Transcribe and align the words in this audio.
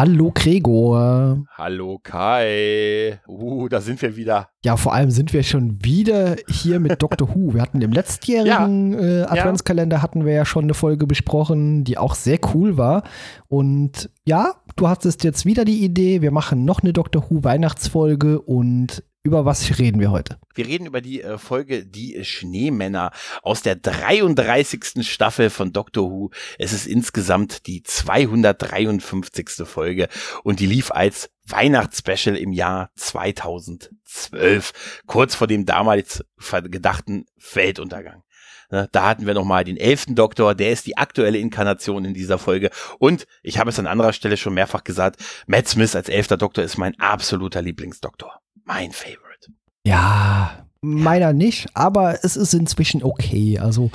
Hallo 0.00 0.32
Gregor. 0.34 1.44
Hallo 1.58 2.00
Kai. 2.02 3.20
Uh, 3.28 3.68
da 3.68 3.82
sind 3.82 4.00
wir 4.00 4.16
wieder. 4.16 4.48
Ja, 4.64 4.78
vor 4.78 4.94
allem 4.94 5.10
sind 5.10 5.34
wir 5.34 5.42
schon 5.42 5.84
wieder 5.84 6.36
hier 6.48 6.80
mit 6.80 7.02
Dr. 7.02 7.28
Who. 7.28 7.52
Wir 7.52 7.60
hatten 7.60 7.82
im 7.82 7.92
letztjährigen 7.92 8.94
ja. 8.94 8.98
äh, 8.98 9.22
Adventskalender 9.24 9.98
ja. 9.98 10.02
hatten 10.02 10.24
wir 10.24 10.32
ja 10.32 10.46
schon 10.46 10.64
eine 10.64 10.72
Folge 10.72 11.06
besprochen, 11.06 11.84
die 11.84 11.98
auch 11.98 12.14
sehr 12.14 12.38
cool 12.54 12.78
war. 12.78 13.02
Und 13.46 14.08
ja, 14.24 14.54
du 14.76 14.88
hattest 14.88 15.22
jetzt 15.22 15.44
wieder 15.44 15.66
die 15.66 15.84
Idee, 15.84 16.22
wir 16.22 16.30
machen 16.30 16.64
noch 16.64 16.80
eine 16.80 16.94
Dr. 16.94 17.26
Who 17.28 17.44
Weihnachtsfolge 17.44 18.40
und 18.40 19.02
über 19.22 19.44
was 19.44 19.78
reden 19.78 20.00
wir 20.00 20.10
heute? 20.10 20.38
Wir 20.54 20.66
reden 20.66 20.86
über 20.86 21.02
die 21.02 21.22
äh, 21.22 21.36
Folge 21.36 21.84
Die 21.84 22.24
Schneemänner 22.24 23.10
aus 23.42 23.60
der 23.60 23.76
33. 23.76 25.06
Staffel 25.06 25.50
von 25.50 25.72
Doctor 25.72 26.10
Who. 26.10 26.30
Es 26.58 26.72
ist 26.72 26.86
insgesamt 26.86 27.66
die 27.66 27.82
253. 27.82 29.66
Folge 29.66 30.08
und 30.42 30.60
die 30.60 30.66
lief 30.66 30.90
als 30.90 31.30
Weihnachtsspecial 31.46 32.36
im 32.36 32.52
Jahr 32.52 32.90
2012, 32.96 35.02
kurz 35.06 35.34
vor 35.34 35.46
dem 35.46 35.66
damals 35.66 36.24
gedachten 36.70 37.26
Weltuntergang. 37.52 38.22
Ne, 38.70 38.88
da 38.92 39.08
hatten 39.08 39.26
wir 39.26 39.34
nochmal 39.34 39.64
den 39.64 39.76
elften 39.76 40.14
Doktor, 40.14 40.54
der 40.54 40.70
ist 40.70 40.86
die 40.86 40.96
aktuelle 40.96 41.38
Inkarnation 41.38 42.04
in 42.04 42.14
dieser 42.14 42.38
Folge. 42.38 42.70
Und 42.98 43.26
ich 43.42 43.58
habe 43.58 43.70
es 43.70 43.78
an 43.78 43.86
anderer 43.86 44.12
Stelle 44.12 44.36
schon 44.36 44.54
mehrfach 44.54 44.84
gesagt, 44.84 45.20
Matt 45.46 45.68
Smith 45.68 45.96
als 45.96 46.08
elfter 46.08 46.36
Doktor 46.36 46.62
ist 46.62 46.78
mein 46.78 46.98
absoluter 47.00 47.62
Lieblingsdoktor 47.62 48.40
mein 48.70 48.92
Favorite. 48.92 49.52
Ja, 49.84 50.64
meiner 50.80 51.32
nicht, 51.32 51.68
aber 51.74 52.24
es 52.24 52.36
ist 52.36 52.54
inzwischen 52.54 53.02
okay. 53.02 53.58
Also 53.58 53.90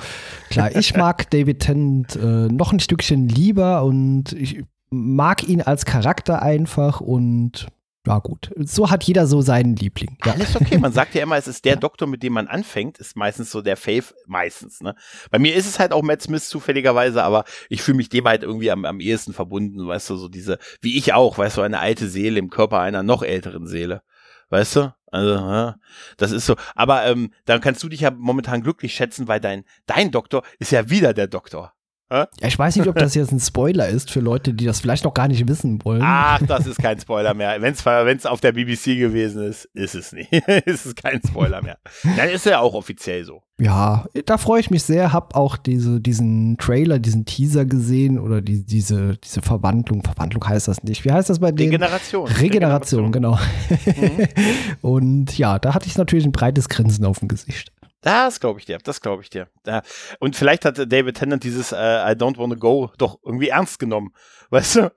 klar, 0.50 0.74
ich 0.76 0.94
mag 0.96 1.30
David 1.30 1.60
Tennant 1.60 2.14
äh, 2.16 2.48
noch 2.48 2.72
ein 2.72 2.80
Stückchen 2.80 3.28
lieber 3.28 3.84
und 3.84 4.32
ich 4.32 4.62
mag 4.90 5.48
ihn 5.48 5.62
als 5.62 5.86
Charakter 5.86 6.42
einfach 6.42 7.00
und 7.00 7.68
ja 8.06 8.18
gut, 8.18 8.52
so 8.56 8.88
hat 8.88 9.02
jeder 9.02 9.26
so 9.26 9.40
seinen 9.40 9.74
Liebling. 9.74 10.16
Ja. 10.24 10.34
Alles 10.34 10.54
okay, 10.54 10.78
man 10.78 10.92
sagt 10.92 11.14
ja 11.16 11.22
immer, 11.22 11.36
es 11.36 11.48
ist 11.48 11.64
der 11.64 11.74
Doktor, 11.74 12.06
mit 12.06 12.22
dem 12.22 12.34
man 12.34 12.46
anfängt, 12.46 12.98
ist 12.98 13.16
meistens 13.16 13.50
so 13.50 13.62
der 13.62 13.76
Fave, 13.76 14.14
meistens. 14.26 14.80
Ne? 14.80 14.94
Bei 15.30 15.40
mir 15.40 15.56
ist 15.56 15.66
es 15.66 15.80
halt 15.80 15.92
auch 15.92 16.02
Matt 16.02 16.22
Smith 16.22 16.48
zufälligerweise, 16.48 17.24
aber 17.24 17.44
ich 17.68 17.82
fühle 17.82 17.96
mich 17.96 18.08
dem 18.08 18.26
halt 18.26 18.44
irgendwie 18.44 18.70
am, 18.70 18.84
am 18.84 19.00
ehesten 19.00 19.32
verbunden, 19.32 19.88
weißt 19.88 20.10
du, 20.10 20.16
so 20.16 20.28
diese, 20.28 20.58
wie 20.82 20.96
ich 20.96 21.14
auch, 21.14 21.38
weißt 21.38 21.56
du, 21.56 21.62
eine 21.62 21.80
alte 21.80 22.08
Seele 22.08 22.38
im 22.38 22.50
Körper 22.50 22.78
einer 22.78 23.02
noch 23.02 23.24
älteren 23.24 23.66
Seele. 23.66 24.02
Weißt 24.50 24.76
du? 24.76 24.94
Also, 25.10 25.34
ja, 25.34 25.76
das 26.16 26.32
ist 26.32 26.46
so. 26.46 26.56
Aber 26.74 27.06
ähm, 27.06 27.32
dann 27.44 27.60
kannst 27.60 27.82
du 27.82 27.88
dich 27.88 28.00
ja 28.00 28.10
momentan 28.10 28.62
glücklich 28.62 28.94
schätzen, 28.94 29.28
weil 29.28 29.40
dein, 29.40 29.64
dein 29.86 30.10
Doktor 30.10 30.42
ist 30.58 30.72
ja 30.72 30.90
wieder 30.90 31.14
der 31.14 31.26
Doktor. 31.26 31.75
Ja, 32.10 32.28
ich 32.40 32.56
weiß 32.56 32.76
nicht, 32.76 32.86
ob 32.86 32.96
das 32.96 33.16
jetzt 33.16 33.32
ein 33.32 33.40
Spoiler 33.40 33.88
ist 33.88 34.12
für 34.12 34.20
Leute, 34.20 34.54
die 34.54 34.64
das 34.64 34.80
vielleicht 34.80 35.04
noch 35.04 35.14
gar 35.14 35.26
nicht 35.26 35.48
wissen 35.48 35.84
wollen. 35.84 36.02
Ach, 36.04 36.40
das 36.46 36.66
ist 36.66 36.78
kein 36.78 37.00
Spoiler 37.00 37.34
mehr. 37.34 37.60
Wenn 37.60 37.74
es 38.16 38.26
auf 38.26 38.40
der 38.40 38.52
BBC 38.52 38.96
gewesen 38.96 39.42
ist, 39.42 39.64
ist 39.74 39.96
es 39.96 40.12
nicht. 40.12 40.32
ist 40.66 40.86
es 40.86 40.94
kein 40.94 41.20
Spoiler 41.26 41.62
mehr. 41.62 41.78
Dann 42.16 42.28
ist 42.28 42.46
ja 42.46 42.60
auch 42.60 42.74
offiziell 42.74 43.24
so. 43.24 43.42
Ja, 43.58 44.04
da 44.26 44.38
freue 44.38 44.60
ich 44.60 44.70
mich 44.70 44.84
sehr. 44.84 45.12
Hab 45.12 45.34
auch 45.34 45.56
diese, 45.56 46.00
diesen 46.00 46.58
Trailer, 46.58 46.98
diesen 47.00 47.24
Teaser 47.24 47.64
gesehen 47.64 48.20
oder 48.20 48.40
die, 48.40 48.64
diese, 48.64 49.16
diese 49.16 49.42
Verwandlung. 49.42 50.02
Verwandlung 50.04 50.46
heißt 50.46 50.68
das 50.68 50.84
nicht. 50.84 51.04
Wie 51.04 51.10
heißt 51.10 51.30
das 51.30 51.40
bei 51.40 51.50
denen? 51.50 51.70
Regeneration. 51.70 52.28
Regeneration, 52.28 53.06
Regeneration. 53.06 53.12
genau. 53.12 53.38
Mhm. 53.84 54.28
Und 54.82 55.38
ja, 55.38 55.58
da 55.58 55.74
hatte 55.74 55.88
ich 55.88 55.96
natürlich 55.96 56.26
ein 56.26 56.32
breites 56.32 56.68
Grinsen 56.68 57.04
auf 57.04 57.18
dem 57.18 57.28
Gesicht. 57.28 57.72
Das 58.02 58.40
glaube 58.40 58.60
ich 58.60 58.66
dir, 58.66 58.78
das 58.78 59.00
glaube 59.00 59.22
ich 59.22 59.30
dir. 59.30 59.48
Ja. 59.66 59.82
Und 60.20 60.36
vielleicht 60.36 60.64
hat 60.64 60.78
David 60.78 61.16
Tennant 61.16 61.42
dieses 61.42 61.72
uh, 61.72 61.76
I 61.76 62.14
don't 62.14 62.38
wanna 62.38 62.54
go 62.54 62.90
doch 62.98 63.18
irgendwie 63.24 63.48
ernst 63.48 63.78
genommen. 63.78 64.12
Weißt 64.50 64.76
du? 64.76 64.92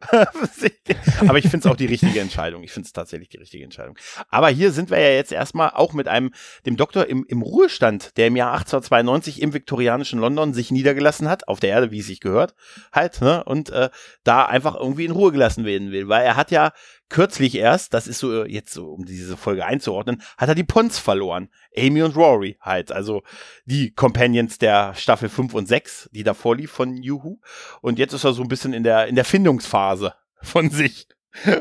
Aber 1.27 1.39
ich 1.39 1.49
finde 1.49 1.59
es 1.59 1.65
auch 1.65 1.75
die 1.75 1.87
richtige 1.87 2.19
Entscheidung. 2.21 2.61
Ich 2.63 2.71
finde 2.71 2.85
es 2.85 2.93
tatsächlich 2.93 3.29
die 3.29 3.37
richtige 3.37 3.63
Entscheidung. 3.63 3.97
Aber 4.29 4.49
hier 4.49 4.71
sind 4.71 4.91
wir 4.91 4.99
ja 4.99 5.09
jetzt 5.09 5.31
erstmal 5.31 5.71
auch 5.71 5.93
mit 5.93 6.07
einem, 6.07 6.31
dem 6.67 6.77
Doktor 6.77 7.07
im, 7.07 7.25
im 7.27 7.41
Ruhestand, 7.41 8.15
der 8.17 8.27
im 8.27 8.35
Jahr 8.35 8.51
1892 8.51 9.41
im 9.41 9.53
viktorianischen 9.53 10.19
London 10.19 10.53
sich 10.53 10.69
niedergelassen 10.69 11.27
hat, 11.27 11.47
auf 11.47 11.59
der 11.59 11.71
Erde, 11.71 11.89
wie 11.89 11.99
es 11.99 12.07
sich 12.07 12.19
gehört, 12.19 12.53
halt, 12.91 13.21
ne? 13.21 13.43
Und 13.43 13.71
äh, 13.71 13.89
da 14.23 14.45
einfach 14.45 14.75
irgendwie 14.75 15.05
in 15.05 15.11
Ruhe 15.11 15.31
gelassen 15.31 15.65
werden 15.65 15.91
will. 15.91 16.09
Weil 16.09 16.25
er 16.25 16.35
hat 16.35 16.51
ja 16.51 16.71
kürzlich 17.09 17.55
erst, 17.55 17.93
das 17.93 18.07
ist 18.07 18.19
so 18.19 18.45
jetzt 18.45 18.73
so, 18.73 18.91
um 18.91 19.05
diese 19.05 19.35
Folge 19.35 19.65
einzuordnen, 19.65 20.21
hat 20.37 20.49
er 20.49 20.55
die 20.55 20.63
Pons 20.63 20.99
verloren. 20.99 21.49
Amy 21.75 22.01
und 22.03 22.15
Rory 22.15 22.57
halt, 22.61 22.91
also 22.91 23.23
die 23.65 23.91
Companions 23.91 24.57
der 24.57 24.93
Staffel 24.95 25.29
5 25.29 25.53
und 25.53 25.67
6, 25.67 26.09
die 26.13 26.23
davor 26.23 26.55
lief 26.55 26.71
von 26.71 26.97
Juhu. 26.97 27.39
Und 27.81 27.99
jetzt 27.99 28.13
ist 28.13 28.23
er 28.23 28.33
so 28.33 28.43
ein 28.43 28.47
bisschen 28.47 28.73
in 28.73 28.83
der, 28.83 29.07
in 29.07 29.15
der 29.15 29.25
Findungsphase 29.25 30.13
von 30.41 30.69
sich. 30.69 31.07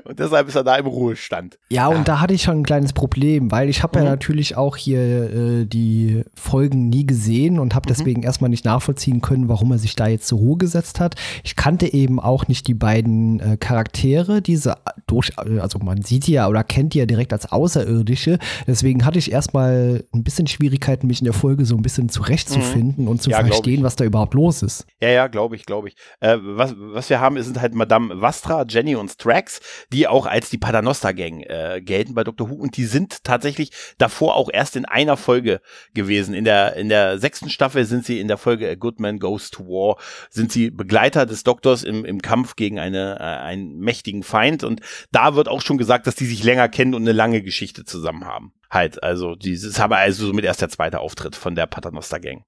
Und 0.04 0.18
deshalb 0.18 0.48
ist 0.48 0.54
er 0.54 0.64
da 0.64 0.76
im 0.76 0.86
Ruhestand. 0.86 1.58
Ja, 1.70 1.88
und 1.88 2.08
da 2.08 2.20
hatte 2.20 2.34
ich 2.34 2.42
schon 2.42 2.60
ein 2.60 2.64
kleines 2.64 2.92
Problem, 2.92 3.50
weil 3.50 3.68
ich 3.68 3.82
habe 3.82 3.98
mhm. 3.98 4.04
ja 4.04 4.10
natürlich 4.10 4.56
auch 4.56 4.76
hier 4.76 5.00
äh, 5.00 5.64
die 5.66 6.24
Folgen 6.34 6.88
nie 6.88 7.06
gesehen 7.06 7.58
und 7.58 7.74
habe 7.74 7.86
mhm. 7.86 7.94
deswegen 7.94 8.22
erstmal 8.22 8.50
nicht 8.50 8.64
nachvollziehen 8.64 9.20
können, 9.20 9.48
warum 9.48 9.70
er 9.72 9.78
sich 9.78 9.94
da 9.94 10.06
jetzt 10.08 10.26
zur 10.26 10.38
Ruhe 10.38 10.56
gesetzt 10.56 11.00
hat. 11.00 11.16
Ich 11.44 11.54
kannte 11.54 11.92
eben 11.92 12.18
auch 12.18 12.48
nicht 12.48 12.66
die 12.66 12.74
beiden 12.74 13.40
äh, 13.40 13.56
Charaktere, 13.56 14.42
diese 14.42 14.76
durch, 15.06 15.32
äh, 15.44 15.58
also 15.60 15.78
man 15.78 16.02
sieht 16.02 16.26
die 16.26 16.32
ja 16.32 16.48
oder 16.48 16.64
kennt 16.64 16.94
die 16.94 16.98
ja 16.98 17.06
direkt 17.06 17.32
als 17.32 17.50
Außerirdische. 17.50 18.38
Deswegen 18.66 19.04
hatte 19.04 19.18
ich 19.18 19.30
erstmal 19.30 20.04
ein 20.14 20.24
bisschen 20.24 20.46
Schwierigkeiten, 20.46 21.06
mich 21.06 21.20
in 21.20 21.26
der 21.26 21.34
Folge 21.34 21.64
so 21.64 21.76
ein 21.76 21.82
bisschen 21.82 22.08
zurechtzufinden 22.08 23.04
mhm. 23.04 23.10
und 23.10 23.22
zu 23.22 23.30
ja, 23.30 23.44
verstehen, 23.44 23.82
was 23.82 23.96
da 23.96 24.04
überhaupt 24.04 24.34
los 24.34 24.62
ist. 24.62 24.86
Ja, 25.00 25.10
ja, 25.10 25.26
glaube 25.26 25.56
ich, 25.56 25.66
glaube 25.66 25.88
ich. 25.88 25.96
Äh, 26.20 26.38
was, 26.40 26.74
was 26.76 27.10
wir 27.10 27.20
haben, 27.20 27.40
sind 27.42 27.60
halt 27.60 27.74
Madame 27.74 28.20
Vastra, 28.20 28.64
Jenny 28.66 28.96
und 28.96 29.10
Strax 29.10 29.57
die 29.92 30.06
auch 30.06 30.26
als 30.26 30.50
die 30.50 30.58
Paternoster 30.58 31.14
Gang 31.14 31.42
äh, 31.42 31.80
gelten 31.82 32.14
bei 32.14 32.24
Dr. 32.24 32.50
Who 32.50 32.54
und 32.54 32.76
die 32.76 32.84
sind 32.84 33.24
tatsächlich 33.24 33.70
davor 33.98 34.36
auch 34.36 34.48
erst 34.52 34.76
in 34.76 34.84
einer 34.84 35.16
Folge 35.16 35.60
gewesen. 35.94 36.34
In 36.34 36.44
der, 36.44 36.76
in 36.76 36.88
der 36.88 37.18
sechsten 37.18 37.50
Staffel 37.50 37.84
sind 37.84 38.04
sie 38.04 38.20
in 38.20 38.28
der 38.28 38.38
Folge 38.38 38.68
A 38.68 38.74
Good 38.74 39.00
Man 39.00 39.18
Goes 39.18 39.50
to 39.50 39.64
War, 39.64 39.96
sind 40.30 40.52
sie 40.52 40.70
Begleiter 40.70 41.26
des 41.26 41.42
Doktors 41.42 41.82
im, 41.82 42.04
im 42.04 42.22
Kampf 42.22 42.56
gegen 42.56 42.78
eine, 42.78 43.18
äh, 43.18 43.22
einen 43.22 43.78
mächtigen 43.78 44.22
Feind 44.22 44.64
und 44.64 44.80
da 45.12 45.34
wird 45.34 45.48
auch 45.48 45.62
schon 45.62 45.78
gesagt, 45.78 46.06
dass 46.06 46.14
die 46.14 46.26
sich 46.26 46.42
länger 46.44 46.68
kennen 46.68 46.94
und 46.94 47.02
eine 47.02 47.12
lange 47.12 47.42
Geschichte 47.42 47.84
zusammen 47.84 48.24
haben. 48.24 48.52
Halt, 48.70 49.02
also 49.02 49.34
dieses 49.34 49.78
habe 49.78 49.96
also 49.96 50.26
somit 50.26 50.44
erst 50.44 50.60
der 50.60 50.68
zweite 50.68 51.00
Auftritt 51.00 51.36
von 51.36 51.54
der 51.54 51.66
Paternoster 51.66 52.20
Gang. 52.20 52.44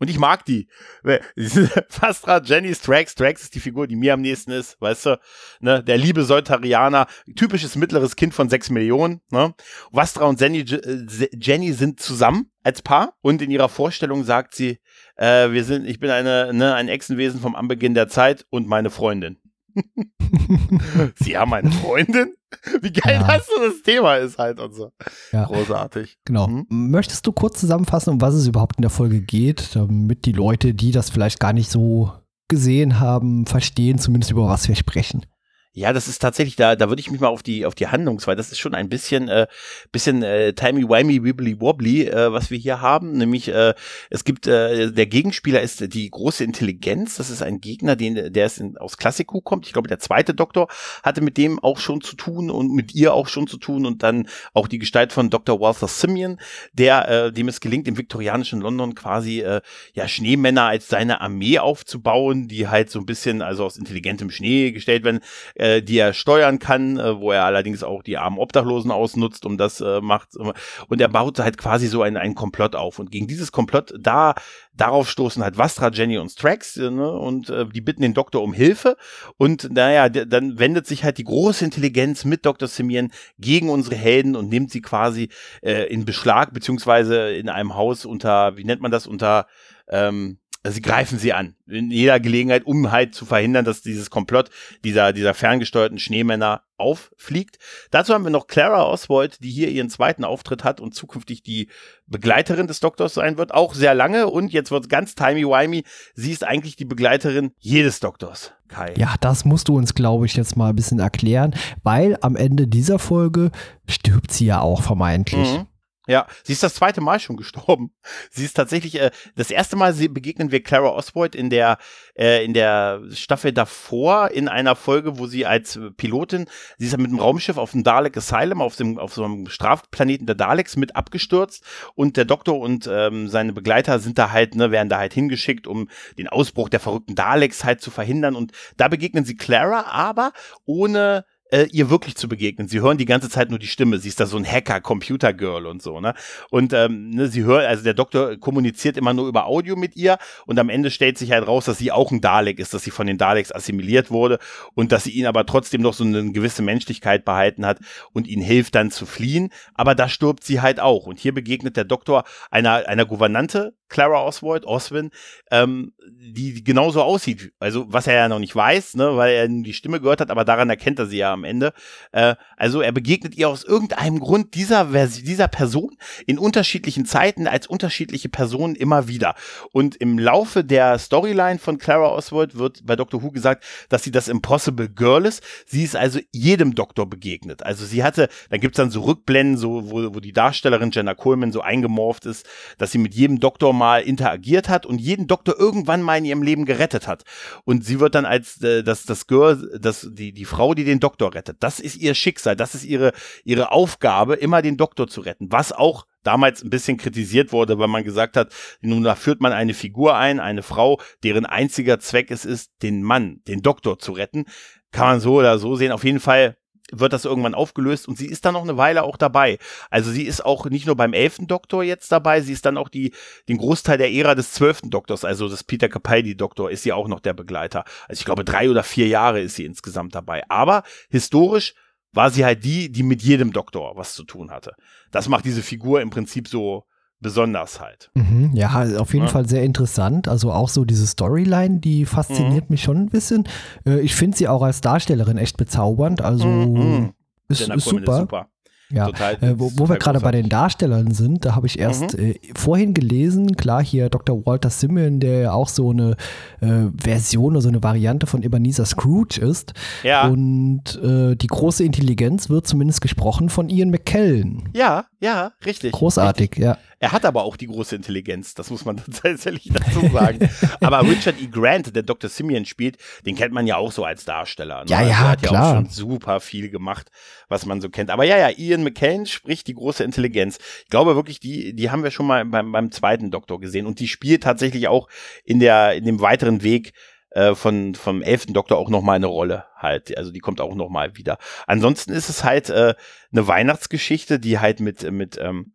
Und 0.00 0.08
ich 0.08 0.18
mag 0.18 0.46
die. 0.46 0.66
Fastra, 1.88 2.40
Jenny 2.42 2.74
Strax. 2.74 3.12
Strax 3.12 3.42
ist 3.42 3.54
die 3.54 3.60
Figur, 3.60 3.86
die 3.86 3.96
mir 3.96 4.14
am 4.14 4.22
nächsten 4.22 4.50
ist, 4.50 4.80
weißt 4.80 5.06
du? 5.06 5.20
Ne? 5.60 5.84
Der 5.84 5.98
liebe 5.98 6.24
Soltarianer, 6.24 7.06
typisches 7.36 7.76
mittleres 7.76 8.16
Kind 8.16 8.32
von 8.32 8.48
sechs 8.48 8.70
Millionen. 8.70 9.20
Ne? 9.30 9.54
Vastra 9.92 10.24
und 10.24 10.40
Jenny, 10.40 10.60
äh, 10.60 11.28
Jenny 11.38 11.72
sind 11.74 12.00
zusammen 12.00 12.50
als 12.62 12.80
Paar 12.82 13.14
und 13.20 13.42
in 13.42 13.50
ihrer 13.50 13.68
Vorstellung 13.68 14.24
sagt 14.24 14.54
sie, 14.54 14.78
äh, 15.16 15.50
wir 15.50 15.64
sind, 15.64 15.86
ich 15.86 16.00
bin 16.00 16.10
eine, 16.10 16.52
ne, 16.52 16.74
ein 16.74 16.88
Echsenwesen 16.88 17.40
vom 17.40 17.54
Anbeginn 17.54 17.94
der 17.94 18.08
Zeit 18.08 18.46
und 18.50 18.66
meine 18.66 18.90
Freundin. 18.90 19.39
Sie 21.16 21.36
haben 21.36 21.52
eine 21.52 21.70
Freundin? 21.70 22.34
Wie 22.80 22.92
geil 22.92 23.20
ja. 23.20 23.26
das 23.26 23.46
so 23.46 23.62
das 23.62 23.82
Thema 23.82 24.16
ist 24.16 24.38
halt 24.38 24.60
und 24.60 24.74
so. 24.74 24.92
Ja. 25.32 25.44
Großartig. 25.44 26.18
Genau. 26.24 26.48
Mhm. 26.48 26.66
Möchtest 26.68 27.26
du 27.26 27.32
kurz 27.32 27.60
zusammenfassen, 27.60 28.10
um 28.10 28.20
was 28.20 28.34
es 28.34 28.46
überhaupt 28.46 28.76
in 28.76 28.82
der 28.82 28.90
Folge 28.90 29.20
geht, 29.20 29.76
damit 29.76 30.24
die 30.26 30.32
Leute, 30.32 30.74
die 30.74 30.90
das 30.90 31.10
vielleicht 31.10 31.40
gar 31.40 31.52
nicht 31.52 31.70
so 31.70 32.12
gesehen 32.48 32.98
haben, 32.98 33.46
verstehen 33.46 33.98
zumindest 33.98 34.32
über 34.32 34.48
was 34.48 34.68
wir 34.68 34.74
sprechen? 34.74 35.24
Ja, 35.72 35.92
das 35.92 36.08
ist 36.08 36.18
tatsächlich, 36.18 36.56
da, 36.56 36.74
da 36.74 36.88
würde 36.88 36.98
ich 36.98 37.12
mich 37.12 37.20
mal 37.20 37.28
auf 37.28 37.44
die, 37.44 37.64
auf 37.64 37.76
die 37.76 37.86
Handlungsweise, 37.86 38.36
das 38.36 38.50
ist 38.50 38.58
schon 38.58 38.74
ein 38.74 38.88
bisschen, 38.88 39.28
äh, 39.28 39.46
bisschen 39.92 40.24
äh, 40.24 40.52
timey-wimey, 40.52 41.22
wibbly-wobbly, 41.22 42.08
äh, 42.08 42.32
was 42.32 42.50
wir 42.50 42.58
hier 42.58 42.80
haben. 42.80 43.12
Nämlich, 43.12 43.46
äh, 43.46 43.74
es 44.10 44.24
gibt, 44.24 44.48
äh, 44.48 44.90
der 44.90 45.06
Gegenspieler 45.06 45.60
ist 45.60 45.94
die 45.94 46.10
große 46.10 46.42
Intelligenz. 46.42 47.18
Das 47.18 47.30
ist 47.30 47.40
ein 47.40 47.60
Gegner, 47.60 47.94
den, 47.94 48.32
der 48.32 48.46
ist 48.46 48.58
in, 48.58 48.78
aus 48.78 48.96
Klassiku 48.96 49.40
kommt. 49.42 49.64
Ich 49.64 49.72
glaube, 49.72 49.86
der 49.86 50.00
zweite 50.00 50.34
Doktor 50.34 50.66
hatte 51.04 51.20
mit 51.20 51.36
dem 51.36 51.60
auch 51.60 51.78
schon 51.78 52.00
zu 52.00 52.16
tun 52.16 52.50
und 52.50 52.74
mit 52.74 52.92
ihr 52.96 53.14
auch 53.14 53.28
schon 53.28 53.46
zu 53.46 53.56
tun. 53.56 53.86
Und 53.86 54.02
dann 54.02 54.26
auch 54.52 54.66
die 54.66 54.80
Gestalt 54.80 55.12
von 55.12 55.30
Dr. 55.30 55.60
Walter 55.60 55.86
Simeon, 55.86 56.40
der, 56.72 57.08
äh, 57.08 57.32
dem 57.32 57.46
es 57.46 57.60
gelingt, 57.60 57.86
im 57.86 57.96
viktorianischen 57.96 58.60
London 58.60 58.96
quasi, 58.96 59.42
äh, 59.42 59.60
ja, 59.94 60.08
Schneemänner 60.08 60.64
als 60.64 60.88
seine 60.88 61.20
Armee 61.20 61.60
aufzubauen, 61.60 62.48
die 62.48 62.66
halt 62.66 62.90
so 62.90 62.98
ein 62.98 63.06
bisschen, 63.06 63.40
also 63.40 63.64
aus 63.64 63.76
intelligentem 63.76 64.30
Schnee 64.30 64.72
gestellt 64.72 65.04
werden 65.04 65.20
äh, 65.60 65.82
die 65.82 65.98
er 65.98 66.14
steuern 66.14 66.58
kann, 66.58 66.98
äh, 66.98 67.20
wo 67.20 67.32
er 67.32 67.44
allerdings 67.44 67.82
auch 67.82 68.02
die 68.02 68.16
armen 68.16 68.38
Obdachlosen 68.38 68.90
ausnutzt, 68.90 69.44
um 69.44 69.58
das 69.58 69.82
äh, 69.82 70.00
macht. 70.00 70.30
Und 70.36 71.00
er 71.00 71.08
baut 71.08 71.38
halt 71.38 71.58
quasi 71.58 71.86
so 71.86 72.02
einen, 72.02 72.16
einen 72.16 72.34
Komplott 72.34 72.74
auf. 72.74 72.98
Und 72.98 73.10
gegen 73.10 73.26
dieses 73.26 73.52
Komplott, 73.52 73.92
da, 74.00 74.34
darauf 74.74 75.10
stoßen 75.10 75.42
halt 75.42 75.58
Vastra, 75.58 75.90
Jenny 75.90 76.16
und 76.16 76.30
Strax, 76.30 76.78
äh, 76.78 76.90
ne? 76.90 77.10
und 77.12 77.50
äh, 77.50 77.66
die 77.66 77.82
bitten 77.82 78.00
den 78.00 78.14
Doktor 78.14 78.42
um 78.42 78.54
Hilfe. 78.54 78.96
Und 79.36 79.70
naja, 79.70 80.08
dann 80.08 80.58
wendet 80.58 80.86
sich 80.86 81.04
halt 81.04 81.18
die 81.18 81.24
große 81.24 81.62
Intelligenz 81.62 82.24
mit 82.24 82.46
Dr. 82.46 82.66
Simeon 82.66 83.10
gegen 83.38 83.68
unsere 83.68 83.96
Helden 83.96 84.36
und 84.36 84.48
nimmt 84.48 84.70
sie 84.70 84.80
quasi 84.80 85.28
äh, 85.62 85.92
in 85.92 86.06
Beschlag, 86.06 86.54
beziehungsweise 86.54 87.32
in 87.32 87.50
einem 87.50 87.74
Haus 87.74 88.06
unter, 88.06 88.56
wie 88.56 88.64
nennt 88.64 88.80
man 88.80 88.90
das, 88.90 89.06
unter 89.06 89.46
ähm, 89.88 90.38
also 90.62 90.74
sie 90.74 90.82
greifen 90.82 91.18
sie 91.18 91.32
an. 91.32 91.54
In 91.66 91.90
jeder 91.90 92.20
Gelegenheit, 92.20 92.64
um 92.66 92.90
halt 92.90 93.14
zu 93.14 93.24
verhindern, 93.24 93.64
dass 93.64 93.80
dieses 93.80 94.10
Komplott 94.10 94.50
dieser, 94.84 95.12
dieser 95.14 95.32
ferngesteuerten 95.32 95.98
Schneemänner 95.98 96.62
auffliegt. 96.76 97.58
Dazu 97.90 98.12
haben 98.12 98.24
wir 98.24 98.30
noch 98.30 98.46
Clara 98.46 98.84
Oswald, 98.84 99.42
die 99.42 99.50
hier 99.50 99.68
ihren 99.68 99.88
zweiten 99.88 100.24
Auftritt 100.24 100.64
hat 100.64 100.80
und 100.80 100.94
zukünftig 100.94 101.42
die 101.42 101.68
Begleiterin 102.06 102.66
des 102.66 102.80
Doktors 102.80 103.14
sein 103.14 103.38
wird. 103.38 103.54
Auch 103.54 103.74
sehr 103.74 103.94
lange 103.94 104.28
und 104.28 104.52
jetzt 104.52 104.70
wird 104.70 104.84
es 104.84 104.88
ganz 104.88 105.14
timey-wimey. 105.14 105.84
Sie 106.14 106.32
ist 106.32 106.44
eigentlich 106.44 106.76
die 106.76 106.84
Begleiterin 106.84 107.52
jedes 107.58 108.00
Doktors. 108.00 108.52
Kai. 108.68 108.94
Ja, 108.96 109.14
das 109.20 109.44
musst 109.44 109.68
du 109.68 109.76
uns, 109.76 109.94
glaube 109.94 110.26
ich, 110.26 110.36
jetzt 110.36 110.56
mal 110.56 110.70
ein 110.70 110.76
bisschen 110.76 111.00
erklären, 111.00 111.54
weil 111.82 112.16
am 112.20 112.36
Ende 112.36 112.68
dieser 112.68 112.98
Folge 113.00 113.50
stirbt 113.88 114.30
sie 114.30 114.46
ja 114.46 114.60
auch 114.60 114.82
vermeintlich. 114.82 115.54
Mhm. 115.54 115.66
Ja, 116.10 116.26
sie 116.42 116.54
ist 116.54 116.64
das 116.64 116.74
zweite 116.74 117.00
Mal 117.00 117.20
schon 117.20 117.36
gestorben. 117.36 117.92
Sie 118.30 118.44
ist 118.44 118.54
tatsächlich 118.54 119.00
äh, 119.00 119.12
das 119.36 119.52
erste 119.52 119.76
Mal 119.76 119.92
begegnen 119.92 120.50
wir 120.50 120.60
Clara 120.60 120.88
Oswald 120.88 121.36
in 121.36 121.50
der 121.50 121.78
äh, 122.18 122.44
in 122.44 122.52
der 122.52 123.02
Staffel 123.12 123.52
davor 123.52 124.32
in 124.32 124.48
einer 124.48 124.74
Folge, 124.74 125.20
wo 125.20 125.28
sie 125.28 125.46
als 125.46 125.78
Pilotin, 125.96 126.46
sie 126.78 126.86
ist 126.86 126.92
ja 126.92 126.98
mit 126.98 127.12
dem 127.12 127.20
Raumschiff 127.20 127.58
auf 127.58 127.70
dem 127.70 127.84
Dalek 127.84 128.16
Asylum 128.16 128.60
auf 128.60 128.74
dem 128.74 128.98
auf 128.98 129.14
so 129.14 129.22
einem 129.22 129.46
Strafplaneten 129.46 130.26
der 130.26 130.34
Daleks 130.34 130.74
mit 130.74 130.96
abgestürzt 130.96 131.62
und 131.94 132.16
der 132.16 132.24
Doktor 132.24 132.58
und 132.58 132.88
ähm, 132.92 133.28
seine 133.28 133.52
Begleiter 133.52 134.00
sind 134.00 134.18
da 134.18 134.32
halt 134.32 134.56
ne 134.56 134.72
werden 134.72 134.88
da 134.88 134.98
halt 134.98 135.14
hingeschickt, 135.14 135.68
um 135.68 135.88
den 136.18 136.26
Ausbruch 136.26 136.68
der 136.68 136.80
verrückten 136.80 137.14
Daleks 137.14 137.62
halt 137.62 137.80
zu 137.80 137.92
verhindern 137.92 138.34
und 138.34 138.50
da 138.76 138.88
begegnen 138.88 139.24
sie 139.24 139.36
Clara, 139.36 139.84
aber 139.92 140.32
ohne 140.64 141.24
äh, 141.50 141.66
ihr 141.72 141.90
wirklich 141.90 142.16
zu 142.16 142.28
begegnen. 142.28 142.68
Sie 142.68 142.80
hören 142.80 142.98
die 142.98 143.04
ganze 143.04 143.28
Zeit 143.28 143.50
nur 143.50 143.58
die 143.58 143.66
Stimme. 143.66 143.98
Sie 143.98 144.08
ist 144.08 144.20
da 144.20 144.26
so 144.26 144.36
ein 144.36 144.44
Hacker, 144.44 144.80
Computer-Girl 144.80 145.66
und 145.66 145.82
so, 145.82 146.00
ne? 146.00 146.14
Und 146.50 146.72
ähm, 146.72 147.10
ne, 147.10 147.28
sie 147.28 147.44
hört, 147.44 147.66
also 147.66 147.82
der 147.84 147.94
Doktor 147.94 148.36
kommuniziert 148.36 148.96
immer 148.96 149.12
nur 149.12 149.28
über 149.28 149.46
Audio 149.46 149.76
mit 149.76 149.96
ihr 149.96 150.18
und 150.46 150.58
am 150.58 150.68
Ende 150.68 150.90
stellt 150.90 151.18
sich 151.18 151.32
halt 151.32 151.46
raus, 151.46 151.64
dass 151.64 151.78
sie 151.78 151.92
auch 151.92 152.10
ein 152.10 152.20
Dalek 152.20 152.58
ist, 152.58 152.74
dass 152.74 152.84
sie 152.84 152.90
von 152.90 153.06
den 153.06 153.18
Daleks 153.18 153.52
assimiliert 153.52 154.10
wurde 154.10 154.38
und 154.74 154.92
dass 154.92 155.04
sie 155.04 155.12
ihn 155.12 155.26
aber 155.26 155.46
trotzdem 155.46 155.82
noch 155.82 155.94
so 155.94 156.04
eine 156.04 156.32
gewisse 156.32 156.62
Menschlichkeit 156.62 157.24
behalten 157.24 157.66
hat 157.66 157.78
und 158.12 158.26
ihnen 158.26 158.42
hilft 158.42 158.74
dann 158.74 158.90
zu 158.90 159.06
fliehen. 159.06 159.50
Aber 159.74 159.94
da 159.94 160.08
stirbt 160.08 160.44
sie 160.44 160.60
halt 160.60 160.80
auch. 160.80 161.06
Und 161.06 161.18
hier 161.18 161.34
begegnet 161.34 161.76
der 161.76 161.84
Doktor 161.84 162.24
einer, 162.50 162.88
einer 162.88 163.06
Gouvernante, 163.06 163.74
Clara 163.90 164.22
Oswald, 164.22 164.64
Oswin, 164.64 165.10
ähm, 165.50 165.92
die, 166.08 166.64
genauso 166.64 167.02
aussieht. 167.02 167.52
Also, 167.58 167.92
was 167.92 168.06
er 168.06 168.14
ja 168.14 168.28
noch 168.28 168.38
nicht 168.38 168.54
weiß, 168.54 168.94
ne, 168.94 169.16
weil 169.16 169.34
er 169.34 169.48
die 169.48 169.74
Stimme 169.74 170.00
gehört 170.00 170.20
hat, 170.20 170.30
aber 170.30 170.44
daran 170.44 170.70
erkennt 170.70 170.98
er 170.98 171.06
sie 171.06 171.18
ja 171.18 171.32
am 171.32 171.44
Ende. 171.44 171.72
Äh, 172.12 172.36
also, 172.56 172.80
er 172.80 172.92
begegnet 172.92 173.34
ihr 173.34 173.48
aus 173.48 173.64
irgendeinem 173.64 174.20
Grund 174.20 174.54
dieser, 174.54 174.84
dieser 175.06 175.48
Person 175.48 175.96
in 176.26 176.38
unterschiedlichen 176.38 177.04
Zeiten 177.04 177.46
als 177.46 177.66
unterschiedliche 177.66 178.28
Personen 178.28 178.76
immer 178.76 179.08
wieder. 179.08 179.34
Und 179.72 179.96
im 179.96 180.18
Laufe 180.18 180.64
der 180.64 180.98
Storyline 180.98 181.58
von 181.58 181.78
Clara 181.78 182.10
Oswald 182.10 182.56
wird 182.56 182.86
bei 182.86 182.94
Doctor 182.94 183.22
Who 183.22 183.32
gesagt, 183.32 183.64
dass 183.88 184.04
sie 184.04 184.12
das 184.12 184.28
Impossible 184.28 184.88
Girl 184.88 185.26
ist. 185.26 185.42
Sie 185.66 185.82
ist 185.82 185.96
also 185.96 186.20
jedem 186.32 186.76
Doktor 186.76 187.10
begegnet. 187.10 187.64
Also, 187.64 187.84
sie 187.84 188.04
hatte, 188.04 188.28
dann 188.50 188.60
gibt's 188.60 188.76
dann 188.76 188.92
so 188.92 189.00
Rückblenden, 189.00 189.56
so, 189.56 189.90
wo, 189.90 190.14
wo 190.14 190.20
die 190.20 190.32
Darstellerin 190.32 190.92
Jenna 190.92 191.14
Coleman 191.14 191.50
so 191.50 191.60
eingemorpht 191.60 192.24
ist, 192.26 192.46
dass 192.78 192.92
sie 192.92 192.98
mit 192.98 193.14
jedem 193.16 193.40
Doktor 193.40 193.79
mal 193.80 194.02
interagiert 194.02 194.68
hat 194.68 194.84
und 194.84 195.00
jeden 195.00 195.26
Doktor 195.26 195.58
irgendwann 195.58 196.02
mal 196.02 196.18
in 196.18 196.26
ihrem 196.26 196.42
Leben 196.42 196.66
gerettet 196.66 197.08
hat. 197.08 197.24
Und 197.64 197.82
sie 197.82 197.98
wird 197.98 198.14
dann 198.14 198.26
als 198.26 198.62
äh, 198.62 198.82
das, 198.82 199.04
das 199.04 199.26
Girl, 199.26 199.78
das, 199.80 200.06
die, 200.12 200.32
die 200.32 200.44
Frau, 200.44 200.74
die 200.74 200.84
den 200.84 201.00
Doktor 201.00 201.34
rettet. 201.34 201.56
Das 201.60 201.80
ist 201.80 201.96
ihr 201.96 202.14
Schicksal, 202.14 202.56
das 202.56 202.74
ist 202.74 202.84
ihre, 202.84 203.12
ihre 203.42 203.72
Aufgabe, 203.72 204.34
immer 204.34 204.60
den 204.60 204.76
Doktor 204.76 205.08
zu 205.08 205.22
retten. 205.22 205.50
Was 205.50 205.72
auch 205.72 206.04
damals 206.22 206.62
ein 206.62 206.68
bisschen 206.68 206.98
kritisiert 206.98 207.52
wurde, 207.52 207.78
weil 207.78 207.88
man 207.88 208.04
gesagt 208.04 208.36
hat, 208.36 208.52
nun 208.82 209.02
da 209.02 209.14
führt 209.14 209.40
man 209.40 209.52
eine 209.52 209.72
Figur 209.72 210.16
ein, 210.16 210.40
eine 210.40 210.62
Frau, 210.62 211.00
deren 211.22 211.46
einziger 211.46 211.98
Zweck 211.98 212.30
es 212.30 212.44
ist, 212.44 212.70
den 212.82 213.02
Mann, 213.02 213.40
den 213.48 213.62
Doktor 213.62 213.98
zu 213.98 214.12
retten. 214.12 214.44
Kann 214.92 215.06
man 215.06 215.20
so 215.20 215.36
oder 215.38 215.58
so 215.58 215.76
sehen. 215.76 215.92
Auf 215.92 216.04
jeden 216.04 216.20
Fall 216.20 216.56
wird 216.92 217.12
das 217.12 217.24
irgendwann 217.24 217.54
aufgelöst 217.54 218.08
und 218.08 218.18
sie 218.18 218.26
ist 218.26 218.44
dann 218.44 218.54
noch 218.54 218.62
eine 218.62 218.76
Weile 218.76 219.02
auch 219.02 219.16
dabei. 219.16 219.58
Also 219.90 220.10
sie 220.10 220.24
ist 220.24 220.44
auch 220.44 220.66
nicht 220.66 220.86
nur 220.86 220.96
beim 220.96 221.12
elften 221.12 221.46
Doktor 221.46 221.82
jetzt 221.82 222.12
dabei, 222.12 222.40
sie 222.40 222.52
ist 222.52 222.66
dann 222.66 222.76
auch 222.76 222.88
die, 222.88 223.12
den 223.48 223.58
Großteil 223.58 223.98
der 223.98 224.12
Ära 224.12 224.34
des 224.34 224.52
zwölften 224.52 224.90
Doktors, 224.90 225.24
also 225.24 225.48
des 225.48 225.64
Peter 225.64 225.88
Capaldi-Doktor, 225.88 226.70
ist 226.70 226.82
sie 226.82 226.92
auch 226.92 227.08
noch 227.08 227.20
der 227.20 227.34
Begleiter. 227.34 227.84
Also 228.08 228.20
ich 228.20 228.24
glaube, 228.24 228.44
drei 228.44 228.70
oder 228.70 228.82
vier 228.82 229.08
Jahre 229.08 229.40
ist 229.40 229.56
sie 229.56 229.64
insgesamt 229.64 230.14
dabei. 230.14 230.42
Aber 230.48 230.82
historisch 231.08 231.74
war 232.12 232.30
sie 232.30 232.44
halt 232.44 232.64
die, 232.64 232.90
die 232.90 233.02
mit 233.02 233.22
jedem 233.22 233.52
Doktor 233.52 233.96
was 233.96 234.14
zu 234.14 234.24
tun 234.24 234.50
hatte. 234.50 234.74
Das 235.10 235.28
macht 235.28 235.44
diese 235.44 235.62
Figur 235.62 236.00
im 236.00 236.10
Prinzip 236.10 236.48
so 236.48 236.84
besonders 237.20 237.80
halt. 237.80 238.10
Mhm, 238.14 238.50
ja, 238.54 238.68
auf 238.98 239.12
jeden 239.12 239.26
ja. 239.26 239.30
Fall 239.30 239.48
sehr 239.48 239.62
interessant. 239.62 240.28
Also 240.28 240.52
auch 240.52 240.68
so 240.68 240.84
diese 240.84 241.06
Storyline, 241.06 241.78
die 241.80 242.06
fasziniert 242.06 242.64
mhm. 242.64 242.74
mich 242.74 242.82
schon 242.82 242.96
ein 242.96 243.08
bisschen. 243.08 243.44
Äh, 243.86 244.00
ich 244.00 244.14
finde 244.14 244.36
sie 244.36 244.48
auch 244.48 244.62
als 244.62 244.80
Darstellerin 244.80 245.38
echt 245.38 245.56
bezaubernd. 245.56 246.22
Also 246.22 246.46
mhm. 246.46 246.74
mhm. 246.74 247.12
ist, 247.48 247.60
ist 247.60 247.84
super. 247.84 248.12
Ist 248.12 248.18
super. 248.18 248.48
Ja, 248.92 249.06
total, 249.06 249.34
äh, 249.40 249.58
wo, 249.58 249.70
wo 249.76 249.88
wir 249.88 249.98
gerade 249.98 250.20
bei 250.20 250.32
den 250.32 250.48
Darstellern 250.48 251.12
sind, 251.12 251.44
da 251.44 251.54
habe 251.54 251.66
ich 251.66 251.78
erst 251.78 252.18
mhm. 252.18 252.32
äh, 252.32 252.40
vorhin 252.56 252.92
gelesen, 252.92 253.56
klar, 253.56 253.84
hier 253.84 254.08
Dr. 254.08 254.44
Walter 254.44 254.70
Simmons, 254.70 255.20
der 255.20 255.40
ja 255.40 255.52
auch 255.52 255.68
so 255.68 255.90
eine 255.90 256.16
äh, 256.60 256.88
Version 257.00 257.52
oder 257.52 257.62
so 257.62 257.68
eine 257.68 257.82
Variante 257.82 258.26
von 258.26 258.42
Ebenezer 258.42 258.84
Scrooge 258.84 259.40
ist. 259.40 259.74
Ja. 260.02 260.26
Und 260.26 261.00
äh, 261.02 261.36
die 261.36 261.46
große 261.46 261.84
Intelligenz 261.84 262.50
wird 262.50 262.66
zumindest 262.66 263.00
gesprochen 263.00 263.48
von 263.48 263.68
Ian 263.68 263.90
McKellen. 263.90 264.68
Ja, 264.74 265.04
ja, 265.20 265.52
richtig. 265.64 265.92
Großartig, 265.92 266.50
richtig. 266.50 266.64
ja. 266.64 266.76
Er 267.02 267.12
hat 267.12 267.24
aber 267.24 267.44
auch 267.44 267.56
die 267.56 267.66
große 267.66 267.96
Intelligenz, 267.96 268.52
das 268.52 268.68
muss 268.68 268.84
man 268.84 268.98
tatsächlich 269.22 269.72
dazu 269.72 270.06
sagen. 270.08 270.50
aber 270.82 271.00
Richard 271.02 271.40
E. 271.40 271.46
Grant, 271.46 271.96
der 271.96 272.02
Dr. 272.02 272.28
Simeon 272.28 272.66
spielt, 272.66 272.98
den 273.24 273.36
kennt 273.36 273.54
man 273.54 273.66
ja 273.66 273.78
auch 273.78 273.90
so 273.90 274.04
als 274.04 274.26
Darsteller. 274.26 274.84
Ne? 274.84 274.90
Ja, 274.90 275.00
ja, 275.00 275.06
also 275.06 275.28
hat 275.28 275.42
klar. 275.42 275.52
ja 275.52 275.70
auch 275.70 275.74
schon 275.76 275.88
super 275.88 276.40
viel 276.40 276.68
gemacht, 276.68 277.10
was 277.48 277.64
man 277.64 277.80
so 277.80 277.88
kennt. 277.88 278.10
Aber 278.10 278.24
ja, 278.24 278.36
ja, 278.36 278.50
Ian 278.54 278.84
McKellen 278.84 279.24
spricht 279.24 279.66
die 279.66 279.74
große 279.74 280.04
Intelligenz. 280.04 280.58
Ich 280.84 280.90
glaube 280.90 281.16
wirklich, 281.16 281.40
die, 281.40 281.74
die 281.74 281.90
haben 281.90 282.02
wir 282.04 282.10
schon 282.10 282.26
mal 282.26 282.44
beim, 282.44 282.70
beim 282.70 282.92
zweiten 282.92 283.30
Doktor 283.30 283.60
gesehen 283.60 283.86
und 283.86 283.98
die 283.98 284.08
spielt 284.08 284.42
tatsächlich 284.42 284.86
auch 284.88 285.08
in 285.42 285.58
der, 285.58 285.94
in 285.94 286.04
dem 286.04 286.20
weiteren 286.20 286.62
Weg 286.62 286.92
äh, 287.30 287.54
von 287.54 287.94
vom 287.94 288.20
elften 288.20 288.52
Doktor 288.52 288.76
auch 288.76 288.90
noch 288.90 289.02
mal 289.02 289.14
eine 289.14 289.26
Rolle 289.26 289.64
halt. 289.74 290.18
Also 290.18 290.32
die 290.32 290.40
kommt 290.40 290.60
auch 290.60 290.74
noch 290.74 290.90
mal 290.90 291.16
wieder. 291.16 291.38
Ansonsten 291.66 292.12
ist 292.12 292.28
es 292.28 292.44
halt 292.44 292.68
äh, 292.68 292.94
eine 293.32 293.46
Weihnachtsgeschichte, 293.46 294.38
die 294.38 294.58
halt 294.58 294.80
mit 294.80 295.10
mit 295.10 295.38
ähm, 295.40 295.72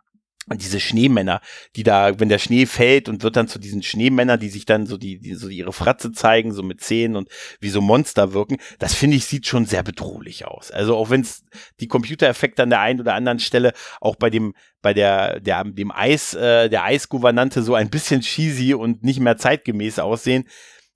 diese 0.54 0.80
Schneemänner, 0.80 1.42
die 1.76 1.84
da, 1.84 2.20
wenn 2.20 2.30
der 2.30 2.38
Schnee 2.38 2.68
fällt 2.68 3.10
und 3.10 3.24
wird 3.24 3.36
dann 3.36 3.48
zu 3.48 3.58
diesen 3.58 3.82
Schneemännern, 3.82 4.40
die 4.40 4.50
sich 4.50 4.66
dann 4.66 4.86
so 4.86 4.98
die, 4.98 5.18
die 5.18 5.34
so 5.34 5.50
ihre 5.50 5.74
Fratze 5.74 6.12
zeigen, 6.12 6.54
so 6.54 6.62
mit 6.62 6.82
Zähnen 6.82 7.16
und 7.16 7.30
wie 7.60 7.70
so 7.70 7.82
Monster 7.82 8.34
wirken, 8.34 8.58
das 8.78 8.94
finde 8.94 9.18
ich 9.18 9.26
sieht 9.26 9.48
schon 9.48 9.66
sehr 9.66 9.82
bedrohlich 9.82 10.46
aus. 10.46 10.70
Also 10.70 10.96
auch 10.96 11.10
wenn 11.10 11.22
es 11.22 11.44
die 11.80 11.88
Computereffekte 11.88 12.64
an 12.64 12.70
der 12.70 12.82
einen 12.82 13.00
oder 13.00 13.16
anderen 13.16 13.40
Stelle 13.40 13.74
auch 14.00 14.16
bei 14.16 14.30
dem 14.30 14.54
bei 14.82 14.94
der 14.94 15.40
der 15.40 15.64
dem 15.64 15.92
Eis 15.92 16.36
äh, 16.36 16.70
der 16.70 16.84
Eisgouvernante 16.84 17.64
so 17.64 17.74
ein 17.74 17.90
bisschen 17.90 18.22
cheesy 18.22 18.76
und 18.76 19.04
nicht 19.04 19.20
mehr 19.20 19.38
zeitgemäß 19.38 19.98
aussehen, 19.98 20.46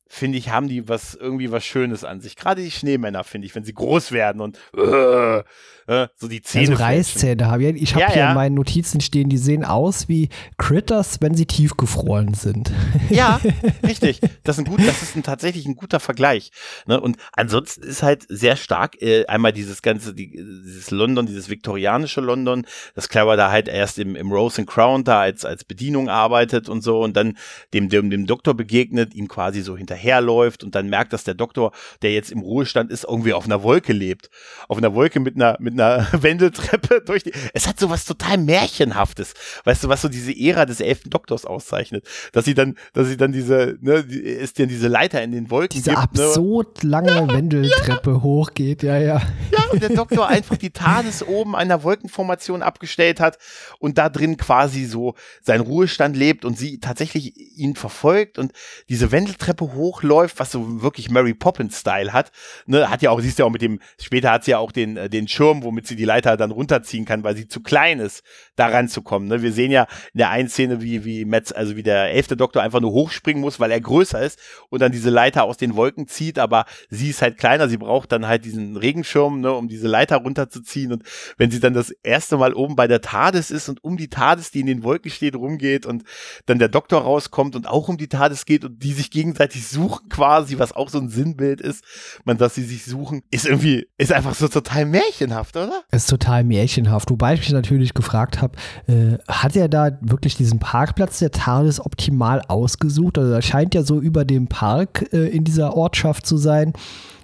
finde 0.10 0.40
ich, 0.40 0.50
haben 0.50 0.68
die 0.68 0.90
was 0.90 1.14
irgendwie 1.14 1.52
was 1.52 1.64
Schönes 1.64 2.04
an 2.04 2.20
sich. 2.20 2.36
Gerade 2.36 2.64
die 2.64 2.72
Schneemänner, 2.72 3.24
finde 3.24 3.46
ich, 3.46 3.56
wenn 3.56 3.64
sie 3.64 3.74
groß 3.74 4.12
werden 4.12 4.42
und 4.42 4.58
äh, 4.76 5.44
äh, 5.90 6.08
so 6.16 6.28
die 6.28 6.42
Zähne. 6.42 6.70
Also 6.70 6.84
Reißzähne 6.84 7.48
habe 7.48 7.64
ich. 7.64 7.82
Ich 7.82 7.94
habe 7.96 8.02
ja, 8.02 8.12
hier 8.12 8.22
ja. 8.22 8.30
in 8.30 8.36
meinen 8.36 8.54
Notizen 8.54 9.02
stehen, 9.02 9.28
die 9.28 9.38
sehen 9.38 9.66
aus 9.66 10.08
wie 10.08 10.30
Critters, 10.58 11.18
wenn 11.22 11.34
sie 11.34 11.46
tiefgefroren 11.46 12.34
sind. 12.34 12.72
Ja, 13.10 13.40
richtig. 13.88 14.20
Das 14.44 14.58
ist, 14.58 14.66
ein 14.66 14.70
gut, 14.70 14.86
das 14.86 15.02
ist 15.02 15.16
ein, 15.16 15.24
tatsächlich 15.24 15.66
ein 15.66 15.76
guter 15.76 16.00
Vergleich. 16.00 16.52
Ne? 16.86 17.00
Und 17.00 17.18
ansonsten 17.34 17.82
ist 17.82 18.04
halt 18.04 18.26
sehr 18.30 18.56
stark 18.56 19.02
äh, 19.02 19.26
einmal 19.26 19.52
dieses 19.52 19.82
ganze, 19.82 20.14
die, 20.14 20.30
dieses 20.30 20.92
London, 20.92 21.26
dieses 21.26 21.50
viktorianische 21.50 22.22
London, 22.22 22.68
dass 22.94 23.10
Clara 23.10 23.36
da 23.36 23.50
halt 23.50 23.68
erst 23.68 23.98
im, 23.98 24.16
im 24.16 24.32
Rose 24.32 24.62
and 24.62 24.70
Crown 24.70 25.04
da 25.04 25.22
als, 25.22 25.44
als 25.44 25.64
Bedienung 25.64 26.08
arbeitet 26.08 26.70
und 26.70 26.84
so 26.84 27.02
und 27.02 27.18
dann 27.18 27.36
dem, 27.74 27.90
dem, 27.90 28.12
dem 28.12 28.28
Doktor 28.28 28.54
begegnet, 28.54 29.16
ihm 29.16 29.28
quasi 29.28 29.62
so 29.62 29.76
hinterherläuft 30.00 30.64
und 30.64 30.76
dann 30.76 30.90
merkt, 30.90 31.14
dass 31.14 31.24
der 31.24 31.34
Doktor, 31.34 31.72
der 32.02 32.14
jetzt 32.14 32.32
im 32.32 32.40
Ruhestand 32.40 32.92
ist, 32.92 33.04
irgendwie 33.04 33.34
auf 33.34 33.46
einer 33.46 33.64
Wolke 33.64 33.94
lebt. 33.94 34.30
Auf 34.68 34.78
einer 34.78 34.96
Wolke 34.96 35.20
mit 35.20 35.36
einer, 35.36 35.58
mit 35.60 35.74
einer 35.74 36.08
Wendeltreppe 36.24 37.02
durch 37.06 37.24
die. 37.24 37.34
Es 37.54 37.68
hat 37.68 37.80
so 37.80 37.90
was 37.90 38.06
total 38.06 38.38
Märchenhaftes. 38.38 39.34
Weißt 39.66 39.84
du, 39.84 39.90
was 39.90 40.02
so 40.02 40.10
diese 40.10 40.36
Ära 40.36 40.66
des 40.66 40.80
elften 40.80 41.10
Doktors 41.10 41.46
auszeichnet? 41.46 42.06
Dass 42.32 42.46
sie 42.46 42.54
dann, 42.54 42.76
dass 42.94 43.08
sie 43.08 43.18
dann 43.18 43.32
diese, 43.32 43.78
ne, 43.82 43.96
ist 43.96 44.58
denn 44.60 44.70
diese 44.70 44.88
Leiter 44.88 45.22
in 45.22 45.32
den 45.32 45.52
Wolken 45.52 45.78
diese 45.78 45.92
gibt, 45.92 46.16
ne? 46.16 46.24
absurd 46.24 46.84
ne? 46.84 46.90
lange 46.90 47.12
ja, 47.12 47.30
Wendeltreppe 47.30 48.12
ja. 48.12 48.22
hochgeht, 48.22 48.84
ja, 48.84 48.98
ja. 48.98 49.22
Ja, 49.52 49.64
und 49.72 49.82
der 49.82 49.90
Doktor 49.90 50.28
einfach 50.28 50.58
die 50.58 50.72
TARDIS 50.72 51.24
oben 51.24 51.56
einer 51.56 51.84
Wolkenformation 51.84 52.62
abgestellt 52.62 53.20
hat 53.20 53.38
und 53.80 53.98
da 53.98 54.10
drin 54.10 54.38
quasi 54.38 54.86
so 54.86 55.16
seinen 55.42 55.62
Ruhestand 55.62 56.16
lebt 56.16 56.46
und 56.46 56.58
sie 56.58 56.80
tatsächlich 56.80 57.36
ihn 57.58 57.76
verfolgt 57.76 58.40
und 58.40 58.54
diese 58.88 59.12
Wendeltreppe 59.12 59.74
hoch 59.74 59.89
hochläuft, 59.90 60.40
was 60.40 60.52
so 60.52 60.82
wirklich 60.82 61.10
Mary 61.10 61.34
Poppins-Style 61.34 62.14
hat. 62.14 62.32
Ne, 62.66 62.90
hat 62.90 63.02
ja 63.02 63.10
auch, 63.10 63.20
siehst 63.20 63.40
du 63.40 63.44
ja 63.44 63.48
auch 63.48 63.52
mit 63.52 63.62
dem, 63.62 63.80
später 64.00 64.32
hat 64.32 64.44
sie 64.44 64.52
ja 64.52 64.60
auch 64.60 64.72
den, 64.72 64.98
äh, 64.98 65.10
den 65.10 65.28
Schirm, 65.28 65.64
womit 65.64 65.88
sie 65.88 65.96
die 65.96 66.06
Leiter 66.06 66.38
dann 66.38 66.52
runterziehen 66.52 67.06
kann, 67.06 67.24
weil 67.24 67.36
sie 67.36 67.48
zu 67.48 67.62
klein 67.62 68.00
ist, 68.00 68.24
da 68.60 68.68
ranzukommen. 68.68 69.28
Ne? 69.28 69.42
Wir 69.42 69.54
sehen 69.54 69.72
ja 69.72 69.84
in 70.14 70.20
der 70.20 70.30
einen 70.30 70.50
Szene, 70.50 70.82
wie, 70.82 71.06
wie 71.06 71.26
Metz, 71.26 71.52
also 71.52 71.76
wie 71.76 71.84
der 71.84 72.12
elfte 72.12 72.36
Doktor 72.36 72.62
einfach 72.62 72.82
nur 72.82 72.92
hochspringen 72.92 73.42
muss, 73.42 73.60
weil 73.60 73.72
er 73.72 73.80
größer 73.80 74.22
ist 74.22 74.40
und 74.70 74.82
dann 74.82 74.92
diese 74.92 75.10
Leiter 75.10 75.44
aus 75.46 75.58
den 75.58 75.76
Wolken 75.76 76.08
zieht, 76.08 76.38
aber 76.40 76.66
sie 76.90 77.10
ist 77.10 77.22
halt 77.22 77.38
kleiner, 77.38 77.70
sie 77.70 77.78
braucht 77.78 78.12
dann 78.12 78.28
halt 78.28 78.46
diesen 78.46 78.76
Regenschirm, 78.76 79.42
ne, 79.42 79.54
um 79.54 79.68
diese 79.68 79.88
Leiter 79.88 80.18
runterzuziehen. 80.18 80.92
Und 80.92 81.04
wenn 81.38 81.52
sie 81.52 81.60
dann 81.60 81.74
das 81.74 81.92
erste 82.04 82.38
Mal 82.38 82.54
oben 82.54 82.76
bei 82.76 82.88
der 82.88 83.02
TARDIS 83.02 83.52
ist 83.52 83.70
und 83.70 83.84
um 83.84 83.98
die 83.98 84.10
TARDIS, 84.10 84.52
die 84.52 84.60
in 84.60 84.68
den 84.68 84.84
Wolken 84.84 85.12
steht, 85.12 85.36
rumgeht 85.36 85.86
und 85.86 86.04
dann 86.46 86.60
der 86.60 86.70
Doktor 86.70 87.02
rauskommt 87.02 87.56
und 87.56 87.68
auch 87.68 87.88
um 87.88 87.98
die 87.98 88.08
TARDIS 88.08 88.46
geht 88.46 88.66
und 88.66 88.84
die 88.84 88.94
sich 88.94 89.12
gegenseitig 89.12 89.68
suchen 89.68 90.10
quasi, 90.10 90.60
was 90.60 90.74
auch 90.74 90.90
so 90.90 91.00
ein 91.00 91.10
Sinnbild 91.10 91.62
ist, 91.62 91.84
man, 92.26 92.38
dass 92.38 92.56
sie 92.56 92.64
sich 92.64 92.86
suchen, 92.86 93.22
ist 93.32 93.46
irgendwie, 93.46 93.88
ist 93.98 94.12
einfach 94.12 94.36
so 94.36 94.48
total 94.48 94.86
märchenhaft, 94.86 95.56
oder? 95.56 95.84
Ist 95.92 96.10
total 96.10 96.44
märchenhaft. 96.44 97.10
Wobei 97.10 97.36
ich 97.36 97.40
mich 97.40 97.52
natürlich 97.52 97.94
gefragt 97.94 98.42
habe, 98.42 98.49
äh, 98.88 99.18
hat 99.28 99.56
er 99.56 99.70
da 99.70 99.98
wirklich 100.02 100.36
diesen 100.36 100.60
Parkplatz 100.60 101.20
der 101.20 101.32
TARDIS 101.32 101.80
optimal 101.80 102.42
ausgesucht? 102.48 103.18
Also 103.18 103.32
er 103.32 103.42
scheint 103.42 103.76
ja 103.76 103.84
so 103.84 104.00
über 104.00 104.26
dem 104.26 104.48
Park 104.48 105.10
äh, 105.14 105.28
in 105.28 105.44
dieser 105.44 105.76
Ortschaft 105.76 106.26
zu 106.26 106.38
sein. 106.38 106.74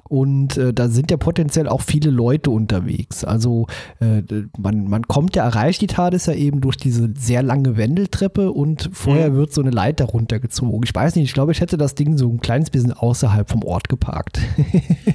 Und 0.07 0.57
äh, 0.57 0.73
da 0.73 0.87
sind 0.87 1.09
ja 1.09 1.17
potenziell 1.17 1.67
auch 1.67 1.81
viele 1.81 2.11
Leute 2.11 2.51
unterwegs. 2.51 3.23
Also 3.23 3.67
äh, 3.99 4.21
man, 4.57 4.87
man 4.87 5.07
kommt 5.07 5.35
ja, 5.35 5.43
erreicht 5.43 5.81
die 5.81 5.87
TARDIS 5.87 6.27
ja 6.27 6.33
eben 6.33 6.61
durch 6.61 6.77
diese 6.77 7.09
sehr 7.17 7.41
lange 7.41 7.75
Wendeltreppe 7.75 8.51
und 8.51 8.89
vorher 8.93 9.31
mhm. 9.31 9.35
wird 9.35 9.53
so 9.53 9.61
eine 9.61 9.71
Leiter 9.71 10.05
runtergezogen. 10.05 10.81
Ich 10.83 10.93
weiß 10.93 11.15
nicht, 11.15 11.25
ich 11.25 11.33
glaube, 11.33 11.51
ich 11.51 11.61
hätte 11.61 11.77
das 11.77 11.95
Ding 11.95 12.17
so 12.17 12.29
ein 12.29 12.39
kleines 12.39 12.69
bisschen 12.69 12.93
außerhalb 12.93 13.49
vom 13.49 13.63
Ort 13.63 13.89
geparkt. 13.89 14.39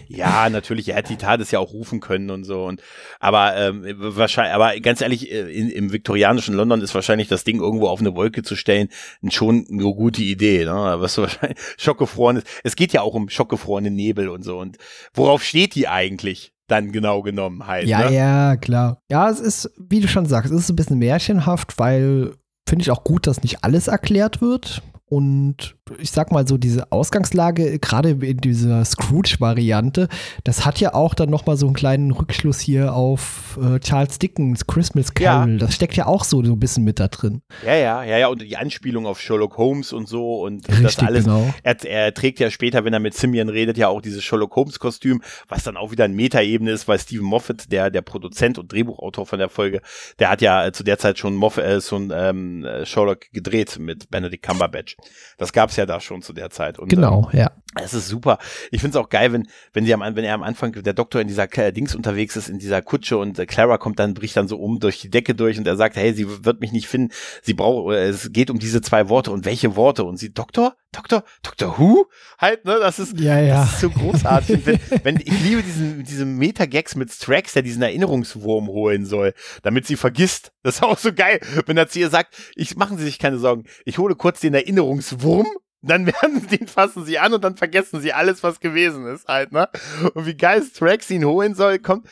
ja, 0.09 0.51
natürlich, 0.51 0.89
er 0.89 0.97
hätte 0.97 1.13
die 1.13 1.19
TARDIS 1.19 1.53
ja 1.53 1.61
auch 1.61 1.73
rufen 1.73 2.01
können 2.01 2.31
und 2.31 2.45
so. 2.45 2.65
Und, 2.65 2.83
aber 3.21 3.57
ähm, 3.57 3.85
wahrscheinlich, 3.97 4.55
aber 4.55 4.79
ganz 4.81 5.01
ehrlich, 5.01 5.31
äh, 5.31 5.51
in, 5.53 5.71
im 5.71 5.93
viktorianischen 5.93 6.55
London 6.55 6.81
ist 6.81 6.95
wahrscheinlich 6.95 7.29
das 7.29 7.45
Ding 7.45 7.61
irgendwo 7.61 7.87
auf 7.87 8.01
eine 8.01 8.15
Wolke 8.15 8.43
zu 8.43 8.57
stellen 8.57 8.89
schon 9.29 9.67
eine 9.71 9.83
gute 9.83 10.23
Idee. 10.23 10.65
Ne? 10.65 10.97
Was 10.99 11.15
so 11.15 11.23
wahrscheinlich 11.23 11.59
schockgefroren 11.79 12.39
ist. 12.39 12.47
Es 12.65 12.77
geht 12.77 12.93
ja 12.93 13.03
auch 13.03 13.15
um 13.15 13.29
schockgefrorene 13.29 13.91
Nebel 13.91 14.29
und 14.29 14.43
so. 14.43 14.59
Und 14.59 14.79
worauf 15.15 15.43
steht 15.43 15.75
die 15.75 15.89
eigentlich? 15.89 16.53
Dann 16.67 16.93
genau 16.93 17.23
genommen 17.23 17.67
halt. 17.67 17.89
Ja, 17.89 18.09
ne? 18.09 18.17
ja, 18.17 18.57
klar. 18.57 19.03
Ja, 19.11 19.29
es 19.29 19.41
ist, 19.41 19.71
wie 19.77 20.01
du 20.01 20.07
schon 20.07 20.27
sagst, 20.27 20.53
es 20.53 20.61
ist 20.61 20.71
ein 20.71 20.77
bisschen 20.77 20.99
märchenhaft, 20.99 21.79
weil 21.79 22.35
finde 22.69 22.83
ich 22.83 22.91
auch 22.93 23.03
gut, 23.03 23.27
dass 23.27 23.43
nicht 23.43 23.65
alles 23.65 23.89
erklärt 23.89 24.41
wird. 24.41 24.83
Und 25.11 25.75
ich 25.99 26.13
sag 26.13 26.31
mal 26.31 26.47
so, 26.47 26.57
diese 26.57 26.93
Ausgangslage, 26.93 27.81
gerade 27.81 28.11
in 28.11 28.37
dieser 28.37 28.85
Scrooge-Variante, 28.85 30.09
das 30.45 30.65
hat 30.65 30.79
ja 30.79 30.95
auch 30.95 31.15
dann 31.15 31.31
nochmal 31.31 31.57
so 31.57 31.67
einen 31.67 31.75
kleinen 31.75 32.13
Rückschluss 32.13 32.61
hier 32.61 32.95
auf 32.95 33.59
äh, 33.61 33.81
Charles 33.81 34.21
Dickens 34.21 34.69
Christmas 34.69 35.13
Carol. 35.13 35.55
Ja. 35.55 35.59
Das 35.59 35.75
steckt 35.75 35.97
ja 35.97 36.07
auch 36.07 36.23
so, 36.23 36.45
so 36.45 36.53
ein 36.53 36.61
bisschen 36.61 36.85
mit 36.85 37.01
da 37.01 37.09
drin. 37.09 37.43
Ja, 37.67 37.75
ja, 37.75 38.05
ja, 38.05 38.19
ja, 38.19 38.29
und 38.29 38.41
die 38.41 38.57
Anspielung 38.57 39.05
auf 39.05 39.21
Sherlock 39.21 39.57
Holmes 39.57 39.93
und 39.93 40.09
so 40.09 40.43
und 40.43 40.69
Richtig, 40.69 40.85
das 40.85 40.99
alles. 41.01 41.25
Genau. 41.25 41.53
Er, 41.65 41.85
er, 41.85 42.15
trägt 42.15 42.39
ja 42.39 42.49
später, 42.49 42.85
wenn 42.85 42.93
er 42.93 43.01
mit 43.01 43.15
Simeon 43.15 43.49
redet, 43.49 43.77
ja 43.77 43.89
auch 43.89 44.01
dieses 44.01 44.23
Sherlock 44.23 44.55
Holmes-Kostüm, 44.55 45.23
was 45.49 45.65
dann 45.65 45.77
auch 45.77 45.91
wieder 45.91 46.05
ein 46.05 46.15
Metaebene 46.15 46.71
ist, 46.71 46.87
weil 46.87 47.01
Stephen 47.01 47.27
Moffat, 47.27 47.73
der, 47.73 47.91
der 47.91 48.03
Produzent 48.03 48.59
und 48.59 48.71
Drehbuchautor 48.71 49.27
von 49.27 49.41
der 49.41 49.49
Folge, 49.49 49.81
der 50.21 50.31
hat 50.31 50.41
ja 50.41 50.73
zu 50.73 50.85
der 50.85 50.99
Zeit 50.99 51.19
schon 51.19 51.35
Moffat, 51.35 51.65
äh, 51.65 51.81
so 51.81 51.97
ein 51.97 52.13
ähm, 52.15 52.65
Sherlock 52.85 53.33
gedreht 53.33 53.77
mit 53.81 54.09
Benedict 54.09 54.47
Cumberbatch. 54.47 54.97
Das 55.39 55.53
gab's 55.53 55.77
ja 55.77 55.87
da 55.87 56.01
schon 56.01 56.23
zu 56.23 56.33
der 56.33 56.51
Zeit. 56.51 56.79
Und, 56.79 56.89
genau, 56.89 57.29
ähm, 57.33 57.39
ja. 57.41 57.51
Es 57.81 57.95
ist 57.95 58.09
super. 58.09 58.39
Ich 58.73 58.81
finde 58.81 58.99
es 58.99 59.05
auch 59.05 59.09
geil, 59.09 59.33
wenn, 59.33 59.47
wenn 59.73 59.85
sie 59.85 59.95
am, 59.95 60.01
wenn 60.01 60.25
er 60.25 60.35
am 60.35 60.43
Anfang, 60.43 60.73
der 60.73 60.93
Doktor 60.93 61.21
in 61.21 61.29
dieser 61.29 61.47
äh, 61.57 61.73
Dings 61.73 61.95
unterwegs 61.95 62.37
ist, 62.37 62.49
in 62.49 62.59
dieser 62.59 62.83
Kutsche 62.83 63.17
und 63.17 63.39
äh, 63.39 63.47
Clara 63.47 63.79
kommt 63.79 63.99
dann, 64.01 64.15
bricht 64.15 64.37
dann 64.37 64.49
so 64.49 64.59
um 64.59 64.81
durch 64.81 65.01
die 65.01 65.11
Decke 65.11 65.35
durch 65.35 65.57
und 65.59 65.67
er 65.67 65.77
sagt, 65.77 65.97
hey, 65.97 66.13
sie 66.13 66.45
wird 66.45 66.61
mich 66.61 66.73
nicht 66.73 66.89
finden. 66.89 67.13
Sie 67.43 67.55
braucht, 67.55 67.95
es 67.95 68.33
geht 68.33 68.51
um 68.51 68.59
diese 68.59 68.81
zwei 68.83 69.09
Worte 69.09 69.31
und 69.31 69.45
welche 69.45 69.77
Worte? 69.77 70.05
Und 70.05 70.17
sie, 70.17 70.33
Doktor? 70.33 70.75
Doktor? 70.93 71.25
Doktor 71.43 71.79
Who? 71.79 72.07
Halt, 72.39 72.65
ne? 72.65 72.79
Das 72.81 72.99
ist, 72.99 73.19
ja, 73.19 73.39
ja. 73.41 73.61
Das 73.61 73.75
ist 73.75 73.81
so 73.81 73.91
großartig. 73.91 74.67
wenn, 74.67 74.81
wenn, 75.03 75.17
ich 75.17 75.41
liebe 75.43 75.63
diesen, 75.63 76.03
diese 76.05 76.25
Meta-Gags 76.25 76.97
mit 76.97 77.13
Strax, 77.13 77.53
der 77.53 77.63
diesen 77.63 77.83
Erinnerungswurm 77.83 78.69
holen 78.69 79.07
soll, 79.07 79.35
damit 79.63 79.87
sie 79.87 79.97
vergisst. 79.97 80.53
Das 80.63 80.77
ist 80.77 80.83
auch 80.83 80.99
so 80.99 81.13
geil, 81.13 81.41
wenn 81.67 81.77
er 81.77 81.89
zu 81.89 81.99
ihr 82.01 82.11
sagt, 82.11 82.35
ich, 82.57 82.77
machen 82.77 82.99
Sie 82.99 83.05
sich 83.05 83.19
keine 83.19 83.39
Sorgen, 83.39 83.65
ich 83.85 83.99
hole 83.99 84.17
kurz 84.17 84.41
den 84.41 84.55
Erinnerungswurm 84.55 85.47
dann 85.83 86.07
werden 86.07 86.47
den 86.49 86.67
fassen 86.67 87.05
sie 87.05 87.19
an 87.19 87.33
und 87.33 87.43
dann 87.43 87.57
vergessen 87.57 88.01
sie 88.01 88.13
alles, 88.13 88.43
was 88.43 88.61
gewesen 88.61 89.07
ist 89.07 89.29
halt, 89.29 89.53
ne? 89.53 89.69
Und 90.15 90.27
wie 90.27 90.37
geil 90.37 90.63
Strax 90.63 91.11
ihn 91.11 91.25
holen 91.25 91.55
soll, 91.55 91.79
kommt, 91.79 92.07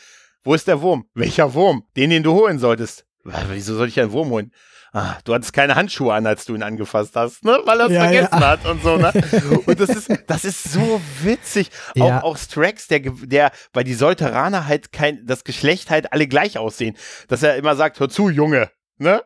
wo 0.45 0.55
ist 0.55 0.69
der 0.69 0.81
Wurm? 0.81 1.05
Welcher 1.15 1.55
Wurm? 1.55 1.85
Den, 1.97 2.11
den 2.11 2.23
du 2.23 2.33
holen 2.33 2.59
solltest. 2.59 3.05
Wieso 3.51 3.77
soll 3.77 3.89
ich 3.89 4.01
einen 4.01 4.13
Wurm 4.13 4.31
holen? 4.31 4.53
Ah, 4.99 5.17
du 5.23 5.33
hattest 5.33 5.53
keine 5.53 5.77
Handschuhe 5.77 6.13
an, 6.13 6.27
als 6.27 6.45
du 6.45 6.57
ihn 6.57 6.65
angefasst 6.65 7.15
hast, 7.15 7.45
ne? 7.45 7.61
Weil 7.65 7.79
er 7.79 7.87
es 7.87 7.93
ja, 7.93 8.01
vergessen 8.01 8.41
ja. 8.41 8.49
hat 8.49 8.67
und 8.67 8.83
so, 8.83 8.97
ne? 8.97 9.13
Und 9.67 9.79
das 9.79 9.91
ist, 9.91 10.11
das 10.27 10.45
ist 10.45 10.73
so 10.73 11.01
witzig. 11.23 11.71
Ja. 11.95 12.19
Auch, 12.19 12.25
auch 12.25 12.37
Strax, 12.37 12.89
der, 12.89 12.99
der, 13.01 13.53
weil 13.73 13.85
die 13.85 13.95
Solteraner 13.95 14.67
halt 14.67 14.91
kein, 14.91 15.25
das 15.25 15.45
Geschlecht 15.45 15.91
halt 15.91 16.13
alle 16.13 16.27
gleich 16.27 16.59
aussehen. 16.59 16.97
Dass 17.29 17.45
er 17.45 17.55
immer 17.55 17.77
sagt, 17.77 18.01
hör 18.01 18.09
zu, 18.09 18.29
Junge, 18.29 18.71
ne? 18.97 19.23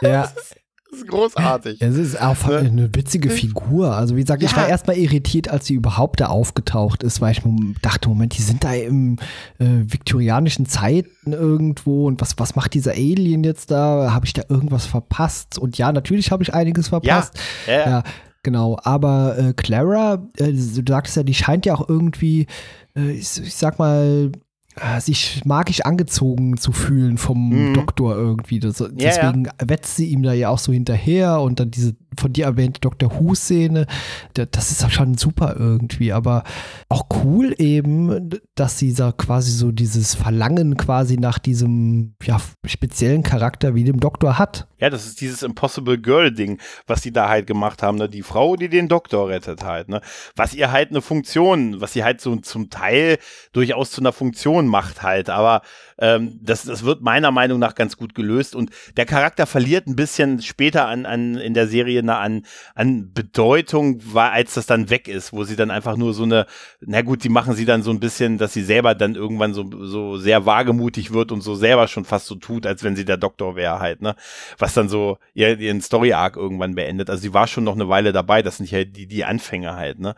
Ja. 0.00 0.32
Das 0.32 0.32
ist 0.36 0.59
großartig. 1.06 1.80
Es 1.80 1.96
ist 1.96 2.20
auch 2.20 2.46
ne? 2.46 2.58
eine 2.58 2.94
witzige 2.94 3.30
Figur. 3.30 3.94
Also 3.94 4.16
wie 4.16 4.20
gesagt, 4.20 4.42
ja. 4.42 4.48
ich 4.48 4.56
war 4.56 4.68
erstmal 4.68 4.96
irritiert, 4.96 5.48
als 5.48 5.66
sie 5.66 5.74
überhaupt 5.74 6.20
da 6.20 6.26
aufgetaucht 6.26 7.02
ist, 7.02 7.20
weil 7.20 7.32
ich 7.32 7.42
dachte, 7.82 8.08
Moment, 8.08 8.36
die 8.36 8.42
sind 8.42 8.64
da 8.64 8.72
im 8.74 9.16
äh, 9.58 9.64
viktorianischen 9.84 10.66
Zeiten 10.66 11.32
irgendwo 11.32 12.06
und 12.06 12.20
was, 12.20 12.38
was 12.38 12.56
macht 12.56 12.74
dieser 12.74 12.92
Alien 12.92 13.44
jetzt 13.44 13.70
da? 13.70 14.12
Habe 14.12 14.26
ich 14.26 14.32
da 14.32 14.42
irgendwas 14.48 14.86
verpasst? 14.86 15.58
Und 15.58 15.78
ja, 15.78 15.92
natürlich 15.92 16.30
habe 16.30 16.42
ich 16.42 16.54
einiges 16.54 16.88
verpasst. 16.88 17.38
Ja, 17.66 17.72
ja. 17.72 17.90
ja 17.90 18.02
genau. 18.42 18.78
Aber 18.82 19.38
äh, 19.38 19.52
Clara, 19.52 20.26
äh, 20.36 20.52
du 20.52 20.82
sagst 20.86 21.16
ja, 21.16 21.22
die 21.22 21.34
scheint 21.34 21.66
ja 21.66 21.74
auch 21.74 21.88
irgendwie, 21.88 22.46
äh, 22.96 23.12
ich, 23.12 23.40
ich 23.42 23.54
sag 23.54 23.78
mal, 23.78 24.32
sich 25.00 25.44
magisch 25.44 25.80
angezogen 25.82 26.56
zu 26.56 26.72
fühlen 26.72 27.18
vom 27.18 27.50
mhm. 27.50 27.74
Doktor 27.74 28.16
irgendwie. 28.16 28.60
Das, 28.60 28.76
deswegen 28.78 29.44
ja, 29.44 29.52
ja. 29.60 29.68
wetzt 29.68 29.96
sie 29.96 30.06
ihm 30.06 30.22
da 30.22 30.32
ja 30.32 30.48
auch 30.48 30.58
so 30.58 30.72
hinterher 30.72 31.40
und 31.40 31.60
dann 31.60 31.70
diese 31.70 31.96
von 32.18 32.32
dir 32.32 32.46
erwähnte 32.46 32.80
Dr. 32.80 33.10
Who-Szene, 33.18 33.86
das 34.34 34.70
ist 34.70 34.90
schon 34.92 35.16
super 35.16 35.56
irgendwie, 35.58 36.12
aber 36.12 36.44
auch 36.88 37.06
cool 37.24 37.54
eben, 37.58 38.30
dass 38.54 38.78
sie 38.78 38.94
da 38.94 39.12
quasi 39.12 39.50
so 39.52 39.72
dieses 39.72 40.14
Verlangen 40.14 40.76
quasi 40.76 41.16
nach 41.16 41.38
diesem 41.38 42.14
ja, 42.22 42.40
speziellen 42.64 43.22
Charakter 43.22 43.74
wie 43.74 43.84
dem 43.84 44.00
Doktor 44.00 44.38
hat. 44.38 44.66
Ja, 44.78 44.88
das 44.88 45.06
ist 45.06 45.20
dieses 45.20 45.42
Impossible 45.42 45.98
Girl-Ding, 45.98 46.58
was 46.86 47.02
die 47.02 47.12
da 47.12 47.28
halt 47.28 47.46
gemacht 47.46 47.82
haben, 47.82 47.98
ne? 47.98 48.08
Die 48.08 48.22
Frau, 48.22 48.56
die 48.56 48.70
den 48.70 48.88
Doktor 48.88 49.28
rettet 49.28 49.62
halt, 49.62 49.90
ne? 49.90 50.00
Was 50.36 50.54
ihr 50.54 50.72
halt 50.72 50.90
eine 50.90 51.02
Funktion, 51.02 51.80
was 51.82 51.92
sie 51.92 52.02
halt 52.02 52.22
so 52.22 52.34
zum 52.36 52.70
Teil 52.70 53.18
durchaus 53.52 53.90
zu 53.90 54.00
einer 54.00 54.12
Funktion 54.12 54.66
macht 54.66 55.02
halt, 55.02 55.28
aber 55.28 55.60
ähm, 56.00 56.38
das, 56.42 56.64
das 56.64 56.84
wird 56.84 57.02
meiner 57.02 57.30
Meinung 57.30 57.58
nach 57.58 57.74
ganz 57.74 57.96
gut 57.96 58.14
gelöst 58.14 58.54
und 58.54 58.70
der 58.96 59.06
Charakter 59.06 59.46
verliert 59.46 59.86
ein 59.86 59.96
bisschen 59.96 60.42
später 60.42 60.86
an, 60.86 61.06
an 61.06 61.36
in 61.36 61.54
der 61.54 61.68
Serie 61.68 62.00
an, 62.00 62.46
an 62.74 63.12
Bedeutung, 63.12 64.00
war, 64.14 64.32
als 64.32 64.54
das 64.54 64.66
dann 64.66 64.90
weg 64.90 65.06
ist, 65.06 65.32
wo 65.32 65.44
sie 65.44 65.56
dann 65.56 65.70
einfach 65.70 65.96
nur 65.96 66.14
so 66.14 66.22
eine, 66.22 66.46
na 66.80 67.02
gut, 67.02 67.24
die 67.24 67.28
machen 67.28 67.54
sie 67.54 67.64
dann 67.64 67.82
so 67.82 67.90
ein 67.90 68.00
bisschen, 68.00 68.38
dass 68.38 68.52
sie 68.52 68.62
selber 68.62 68.94
dann 68.94 69.14
irgendwann 69.14 69.54
so, 69.54 69.68
so 69.84 70.16
sehr 70.16 70.46
wagemutig 70.46 71.12
wird 71.12 71.32
und 71.32 71.42
so 71.42 71.54
selber 71.54 71.88
schon 71.88 72.04
fast 72.04 72.26
so 72.26 72.34
tut, 72.34 72.66
als 72.66 72.82
wenn 72.82 72.96
sie 72.96 73.04
der 73.04 73.16
Doktor 73.16 73.56
wäre 73.56 73.80
halt, 73.80 74.00
ne? 74.00 74.16
Was 74.58 74.74
dann 74.74 74.88
so 74.88 75.18
ihr, 75.34 75.58
ihren 75.58 75.80
Story-Arc 75.80 76.36
irgendwann 76.36 76.74
beendet. 76.74 77.10
Also 77.10 77.22
sie 77.22 77.34
war 77.34 77.46
schon 77.46 77.64
noch 77.64 77.74
eine 77.74 77.88
Weile 77.88 78.12
dabei, 78.12 78.42
das 78.42 78.56
sind 78.56 78.70
ja 78.70 78.84
die, 78.84 79.06
die 79.06 79.24
Anfänge 79.24 79.76
halt, 79.76 79.98
ne? 79.98 80.14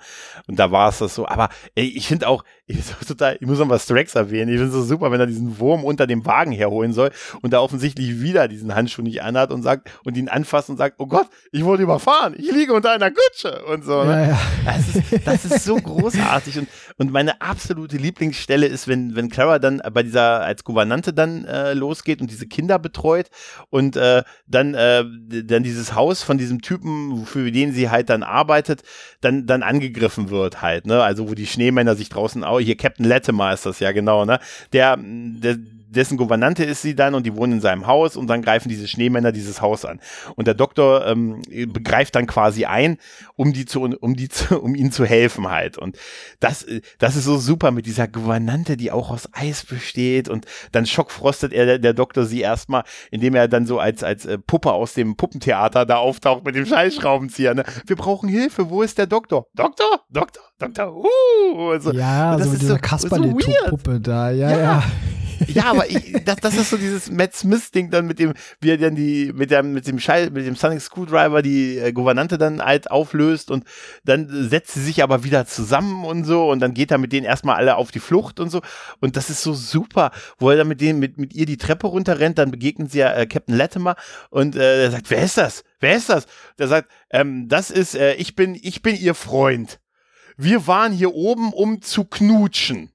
Und 0.47 0.59
da 0.59 0.71
war 0.71 0.89
es 0.89 0.99
das 0.99 1.15
so. 1.15 1.27
Aber 1.27 1.49
ey, 1.75 1.87
ich 1.87 2.07
finde 2.07 2.29
auch, 2.29 2.45
ich, 2.67 2.79
total, 3.07 3.37
ich 3.41 3.47
muss 3.47 3.59
noch 3.59 3.67
mal 3.67 3.79
Strax 3.79 4.15
erwähnen, 4.15 4.53
ich 4.53 4.59
finde 4.59 4.69
es 4.69 4.75
so 4.75 4.83
super, 4.83 5.11
wenn 5.11 5.21
er 5.21 5.27
diesen 5.27 5.59
Wurm 5.59 5.72
Wurm 5.73 5.85
unter 5.85 6.07
dem 6.07 6.27
Wagen 6.27 6.53
herholen 6.53 6.93
soll 6.93 7.11
und 7.41 7.53
da 7.53 7.61
offensichtlich 7.61 8.21
wieder 8.21 8.49
diesen 8.49 8.75
Handschuh 8.75 9.03
nicht 9.03 9.23
anhat 9.23 9.51
und 9.51 9.63
sagt 9.63 9.91
und 10.05 10.17
ihn 10.17 10.29
anfasst 10.29 10.69
und 10.69 10.77
sagt, 10.77 10.97
oh 10.99 11.07
Gott, 11.07 11.27
ich 11.51 11.65
wurde 11.65 11.83
überfahren, 11.83 12.35
ich 12.37 12.51
liege 12.53 12.75
unter 12.75 12.93
einer 12.93 13.11
Kutsche 13.11 13.65
und 13.65 13.85
so. 13.85 14.05
Ne? 14.05 14.11
Ja, 14.11 14.23
ja. 14.29 14.39
Das, 14.65 14.89
ist, 14.89 15.27
das, 15.27 15.45
ist, 15.45 15.65
so 15.65 15.77
großartig 15.77 16.59
und, 16.59 16.69
und 16.99 17.11
meine 17.11 17.41
absolute 17.41 17.97
Lieblingsstelle 17.97 18.67
ist, 18.67 18.87
wenn, 18.87 19.17
wenn 19.17 19.29
Clara 19.29 19.59
dann 19.59 19.81
bei 19.93 20.03
dieser 20.03 20.43
als 20.43 20.65
Gouvernante 20.65 21.13
dann 21.13 21.45
äh, 21.45 21.73
losgeht 21.73 22.21
und 22.21 22.31
diese 22.31 22.47
Kinder 22.47 22.79
betreut 22.79 23.29
und 23.71 23.97
äh, 23.97 24.23
dann, 24.47 24.75
äh, 24.75 25.05
dann 25.45 25.63
dieses 25.63 25.95
Haus 25.95 26.23
von 26.23 26.37
diesem 26.37 26.61
Typen, 26.61 27.25
für 27.25 27.51
den 27.51 27.73
sie 27.73 27.89
halt 27.89 28.11
dann 28.11 28.23
arbeitet, 28.23 28.83
dann, 29.21 29.47
dann 29.47 29.63
angegriffen 29.63 30.31
wird 30.31 30.61
halt, 30.61 30.87
ne? 30.87 31.03
Also 31.03 31.31
wo 31.31 31.35
die 31.35 31.47
Schneemänner 31.47 31.95
sich 31.95 32.09
draußen, 32.09 32.45
oh, 32.45 32.59
hier 32.59 32.77
Captain 32.77 33.07
Latimer 33.07 33.53
ist 33.53 33.65
das 33.65 33.81
ja 33.81 33.93
genau, 33.93 34.25
ne? 34.25 34.39
Der, 34.73 34.99
der 34.99 35.57
dessen 35.93 36.17
Gouvernante 36.17 36.65
ist 36.65 36.83
sie 36.83 36.95
dann 36.95 37.15
und 37.15 37.25
die 37.25 37.37
wohnen 37.37 37.55
in 37.55 37.61
seinem 37.61 37.87
Haus 37.87 38.17
und 38.17 38.27
dann 38.27 38.43
greifen 38.43 38.69
diese 38.69 38.89
Schneemänner 38.89 39.33
dieses 39.33 39.61
Haus 39.61 39.85
an. 39.85 40.01
Und 40.37 40.47
der 40.47 40.55
Doktor 40.55 41.07
ähm, 41.07 41.43
begreift 41.69 42.15
dann 42.15 42.27
quasi 42.27 42.65
ein, 42.65 42.99
um 43.37 43.53
die 43.53 43.65
zu, 43.65 43.83
um 43.83 44.17
die 44.17 44.29
zu, 44.29 44.61
um 44.61 44.75
ihnen 44.75 44.93
zu 44.93 45.05
helfen 45.05 45.51
halt. 45.51 45.79
Und 45.79 45.97
das, 46.41 46.67
das 46.99 47.17
ist 47.17 47.25
so 47.25 47.39
super 47.39 47.71
mit 47.71 47.87
dieser 47.87 48.09
Gouvernante, 48.09 48.77
die 48.77 48.91
auch 48.91 49.11
aus 49.11 49.29
Eis 49.33 49.65
besteht 49.65 50.29
und 50.29 50.47
dann 50.73 50.87
schockfrostet 50.87 51.53
er, 51.53 51.67
der, 51.67 51.79
der 51.79 51.95
Doktor 51.95 52.25
sie 52.25 52.41
erstmal, 52.41 52.85
indem 53.11 53.35
er 53.35 53.49
dann 53.49 53.67
so 53.67 53.79
als, 53.79 54.03
als 54.03 54.27
äh, 54.27 54.39
Puppe 54.39 54.73
aus 54.73 54.95
dem 54.95 55.17
Puppentheater 55.17 55.87
da 55.87 55.97
auftaucht 55.97 56.45
mit 56.45 56.55
dem 56.55 56.67
Scheißschraubenzieher. 56.67 57.55
Ne? 57.55 57.65
Wir 57.87 57.97
brauchen 57.97 58.29
Hilfe, 58.29 58.71
wo 58.71 58.83
ist 58.83 58.99
der 58.99 59.07
Doktor? 59.07 59.47
Doktor? 59.55 60.01
Doktor? 60.11 60.43
Doktor? 60.59 60.95
Uh! 60.95 61.79
So. 61.79 61.93
Ja, 61.93 62.39
so 62.39 62.51
mit 62.51 62.61
dieser 62.61 62.75
so, 62.75 62.81
Kasperle-Puppe 62.81 64.01
da, 64.01 64.31
ja, 64.31 64.51
ja. 64.51 64.59
ja. 64.59 64.83
Ja, 65.49 65.65
aber 65.71 65.89
ich, 65.89 66.25
das, 66.25 66.37
das 66.37 66.57
ist 66.57 66.71
so 66.71 66.77
dieses 66.77 67.11
Matt 67.11 67.35
Smith-Ding 67.35 67.91
dann 67.91 68.07
mit 68.07 68.19
dem, 68.19 68.35
wie 68.61 68.71
er 68.71 68.79
dann 68.79 68.95
die, 68.95 69.33
mit 69.35 69.51
dem, 69.51 69.73
mit 69.73 69.87
dem 69.87 69.99
Schall, 69.99 70.31
mit 70.31 70.47
dem 70.47 70.57
Sonic 70.57 70.81
Screwdriver 70.81 71.43
die 71.43 71.79
äh, 71.79 71.93
Gouvernante 71.93 72.39
dann 72.39 72.63
halt 72.63 72.91
auflöst 72.91 73.51
und 73.51 73.65
dann 74.05 74.29
setzt 74.49 74.75
sie 74.75 74.83
sich 74.83 75.03
aber 75.03 75.25
wieder 75.25 75.47
zusammen 75.47 76.05
und 76.05 76.25
so 76.25 76.51
und 76.51 76.61
dann 76.61 76.75
geht 76.75 76.91
er 76.91 76.99
mit 76.99 77.13
denen 77.13 77.27
erstmal 77.27 77.57
alle 77.57 77.77
auf 77.77 77.91
die 77.91 78.01
Flucht 78.01 78.41
und 78.41 78.51
so. 78.51 78.61
Und 79.01 79.17
das 79.17 79.31
ist 79.31 79.43
so 79.43 79.53
super, 79.55 80.13
wo 80.39 80.51
er 80.51 80.57
dann 80.57 80.69
mit 80.69 80.81
denen, 80.81 80.99
mit, 80.99 81.19
mit 81.19 81.35
ihr 81.35 81.47
die 81.47 81.57
Treppe 81.57 81.87
runterrennt, 81.87 82.39
dann 82.39 82.51
begegnen 82.51 82.89
sie 82.89 82.99
ja 82.99 83.13
äh, 83.13 83.27
Captain 83.27 83.57
Latimer 83.57 83.97
und 84.31 84.57
äh, 84.57 84.85
er 84.85 84.91
sagt, 84.91 85.11
wer 85.11 85.23
ist 85.23 85.39
das? 85.39 85.65
Wer 85.81 85.97
ist 85.97 86.09
das? 86.09 86.27
Der 86.59 86.69
sagt, 86.69 86.91
ähm, 87.11 87.49
das 87.49 87.71
ist, 87.71 87.95
äh, 87.95 88.15
ich 88.15 88.37
bin, 88.37 88.59
ich 88.61 88.83
bin 88.83 88.97
ihr 88.97 89.15
Freund. 89.15 89.81
Wir 90.37 90.67
waren 90.67 90.93
hier 90.93 91.15
oben, 91.15 91.53
um 91.53 91.83
zu 91.83 92.05
knutschen. 92.05 92.92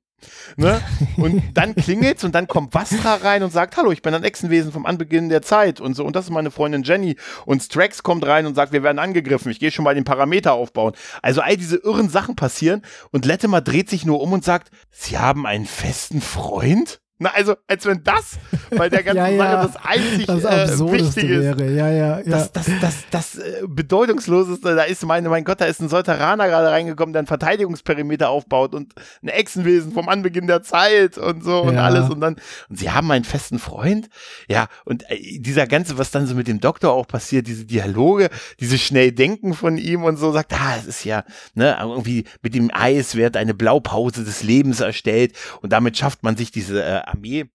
Ne? 0.55 0.81
Und 1.17 1.43
dann 1.53 1.75
klingelt's 1.75 2.23
und 2.23 2.33
dann 2.33 2.47
kommt 2.47 2.73
Vastra 2.73 3.15
rein 3.15 3.43
und 3.43 3.51
sagt, 3.51 3.77
hallo, 3.77 3.91
ich 3.91 4.01
bin 4.01 4.13
ein 4.13 4.23
Echsenwesen 4.23 4.71
vom 4.71 4.85
Anbeginn 4.85 5.29
der 5.29 5.41
Zeit 5.41 5.79
und 5.79 5.95
so. 5.95 6.05
Und 6.05 6.15
das 6.15 6.25
ist 6.25 6.31
meine 6.31 6.51
Freundin 6.51 6.83
Jenny. 6.83 7.15
Und 7.45 7.63
Strax 7.63 8.03
kommt 8.03 8.25
rein 8.25 8.45
und 8.45 8.55
sagt, 8.55 8.71
wir 8.71 8.83
werden 8.83 8.99
angegriffen. 8.99 9.51
Ich 9.51 9.59
gehe 9.59 9.71
schon 9.71 9.83
mal 9.83 9.95
den 9.95 10.03
Parameter 10.03 10.53
aufbauen. 10.53 10.93
Also 11.21 11.41
all 11.41 11.57
diese 11.57 11.77
irren 11.77 12.09
Sachen 12.09 12.35
passieren 12.35 12.83
und 13.11 13.25
Latimer 13.25 13.61
dreht 13.61 13.89
sich 13.89 14.05
nur 14.05 14.21
um 14.21 14.33
und 14.33 14.43
sagt, 14.43 14.69
Sie 14.91 15.17
haben 15.17 15.45
einen 15.45 15.65
festen 15.65 16.21
Freund? 16.21 16.99
Na, 17.19 17.31
also, 17.33 17.55
als 17.65 17.83
wenn 17.85 18.03
das, 18.03 18.37
weil 18.69 18.91
der 18.91 19.01
ganze 19.03 19.17
ja, 19.17 19.27
ja. 19.27 19.37
Sache 19.37 19.67
das 19.67 19.85
einzig 19.85 20.25
das 20.27 20.43
äh, 20.43 20.91
Wichtige 20.91 21.41
wäre. 21.41 21.71
Ja, 21.71 21.89
ja, 21.89 22.19
ja. 22.19 22.23
Das, 22.23 22.51
das, 22.51 22.67
das, 22.79 22.95
das, 23.09 23.35
äh, 23.37 23.63
Bedeutungsloseste, 23.67 24.75
da 24.75 24.83
ist 24.83 25.03
meine, 25.03 25.27
mein 25.29 25.43
Gott, 25.43 25.59
da 25.59 25.65
ist 25.65 25.81
ein 25.81 25.89
Solteraner 25.89 26.47
gerade 26.47 26.69
reingekommen, 26.69 27.13
der 27.13 27.21
einen 27.21 27.27
Verteidigungsperimeter 27.27 28.29
aufbaut 28.29 28.75
und 28.75 28.93
ein 29.23 29.29
Echsenwesen 29.29 29.93
vom 29.93 30.09
Anbeginn 30.09 30.45
der 30.45 30.61
Zeit 30.61 31.17
und 31.17 31.43
so 31.43 31.61
und 31.61 31.77
alles 31.77 32.09
und 32.09 32.21
dann, 32.21 32.35
und 32.69 32.77
sie 32.77 32.91
haben 32.91 33.09
einen 33.09 33.25
festen 33.25 33.57
Freund. 33.57 34.09
Ja, 34.47 34.67
und 34.85 35.09
äh, 35.09 35.39
dieser 35.39 35.65
ganze, 35.65 35.97
was 35.97 36.11
dann 36.11 36.27
so 36.27 36.35
mit 36.35 36.47
dem 36.47 36.59
Doktor 36.59 36.93
auch 36.93 37.07
passiert, 37.07 37.47
diese 37.47 37.65
Dialoge, 37.65 38.29
diese 38.59 38.77
schnell 38.77 39.11
Denken 39.11 39.55
von 39.55 39.79
ihm 39.79 40.03
und 40.03 40.17
so, 40.17 40.31
sagt, 40.31 40.53
ah, 40.53 40.75
es 40.79 40.85
ist 40.85 41.03
ja, 41.03 41.23
ne, 41.55 41.77
irgendwie 41.81 42.25
mit 42.43 42.53
dem 42.53 42.69
Eis 42.71 43.15
wird 43.15 43.37
eine 43.37 43.55
Blaupause 43.55 44.23
des 44.23 44.43
Lebens 44.43 44.81
erstellt 44.81 45.33
und 45.61 45.73
damit 45.73 45.97
schafft 45.97 46.21
man 46.21 46.37
sich 46.37 46.51
diese 46.51 46.83
äh, 46.83 47.06
Armee 47.07 47.45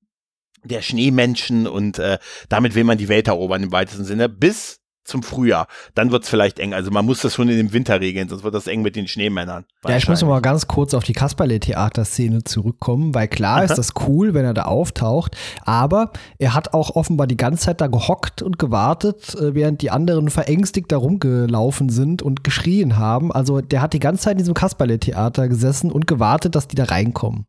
der 0.64 0.82
Schneemenschen 0.82 1.66
und 1.66 1.99
äh, 1.99 2.18
damit 2.49 2.75
will 2.75 2.85
man 2.85 2.99
die 2.99 3.09
Welt 3.09 3.28
erobern 3.28 3.64
im 3.64 3.73
weitesten 3.73 4.04
Sinne, 4.04 4.28
bis 4.28 4.81
zum 5.04 5.23
Frühjahr. 5.23 5.66
Dann 5.94 6.11
wird's 6.11 6.28
vielleicht 6.28 6.59
eng. 6.59 6.75
Also 6.75 6.90
man 6.90 7.04
muss 7.04 7.21
das 7.21 7.35
schon 7.35 7.49
in 7.49 7.56
dem 7.56 7.73
Winter 7.73 8.00
regeln, 8.00 8.28
sonst 8.28 8.44
wird 8.44 8.54
das 8.54 8.66
eng 8.66 8.82
mit 8.82 8.97
den 8.97 9.09
Schneemännern. 9.09 9.64
Ja, 9.87 9.97
ich 9.97 10.09
muss 10.09 10.23
noch 10.23 10.28
mal 10.28 10.40
ganz 10.40 10.68
kurz 10.68 10.94
auf 10.94 11.04
die 11.04 11.12
Kasperle-Theater-Szene 11.12 12.44
zurückkommen, 12.44 13.14
weil 13.14 13.28
klar 13.28 13.59
Aha. 13.59 13.64
ist 13.64 13.78
das 13.78 13.92
cool, 14.06 14.35
wenn 14.35 14.44
er 14.44 14.54
da 14.54 14.62
auftaucht, 14.62 15.37
aber 15.64 16.12
er 16.38 16.54
hat 16.54 16.73
auch 16.75 16.90
offenbar 16.97 17.26
die 17.26 17.37
ganze 17.37 17.64
Zeit 17.64 17.80
da 17.80 17.87
gehockt 17.87 18.42
und 18.42 18.59
gewartet, 18.59 19.35
äh, 19.35 19.54
während 19.54 19.82
die 19.82 19.90
anderen 19.90 20.30
verängstigt 20.30 20.92
da 20.92 20.97
rumgelaufen 20.97 21.88
sind 21.88 22.23
und 22.23 22.44
geschrien 22.44 22.97
haben. 22.97 23.32
Also 23.32 23.61
der 23.61 23.82
hat 23.82 23.92
die 23.92 24.00
ganze 24.00 24.25
Zeit 24.25 24.32
in 24.32 24.38
diesem 24.38 24.54
Kasperle-Theater 24.54 25.49
gesessen 25.49 25.90
und 25.90 26.06
gewartet, 26.06 26.54
dass 26.54 26.68
die 26.68 26.76
da 26.76 26.85
reinkommen. 26.85 27.47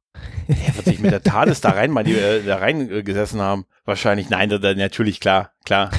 Er 0.47 0.75
wird 0.75 0.85
sich 0.85 0.99
mit 0.99 1.11
der 1.11 1.23
TARDIS 1.23 1.61
da 1.61 1.71
rein 1.71 1.91
mal 1.91 2.03
die, 2.03 2.13
äh, 2.13 2.43
da 2.43 2.57
reingesessen 2.57 3.41
haben. 3.41 3.65
Wahrscheinlich, 3.85 4.29
nein, 4.29 4.49
da, 4.49 4.57
da, 4.57 4.73
natürlich, 4.73 5.19
klar, 5.19 5.51
klar. 5.65 5.89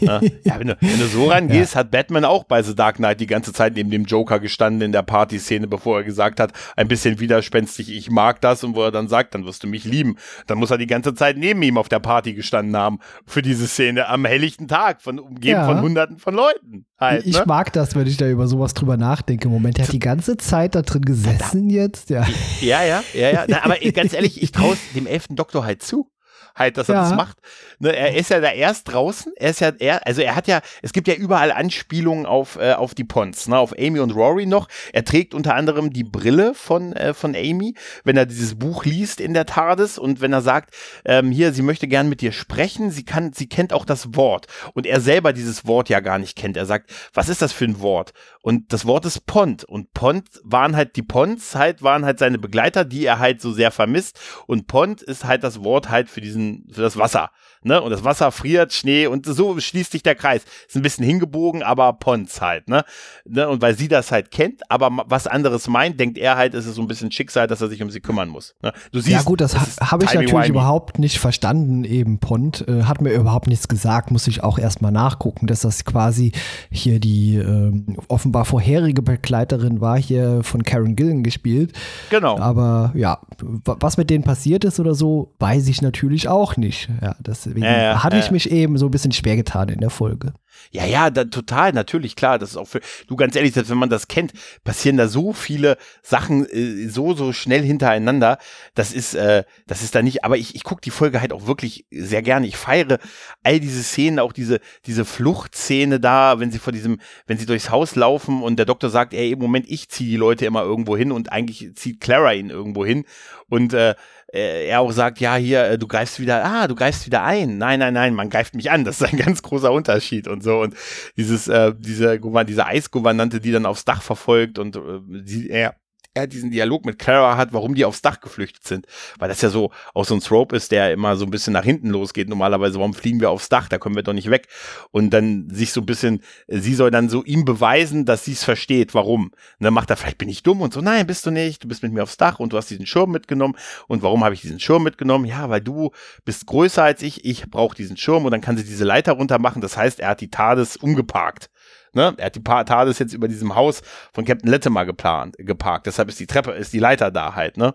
Ja, 0.00 0.20
wenn 0.58 0.68
du, 0.68 0.76
wenn 0.80 0.98
du 0.98 1.06
so 1.06 1.26
rangehst, 1.30 1.74
ja. 1.74 1.80
hat 1.80 1.90
Batman 1.90 2.24
auch 2.24 2.44
bei 2.44 2.62
The 2.62 2.74
Dark 2.74 2.96
Knight 2.96 3.20
die 3.20 3.26
ganze 3.26 3.52
Zeit 3.52 3.74
neben 3.74 3.90
dem 3.90 4.04
Joker 4.04 4.40
gestanden 4.40 4.82
in 4.82 4.92
der 4.92 5.02
Partyszene, 5.02 5.66
bevor 5.66 5.98
er 5.98 6.04
gesagt 6.04 6.40
hat, 6.40 6.52
ein 6.76 6.88
bisschen 6.88 7.20
widerspenstig, 7.20 7.90
ich 7.90 8.10
mag 8.10 8.40
das 8.40 8.64
und 8.64 8.76
wo 8.76 8.82
er 8.82 8.90
dann 8.90 9.08
sagt, 9.08 9.34
dann 9.34 9.44
wirst 9.44 9.64
du 9.64 9.68
mich 9.68 9.84
lieben. 9.84 10.16
Dann 10.46 10.58
muss 10.58 10.70
er 10.70 10.78
die 10.78 10.86
ganze 10.86 11.14
Zeit 11.14 11.36
neben 11.36 11.62
ihm 11.62 11.78
auf 11.78 11.88
der 11.88 12.00
Party 12.00 12.34
gestanden 12.34 12.76
haben 12.76 12.98
für 13.26 13.42
diese 13.42 13.66
Szene 13.66 14.08
am 14.08 14.24
helllichten 14.24 14.68
Tag, 14.68 15.02
von 15.02 15.18
umgeben 15.18 15.60
ja. 15.60 15.66
von 15.66 15.80
hunderten 15.80 16.18
von 16.18 16.34
Leuten. 16.34 16.86
Halt, 16.98 17.26
ich 17.26 17.38
ne? 17.38 17.44
mag 17.46 17.72
das, 17.72 17.94
wenn 17.94 18.06
ich 18.06 18.16
da 18.16 18.28
über 18.28 18.46
sowas 18.48 18.72
drüber 18.72 18.96
nachdenke. 18.96 19.48
Moment, 19.48 19.76
der 19.76 19.84
hat 19.84 19.92
die 19.92 19.98
ganze 19.98 20.36
Zeit 20.38 20.74
da 20.74 20.82
drin 20.82 21.02
gesessen 21.02 21.68
jetzt. 21.68 22.10
Ja, 22.10 22.26
ja, 22.60 22.84
ja, 22.84 23.02
ja. 23.14 23.30
ja. 23.30 23.44
Na, 23.48 23.64
aber 23.64 23.76
ganz 23.92 24.14
ehrlich, 24.14 24.42
ich 24.42 24.52
traue 24.52 24.76
dem 24.94 25.06
elften 25.06 25.36
Doktor 25.36 25.64
halt 25.64 25.82
zu 25.82 26.10
halt, 26.56 26.76
dass 26.76 26.88
er 26.88 26.96
ja. 26.96 27.02
das 27.02 27.14
macht. 27.14 27.38
Ne, 27.78 27.94
er 27.94 28.16
ist 28.16 28.30
ja 28.30 28.40
da 28.40 28.50
erst 28.50 28.92
draußen. 28.92 29.32
Er 29.36 29.50
ist 29.50 29.60
ja, 29.60 29.72
er, 29.78 30.06
also 30.06 30.22
er 30.22 30.34
hat 30.34 30.48
ja, 30.48 30.60
es 30.82 30.92
gibt 30.92 31.06
ja 31.06 31.14
überall 31.14 31.52
Anspielungen 31.52 32.26
auf, 32.26 32.56
äh, 32.56 32.72
auf 32.72 32.94
die 32.94 33.04
Pons, 33.04 33.48
ne, 33.48 33.58
auf 33.58 33.74
Amy 33.78 34.00
und 34.00 34.12
Rory 34.12 34.46
noch. 34.46 34.68
Er 34.92 35.04
trägt 35.04 35.34
unter 35.34 35.54
anderem 35.54 35.92
die 35.92 36.04
Brille 36.04 36.54
von, 36.54 36.94
äh, 36.94 37.14
von 37.14 37.36
Amy, 37.36 37.74
wenn 38.04 38.16
er 38.16 38.26
dieses 38.26 38.58
Buch 38.58 38.84
liest 38.84 39.20
in 39.20 39.34
der 39.34 39.46
TARDIS 39.46 39.98
und 39.98 40.20
wenn 40.20 40.32
er 40.32 40.42
sagt, 40.42 40.74
ähm, 41.04 41.30
hier, 41.30 41.52
sie 41.52 41.62
möchte 41.62 41.86
gern 41.86 42.08
mit 42.08 42.20
dir 42.20 42.32
sprechen, 42.32 42.90
sie 42.90 43.04
kann, 43.04 43.32
sie 43.32 43.48
kennt 43.48 43.72
auch 43.72 43.84
das 43.84 44.16
Wort. 44.16 44.46
Und 44.72 44.86
er 44.86 45.00
selber 45.00 45.32
dieses 45.32 45.66
Wort 45.66 45.88
ja 45.88 46.00
gar 46.00 46.18
nicht 46.18 46.36
kennt. 46.36 46.56
Er 46.56 46.66
sagt, 46.66 46.90
was 47.12 47.28
ist 47.28 47.42
das 47.42 47.52
für 47.52 47.66
ein 47.66 47.80
Wort? 47.80 48.12
Und 48.46 48.72
das 48.72 48.86
Wort 48.86 49.04
ist 49.06 49.26
Pont. 49.26 49.64
Und 49.64 49.92
Pont 49.92 50.28
waren 50.44 50.76
halt 50.76 50.94
die 50.94 51.02
Pons 51.02 51.56
halt, 51.56 51.82
waren 51.82 52.04
halt 52.04 52.20
seine 52.20 52.38
Begleiter, 52.38 52.84
die 52.84 53.04
er 53.04 53.18
halt 53.18 53.40
so 53.40 53.50
sehr 53.50 53.72
vermisst. 53.72 54.20
Und 54.46 54.68
Pont 54.68 55.02
ist 55.02 55.24
halt 55.24 55.42
das 55.42 55.64
Wort 55.64 55.90
halt 55.90 56.08
für 56.08 56.20
diesen 56.20 56.64
für 56.70 56.80
das 56.80 56.96
Wasser. 56.96 57.32
Ne? 57.66 57.82
Und 57.82 57.90
das 57.90 58.04
Wasser 58.04 58.30
friert, 58.30 58.72
Schnee 58.72 59.08
und 59.08 59.26
so 59.26 59.58
schließt 59.58 59.90
sich 59.90 60.04
der 60.04 60.14
Kreis. 60.14 60.42
Ist 60.68 60.76
ein 60.76 60.82
bisschen 60.82 61.04
hingebogen, 61.04 61.64
aber 61.64 61.94
Pons 61.94 62.40
halt, 62.40 62.68
ne? 62.68 62.84
ne? 63.24 63.48
Und 63.48 63.60
weil 63.60 63.76
sie 63.76 63.88
das 63.88 64.12
halt 64.12 64.30
kennt, 64.30 64.70
aber 64.70 65.04
was 65.06 65.26
anderes 65.26 65.66
meint, 65.66 65.98
denkt 65.98 66.16
er 66.16 66.36
halt, 66.36 66.54
ist 66.54 66.66
es 66.66 66.76
so 66.76 66.82
ein 66.82 66.86
bisschen 66.86 67.10
Schicksal, 67.10 67.48
dass 67.48 67.60
er 67.60 67.68
sich 67.68 67.82
um 67.82 67.90
sie 67.90 67.98
kümmern 67.98 68.28
muss. 68.28 68.54
Ne? 68.62 68.72
Du 68.92 69.00
siehst, 69.00 69.16
ja 69.16 69.22
gut, 69.22 69.40
das, 69.40 69.54
das 69.54 69.78
habe 69.90 70.04
ich 70.04 70.14
natürlich 70.14 70.48
überhaupt 70.48 71.00
nicht 71.00 71.18
verstanden, 71.18 71.82
eben 71.82 72.20
Pont. 72.20 72.64
Äh, 72.68 72.84
hat 72.84 73.00
mir 73.00 73.12
überhaupt 73.12 73.48
nichts 73.48 73.66
gesagt, 73.66 74.12
muss 74.12 74.28
ich 74.28 74.44
auch 74.44 74.60
erstmal 74.60 74.92
nachgucken, 74.92 75.48
dass 75.48 75.62
das 75.62 75.84
quasi 75.84 76.30
hier 76.70 77.00
die 77.00 77.34
äh, 77.34 77.72
offenbar 78.06 78.44
vorherige 78.44 79.02
Begleiterin 79.02 79.80
war, 79.80 79.98
hier 79.98 80.44
von 80.44 80.62
Karen 80.62 80.94
Gillen 80.94 81.24
gespielt. 81.24 81.72
Genau. 82.10 82.38
Aber 82.38 82.92
ja, 82.94 83.18
was 83.40 83.96
mit 83.96 84.08
denen 84.08 84.22
passiert 84.22 84.64
ist 84.64 84.78
oder 84.78 84.94
so, 84.94 85.34
weiß 85.40 85.66
ich 85.66 85.82
natürlich 85.82 86.28
auch 86.28 86.56
nicht. 86.56 86.88
Ja, 87.02 87.16
das 87.18 87.55
Deswegen 87.56 87.80
äh, 87.80 87.94
hatte 87.96 88.18
ich 88.18 88.30
mich 88.30 88.50
eben 88.50 88.76
so 88.78 88.86
ein 88.86 88.90
bisschen 88.90 89.12
schwer 89.12 89.36
getan 89.36 89.68
in 89.68 89.80
der 89.80 89.90
Folge. 89.90 90.34
Ja, 90.70 90.84
ja, 90.84 91.10
da, 91.10 91.24
total, 91.24 91.72
natürlich, 91.72 92.16
klar. 92.16 92.38
Das 92.38 92.50
ist 92.50 92.56
auch 92.56 92.66
für, 92.66 92.80
du 93.06 93.16
ganz 93.16 93.36
ehrlich, 93.36 93.54
wenn 93.56 93.78
man 93.78 93.90
das 93.90 94.08
kennt, 94.08 94.32
passieren 94.64 94.96
da 94.96 95.08
so 95.08 95.32
viele 95.32 95.76
Sachen 96.02 96.46
äh, 96.46 96.88
so, 96.88 97.14
so 97.14 97.32
schnell 97.32 97.62
hintereinander. 97.62 98.38
Das 98.74 98.92
ist, 98.92 99.14
äh, 99.14 99.44
das 99.66 99.82
ist 99.82 99.94
da 99.94 100.02
nicht, 100.02 100.24
aber 100.24 100.36
ich, 100.36 100.54
ich 100.54 100.64
gucke 100.64 100.80
die 100.80 100.90
Folge 100.90 101.20
halt 101.20 101.32
auch 101.32 101.46
wirklich 101.46 101.86
sehr 101.90 102.22
gerne. 102.22 102.46
Ich 102.46 102.56
feiere 102.56 102.98
all 103.42 103.60
diese 103.60 103.82
Szenen, 103.82 104.18
auch 104.18 104.32
diese, 104.32 104.60
diese 104.86 105.04
Fluchtszene 105.04 106.00
da, 106.00 106.40
wenn 106.40 106.50
sie 106.50 106.58
vor 106.58 106.72
diesem, 106.72 107.00
wenn 107.26 107.38
sie 107.38 107.46
durchs 107.46 107.70
Haus 107.70 107.94
laufen 107.94 108.42
und 108.42 108.56
der 108.56 108.66
Doktor 108.66 108.90
sagt, 108.90 109.14
ey, 109.14 109.32
im 109.32 109.38
Moment, 109.38 109.66
ich 109.68 109.88
ziehe 109.88 110.10
die 110.10 110.16
Leute 110.16 110.46
immer 110.46 110.62
irgendwo 110.62 110.96
hin 110.96 111.12
und 111.12 111.32
eigentlich 111.32 111.74
zieht 111.74 112.00
Clara 112.00 112.32
ihn 112.32 112.50
irgendwo 112.50 112.84
hin. 112.84 113.04
Und 113.48 113.72
äh, 113.74 113.94
äh, 114.32 114.68
er 114.68 114.80
auch 114.80 114.92
sagt, 114.92 115.20
ja, 115.20 115.36
hier, 115.36 115.64
äh, 115.64 115.78
du 115.78 115.86
greifst 115.86 116.20
wieder, 116.20 116.44
ah, 116.44 116.66
du 116.66 116.74
greifst 116.74 117.06
wieder 117.06 117.22
ein. 117.22 117.58
Nein, 117.58 117.78
nein, 117.78 117.94
nein, 117.94 118.14
man 118.14 118.30
greift 118.30 118.54
mich 118.54 118.70
an. 118.70 118.84
Das 118.84 119.00
ist 119.00 119.12
ein 119.12 119.18
ganz 119.24 119.42
großer 119.42 119.72
Unterschied 119.72 120.28
und 120.28 120.42
so. 120.42 120.60
Und 120.60 120.74
dieses, 121.16 121.48
äh, 121.48 121.72
diese, 121.76 122.20
diese 122.20 122.66
Eisgouvernante, 122.66 123.40
die 123.40 123.52
dann 123.52 123.66
aufs 123.66 123.84
Dach 123.84 124.02
verfolgt 124.02 124.58
und 124.58 124.76
äh, 124.76 124.80
die, 125.06 125.50
er 125.50 125.76
er 126.16 126.26
diesen 126.26 126.50
Dialog 126.50 126.84
mit 126.84 126.98
Clara 126.98 127.36
hat, 127.36 127.52
warum 127.52 127.74
die 127.74 127.84
aufs 127.84 128.02
Dach 128.02 128.20
geflüchtet 128.20 128.66
sind. 128.66 128.86
Weil 129.18 129.28
das 129.28 129.42
ja 129.42 129.50
so 129.50 129.70
auch 129.94 130.04
so 130.04 130.14
ein 130.14 130.20
Trope 130.20 130.56
ist, 130.56 130.72
der 130.72 130.92
immer 130.92 131.16
so 131.16 131.24
ein 131.24 131.30
bisschen 131.30 131.52
nach 131.52 131.64
hinten 131.64 131.90
losgeht. 131.90 132.28
Normalerweise, 132.28 132.78
warum 132.78 132.94
fliegen 132.94 133.20
wir 133.20 133.30
aufs 133.30 133.48
Dach? 133.48 133.68
Da 133.68 133.78
kommen 133.78 133.94
wir 133.94 134.02
doch 134.02 134.12
nicht 134.12 134.30
weg. 134.30 134.48
Und 134.90 135.10
dann 135.10 135.48
sich 135.50 135.72
so 135.72 135.80
ein 135.80 135.86
bisschen, 135.86 136.22
sie 136.48 136.74
soll 136.74 136.90
dann 136.90 137.08
so 137.08 137.22
ihm 137.24 137.44
beweisen, 137.44 138.04
dass 138.04 138.24
sie 138.24 138.32
es 138.32 138.44
versteht, 138.44 138.94
warum. 138.94 139.26
Und 139.26 139.32
dann 139.60 139.74
macht 139.74 139.90
er, 139.90 139.96
vielleicht 139.96 140.18
bin 140.18 140.28
ich 140.28 140.42
dumm 140.42 140.60
und 140.62 140.72
so, 140.72 140.80
nein, 140.80 141.06
bist 141.06 141.26
du 141.26 141.30
nicht. 141.30 141.64
Du 141.64 141.68
bist 141.68 141.82
mit 141.82 141.92
mir 141.92 142.02
aufs 142.02 142.16
Dach 142.16 142.40
und 142.40 142.52
du 142.52 142.56
hast 142.56 142.70
diesen 142.70 142.86
Schirm 142.86 143.10
mitgenommen. 143.10 143.56
Und 143.86 144.02
warum 144.02 144.24
habe 144.24 144.34
ich 144.34 144.40
diesen 144.40 144.60
Schirm 144.60 144.82
mitgenommen? 144.82 145.26
Ja, 145.26 145.50
weil 145.50 145.60
du 145.60 145.90
bist 146.24 146.46
größer 146.46 146.82
als 146.82 147.02
ich. 147.02 147.24
Ich 147.24 147.50
brauche 147.50 147.76
diesen 147.76 147.96
Schirm 147.96 148.24
und 148.24 148.30
dann 148.30 148.40
kann 148.40 148.56
sie 148.56 148.64
diese 148.64 148.84
Leiter 148.84 149.12
runter 149.12 149.38
machen. 149.38 149.60
Das 149.60 149.76
heißt, 149.76 150.00
er 150.00 150.10
hat 150.10 150.20
die 150.20 150.30
TARDIS 150.30 150.76
umgeparkt. 150.76 151.50
Ne? 151.96 152.14
Er 152.18 152.26
hat 152.26 152.36
die 152.36 152.42
TARDIS 152.42 152.98
jetzt 152.98 153.14
über 153.14 153.26
diesem 153.26 153.54
Haus 153.54 153.80
von 154.12 154.26
Captain 154.26 154.50
Latimer 154.50 154.84
geplant, 154.84 155.34
geparkt. 155.38 155.86
Deshalb 155.86 156.10
ist 156.10 156.20
die 156.20 156.26
Treppe, 156.26 156.50
ist 156.52 156.74
die 156.74 156.78
Leiter 156.78 157.10
da 157.10 157.34
halt, 157.34 157.56
ne? 157.56 157.74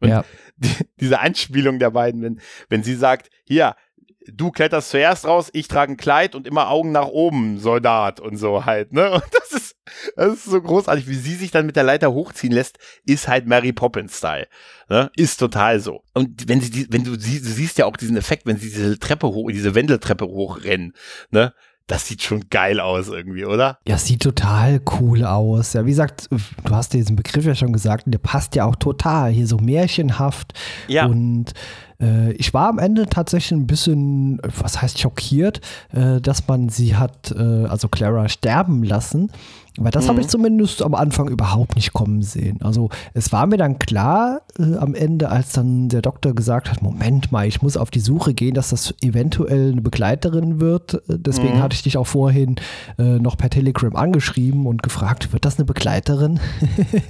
Und 0.00 0.10
ja. 0.10 0.22
die, 0.58 0.68
diese 1.00 1.18
Anspielung 1.20 1.78
der 1.78 1.90
beiden, 1.90 2.20
wenn, 2.20 2.40
wenn 2.68 2.82
sie 2.82 2.94
sagt, 2.94 3.30
hier, 3.42 3.74
du 4.26 4.50
kletterst 4.50 4.90
zuerst 4.90 5.24
raus, 5.24 5.48
ich 5.54 5.66
trage 5.66 5.92
ein 5.92 5.96
Kleid 5.96 6.34
und 6.34 6.46
immer 6.46 6.68
Augen 6.68 6.92
nach 6.92 7.06
oben, 7.06 7.58
Soldat 7.58 8.20
und 8.20 8.36
so 8.36 8.66
halt, 8.66 8.92
ne? 8.92 9.12
Und 9.12 9.24
das 9.32 9.52
ist, 9.52 9.76
das 10.14 10.34
ist 10.34 10.44
so 10.44 10.60
großartig, 10.60 11.08
wie 11.08 11.14
sie 11.14 11.34
sich 11.34 11.50
dann 11.50 11.64
mit 11.64 11.76
der 11.76 11.84
Leiter 11.84 12.12
hochziehen 12.12 12.52
lässt, 12.52 12.76
ist 13.06 13.28
halt 13.28 13.46
Mary 13.46 13.72
Poppins-Style. 13.72 14.46
Ne? 14.90 15.10
Ist 15.16 15.40
total 15.40 15.80
so. 15.80 16.02
Und 16.12 16.48
wenn 16.48 16.60
sie, 16.60 16.70
die, 16.70 16.86
wenn 16.90 17.04
du, 17.04 17.18
sie, 17.18 17.40
du 17.40 17.48
siehst 17.48 17.78
ja 17.78 17.86
auch 17.86 17.96
diesen 17.96 18.18
Effekt, 18.18 18.44
wenn 18.44 18.58
sie 18.58 18.68
diese 18.68 18.98
Treppe 18.98 19.28
hoch, 19.28 19.50
diese 19.50 19.74
Wendeltreppe 19.74 20.26
hochrennen, 20.26 20.92
ne? 21.30 21.54
Das 21.86 22.06
sieht 22.06 22.22
schon 22.22 22.48
geil 22.48 22.80
aus 22.80 23.08
irgendwie, 23.08 23.44
oder? 23.44 23.78
Ja, 23.86 23.98
sieht 23.98 24.22
total 24.22 24.80
cool 24.98 25.24
aus. 25.24 25.74
Ja, 25.74 25.84
wie 25.84 25.90
gesagt, 25.90 26.28
du 26.30 26.74
hast 26.74 26.94
diesen 26.94 27.14
Begriff 27.14 27.44
ja 27.44 27.54
schon 27.54 27.74
gesagt, 27.74 28.04
der 28.06 28.18
passt 28.18 28.54
ja 28.54 28.64
auch 28.64 28.76
total. 28.76 29.30
Hier 29.30 29.46
so 29.46 29.58
märchenhaft. 29.58 30.54
Ja. 30.88 31.04
Und 31.04 31.52
äh, 32.00 32.32
ich 32.32 32.54
war 32.54 32.68
am 32.68 32.78
Ende 32.78 33.06
tatsächlich 33.06 33.52
ein 33.52 33.66
bisschen, 33.66 34.40
was 34.42 34.80
heißt 34.80 34.98
schockiert, 34.98 35.60
äh, 35.92 36.22
dass 36.22 36.48
man 36.48 36.70
sie 36.70 36.96
hat, 36.96 37.32
äh, 37.32 37.66
also 37.66 37.88
Clara, 37.88 38.30
sterben 38.30 38.82
lassen. 38.82 39.30
Weil 39.76 39.90
das 39.90 40.04
mhm. 40.04 40.08
habe 40.10 40.20
ich 40.20 40.28
zumindest 40.28 40.82
am 40.82 40.94
Anfang 40.94 41.28
überhaupt 41.28 41.74
nicht 41.74 41.92
kommen 41.92 42.22
sehen. 42.22 42.62
Also 42.62 42.90
es 43.12 43.32
war 43.32 43.46
mir 43.46 43.56
dann 43.56 43.80
klar 43.80 44.42
äh, 44.56 44.76
am 44.76 44.94
Ende, 44.94 45.30
als 45.30 45.52
dann 45.52 45.88
der 45.88 46.00
Doktor 46.00 46.32
gesagt 46.32 46.70
hat, 46.70 46.80
Moment 46.80 47.32
mal, 47.32 47.46
ich 47.46 47.60
muss 47.60 47.76
auf 47.76 47.90
die 47.90 48.00
Suche 48.00 48.34
gehen, 48.34 48.54
dass 48.54 48.68
das 48.68 48.94
eventuell 49.02 49.72
eine 49.72 49.82
Begleiterin 49.82 50.60
wird. 50.60 50.94
Äh, 50.94 51.18
deswegen 51.18 51.56
mhm. 51.56 51.62
hatte 51.62 51.74
ich 51.74 51.82
dich 51.82 51.96
auch 51.96 52.06
vorhin 52.06 52.54
äh, 52.98 53.02
noch 53.02 53.36
per 53.36 53.50
Telegram 53.50 53.96
angeschrieben 53.96 54.66
und 54.66 54.84
gefragt, 54.84 55.32
wird 55.32 55.44
das 55.44 55.56
eine 55.56 55.64
Begleiterin? 55.64 56.38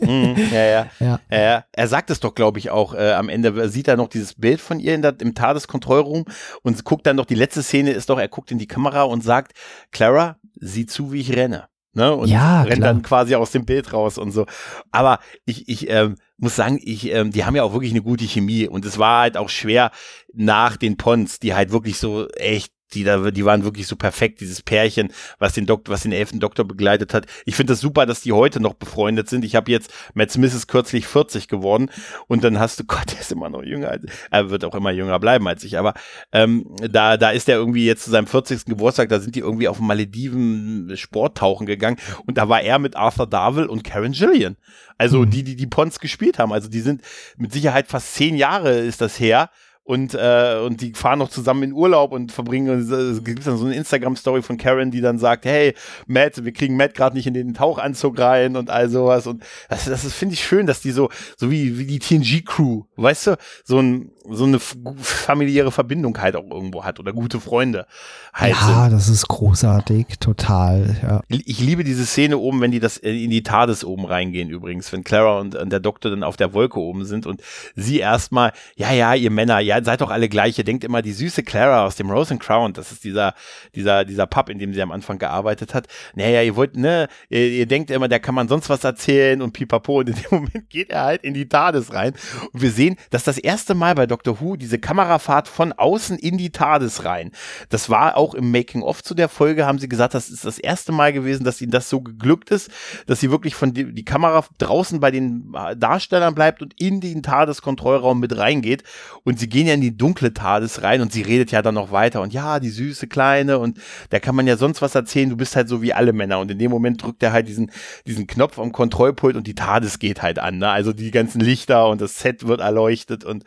mhm. 0.00 0.34
ja, 0.50 0.64
ja, 0.64 0.86
ja. 1.00 1.20
ja, 1.30 1.64
Er 1.72 1.88
sagt 1.88 2.08
es 2.10 2.20
doch, 2.20 2.34
glaube 2.34 2.58
ich, 2.58 2.70
auch 2.70 2.94
äh, 2.94 3.12
am 3.12 3.28
Ende. 3.28 3.68
Sieht 3.68 3.88
er 3.88 3.98
noch 3.98 4.08
dieses 4.08 4.34
Bild 4.34 4.62
von 4.62 4.80
ihr 4.80 4.96
der, 4.96 5.14
im 5.20 5.34
TARDIS-Kontrollraum 5.34 6.24
und 6.62 6.84
guckt 6.84 7.06
dann 7.06 7.16
noch, 7.16 7.26
die 7.26 7.34
letzte 7.34 7.62
Szene 7.62 7.90
ist 7.90 8.08
doch, 8.08 8.18
er 8.18 8.28
guckt 8.28 8.50
in 8.50 8.58
die 8.58 8.66
Kamera 8.66 9.02
und 9.02 9.22
sagt, 9.22 9.52
Clara, 9.90 10.36
sieh 10.58 10.86
zu, 10.86 11.12
wie 11.12 11.20
ich 11.20 11.36
renne. 11.36 11.64
Ne? 11.94 12.12
Und 12.14 12.28
ja, 12.28 12.62
rennt 12.62 12.76
klar. 12.76 12.92
dann 12.92 13.02
quasi 13.02 13.34
aus 13.34 13.52
dem 13.52 13.64
Bild 13.64 13.92
raus 13.92 14.18
und 14.18 14.32
so. 14.32 14.46
Aber 14.90 15.20
ich, 15.46 15.68
ich 15.68 15.88
ähm, 15.88 16.16
muss 16.36 16.56
sagen, 16.56 16.78
ich, 16.82 17.10
ähm, 17.12 17.30
die 17.30 17.44
haben 17.44 17.56
ja 17.56 17.62
auch 17.62 17.72
wirklich 17.72 17.92
eine 17.92 18.02
gute 18.02 18.24
Chemie 18.24 18.66
und 18.68 18.84
es 18.84 18.98
war 18.98 19.22
halt 19.22 19.36
auch 19.36 19.48
schwer 19.48 19.90
nach 20.32 20.76
den 20.76 20.96
Pons, 20.96 21.38
die 21.38 21.54
halt 21.54 21.70
wirklich 21.70 21.98
so 21.98 22.28
echt 22.30 22.73
die 22.94 23.04
da, 23.04 23.30
die 23.30 23.44
waren 23.44 23.64
wirklich 23.64 23.86
so 23.86 23.96
perfekt, 23.96 24.40
dieses 24.40 24.62
Pärchen, 24.62 25.12
was 25.38 25.52
den 25.52 25.66
Doktor, 25.66 25.92
was 25.92 26.02
den 26.02 26.12
elften 26.12 26.40
Doktor 26.40 26.64
begleitet 26.64 27.14
hat. 27.14 27.26
Ich 27.44 27.56
finde 27.56 27.72
das 27.72 27.80
super, 27.80 28.06
dass 28.06 28.22
die 28.22 28.32
heute 28.32 28.60
noch 28.60 28.74
befreundet 28.74 29.28
sind. 29.28 29.44
Ich 29.44 29.54
habe 29.56 29.70
jetzt, 29.70 29.92
Matt 30.14 30.30
Smith 30.30 30.54
ist 30.54 30.66
kürzlich 30.66 31.06
40 31.06 31.48
geworden 31.48 31.90
und 32.26 32.44
dann 32.44 32.58
hast 32.58 32.80
du, 32.80 32.84
Gott, 32.86 33.12
der 33.12 33.20
ist 33.20 33.32
immer 33.32 33.50
noch 33.50 33.62
jünger, 33.62 33.90
als, 33.90 34.04
er 34.30 34.50
wird 34.50 34.64
auch 34.64 34.74
immer 34.74 34.90
jünger 34.90 35.18
bleiben 35.18 35.46
als 35.48 35.64
ich, 35.64 35.78
aber 35.78 35.94
ähm, 36.32 36.66
da, 36.90 37.16
da 37.16 37.30
ist 37.30 37.48
er 37.48 37.56
irgendwie 37.56 37.86
jetzt 37.86 38.04
zu 38.04 38.10
seinem 38.10 38.26
40. 38.26 38.64
Geburtstag, 38.66 39.08
da 39.08 39.20
sind 39.20 39.34
die 39.34 39.40
irgendwie 39.40 39.68
auf 39.68 39.80
Malediven 39.80 40.92
Sporttauchen 40.96 41.66
gegangen 41.66 41.98
und 42.26 42.38
da 42.38 42.48
war 42.48 42.62
er 42.62 42.78
mit 42.78 42.96
Arthur 42.96 43.26
Darvill 43.26 43.66
und 43.66 43.84
Karen 43.84 44.12
Gillian. 44.12 44.56
Also 44.98 45.20
mhm. 45.20 45.30
die, 45.30 45.42
die 45.42 45.56
die 45.56 45.66
Pons 45.66 45.98
gespielt 45.98 46.38
haben. 46.38 46.52
Also 46.52 46.68
die 46.68 46.80
sind 46.80 47.02
mit 47.36 47.52
Sicherheit 47.52 47.88
fast 47.88 48.14
zehn 48.14 48.36
Jahre 48.36 48.78
ist 48.78 49.00
das 49.00 49.18
her 49.18 49.50
und, 49.84 50.14
äh, 50.14 50.60
und 50.64 50.80
die 50.80 50.94
fahren 50.94 51.18
noch 51.18 51.28
zusammen 51.28 51.62
in 51.62 51.72
Urlaub 51.74 52.12
und 52.12 52.32
verbringen, 52.32 52.90
es 52.90 53.22
gibt 53.22 53.46
dann 53.46 53.58
so 53.58 53.66
eine 53.66 53.74
Instagram-Story 53.74 54.40
von 54.40 54.56
Karen, 54.56 54.90
die 54.90 55.02
dann 55.02 55.18
sagt, 55.18 55.44
hey, 55.44 55.74
Matt, 56.06 56.42
wir 56.42 56.52
kriegen 56.52 56.76
Matt 56.76 56.94
gerade 56.94 57.14
nicht 57.14 57.26
in 57.26 57.34
den 57.34 57.52
Tauchanzug 57.52 58.18
rein 58.18 58.56
und 58.56 58.70
all 58.70 58.88
sowas 58.88 59.26
und 59.26 59.44
das, 59.68 59.84
das 59.84 60.10
finde 60.14 60.34
ich 60.34 60.44
schön, 60.44 60.66
dass 60.66 60.80
die 60.80 60.90
so, 60.90 61.10
so 61.36 61.50
wie, 61.50 61.78
wie 61.78 61.84
die 61.84 61.98
TNG-Crew, 61.98 62.84
weißt 62.96 63.26
du, 63.26 63.36
so 63.62 63.78
ein, 63.78 64.10
so 64.30 64.44
eine 64.44 64.58
familiäre 64.58 65.70
Verbindung 65.70 66.18
halt 66.18 66.34
auch 66.36 66.50
irgendwo 66.50 66.82
hat 66.84 66.98
oder 66.98 67.12
gute 67.12 67.38
Freunde 67.38 67.86
halt 68.32 68.52
Ja, 68.52 68.88
das 68.88 69.10
ist 69.10 69.28
großartig, 69.28 70.18
total, 70.18 70.96
ja. 71.02 71.20
Ich 71.28 71.60
liebe 71.60 71.84
diese 71.84 72.06
Szene 72.06 72.38
oben, 72.38 72.62
wenn 72.62 72.70
die 72.70 72.80
das 72.80 72.96
äh, 72.96 73.12
in 73.12 73.28
die 73.28 73.42
TARDIS 73.42 73.84
oben 73.84 74.06
reingehen 74.06 74.48
übrigens, 74.48 74.90
wenn 74.92 75.04
Clara 75.04 75.40
und, 75.40 75.54
und 75.54 75.70
der 75.70 75.80
Doktor 75.80 76.10
dann 76.10 76.22
auf 76.22 76.38
der 76.38 76.54
Wolke 76.54 76.80
oben 76.80 77.04
sind 77.04 77.26
und 77.26 77.42
sie 77.76 77.98
erstmal, 77.98 78.52
ja, 78.76 78.90
ja, 78.92 79.12
ihr 79.12 79.30
Männer, 79.30 79.60
ja, 79.60 79.73
seid 79.82 80.00
doch 80.00 80.10
alle 80.10 80.28
gleich, 80.28 80.58
ihr 80.58 80.64
denkt 80.64 80.84
immer, 80.84 81.02
die 81.02 81.12
süße 81.12 81.42
Clara 81.42 81.84
aus 81.84 81.96
dem 81.96 82.10
Rose 82.10 82.32
and 82.32 82.42
Crown, 82.42 82.72
das 82.72 82.92
ist 82.92 83.04
dieser, 83.04 83.34
dieser, 83.74 84.04
dieser 84.04 84.26
Pub, 84.26 84.48
in 84.48 84.58
dem 84.58 84.72
sie 84.72 84.82
am 84.82 84.92
Anfang 84.92 85.18
gearbeitet 85.18 85.74
hat. 85.74 85.88
Naja, 86.14 86.42
ihr 86.42 86.56
wollt, 86.56 86.76
ne, 86.76 87.08
ihr, 87.28 87.48
ihr 87.48 87.66
denkt 87.66 87.90
immer, 87.90 88.08
der 88.08 88.20
kann 88.20 88.34
man 88.34 88.48
sonst 88.48 88.68
was 88.68 88.84
erzählen 88.84 89.42
und 89.42 89.52
pipapo 89.52 90.00
und 90.00 90.10
in 90.10 90.14
dem 90.14 90.24
Moment 90.30 90.70
geht 90.70 90.90
er 90.90 91.04
halt 91.04 91.24
in 91.24 91.34
die 91.34 91.48
TARDIS 91.48 91.92
rein 91.92 92.14
und 92.52 92.62
wir 92.62 92.70
sehen, 92.70 92.96
dass 93.10 93.24
das 93.24 93.38
erste 93.38 93.74
Mal 93.74 93.94
bei 93.94 94.06
Doctor 94.06 94.40
Who 94.40 94.56
diese 94.56 94.78
Kamerafahrt 94.78 95.48
von 95.48 95.72
außen 95.72 96.18
in 96.18 96.38
die 96.38 96.50
TARDIS 96.50 97.04
rein. 97.04 97.32
Das 97.68 97.90
war 97.90 98.16
auch 98.16 98.34
im 98.34 98.50
Making-of 98.50 99.02
zu 99.02 99.14
der 99.14 99.28
Folge, 99.28 99.66
haben 99.66 99.78
sie 99.78 99.88
gesagt, 99.88 100.14
das 100.14 100.28
ist 100.28 100.44
das 100.44 100.58
erste 100.58 100.92
Mal 100.92 101.12
gewesen, 101.12 101.44
dass 101.44 101.60
ihnen 101.60 101.70
das 101.70 101.88
so 101.88 102.00
geglückt 102.00 102.50
ist, 102.50 102.70
dass 103.06 103.20
sie 103.20 103.30
wirklich 103.30 103.54
von 103.54 103.72
die, 103.72 103.92
die 103.92 104.04
Kamera 104.04 104.44
draußen 104.58 105.00
bei 105.00 105.10
den 105.10 105.54
Darstellern 105.76 106.34
bleibt 106.34 106.62
und 106.62 106.74
in 106.80 107.00
den 107.00 107.22
TARDIS-Kontrollraum 107.22 108.20
mit 108.20 108.36
reingeht. 108.36 108.84
Und 109.24 109.38
sie 109.38 109.48
gehen 109.48 109.63
ja 109.66 109.74
in 109.74 109.80
die 109.80 109.96
dunkle 109.96 110.32
TARDIS 110.32 110.82
rein 110.82 111.00
und 111.00 111.12
sie 111.12 111.22
redet 111.22 111.50
ja 111.50 111.62
dann 111.62 111.74
noch 111.74 111.92
weiter 111.92 112.22
und 112.22 112.32
ja, 112.32 112.60
die 112.60 112.70
süße 112.70 113.06
Kleine 113.06 113.58
und 113.58 113.78
da 114.10 114.20
kann 114.20 114.34
man 114.34 114.46
ja 114.46 114.56
sonst 114.56 114.82
was 114.82 114.94
erzählen, 114.94 115.30
du 115.30 115.36
bist 115.36 115.56
halt 115.56 115.68
so 115.68 115.82
wie 115.82 115.92
alle 115.92 116.12
Männer. 116.12 116.38
Und 116.38 116.50
in 116.50 116.58
dem 116.58 116.70
Moment 116.70 117.02
drückt 117.02 117.22
er 117.22 117.32
halt 117.32 117.48
diesen, 117.48 117.70
diesen 118.06 118.26
Knopf 118.26 118.58
am 118.58 118.72
Kontrollpult 118.72 119.36
und 119.36 119.46
die 119.46 119.54
TARDIS 119.54 119.98
geht 119.98 120.22
halt 120.22 120.38
an, 120.38 120.58
ne? 120.58 120.68
Also 120.70 120.92
die 120.92 121.10
ganzen 121.10 121.40
Lichter 121.40 121.88
und 121.88 122.00
das 122.00 122.20
Set 122.20 122.46
wird 122.46 122.60
erleuchtet 122.60 123.24
und 123.24 123.44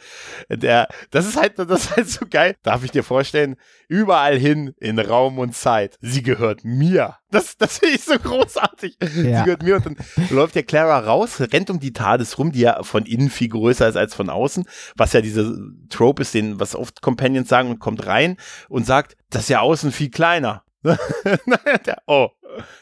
der, 0.49 0.88
das 1.12 1.27
ist 1.27 1.38
halt, 1.38 1.60
das 1.60 1.86
ist 1.86 1.95
halt 1.95 2.10
so 2.10 2.25
geil. 2.30 2.56
Darf 2.63 2.84
ich 2.84 2.91
dir 2.91 3.03
vorstellen, 3.03 3.56
überall 3.88 4.38
hin 4.38 4.73
in 4.80 4.99
Raum 4.99 5.39
und 5.39 5.56
Zeit. 5.56 5.97
Sie 6.01 6.23
gehört 6.23 6.63
mir. 6.63 7.15
Das, 7.30 7.58
das 7.58 7.80
finde 7.80 7.96
ich 7.96 8.04
so 8.04 8.18
großartig. 8.18 8.98
Ja. 9.02 9.08
Sie 9.10 9.44
gehört 9.44 9.63
mir 9.63 9.76
und 9.76 9.86
dann 9.86 9.98
läuft 10.30 10.56
der 10.56 10.63
Clara 10.63 11.00
raus, 11.00 11.42
rennt 11.42 11.70
um 11.70 11.80
die 11.80 11.92
TARDIS 11.92 12.38
rum, 12.38 12.52
die 12.52 12.62
ja 12.62 12.84
von 12.84 13.06
innen 13.06 13.30
viel 13.30 13.50
größer 13.50 13.88
ist 13.88 13.98
als 13.98 14.16
von 14.16 14.30
außen, 14.30 14.66
was 14.96 15.13
ja 15.13 15.22
diese 15.22 15.58
Trope 15.90 16.22
ist, 16.22 16.34
den, 16.34 16.60
was 16.60 16.76
oft 16.76 17.02
Companions 17.02 17.50
sagen 17.50 17.70
und 17.70 17.80
kommt 17.80 18.06
rein 18.06 18.38
und 18.70 18.86
sagt, 18.86 19.18
das 19.30 19.44
ist 19.44 19.50
ja 19.50 19.60
außen 19.60 19.92
viel 19.92 20.10
kleiner. 20.10 20.63
oh, 22.08 22.30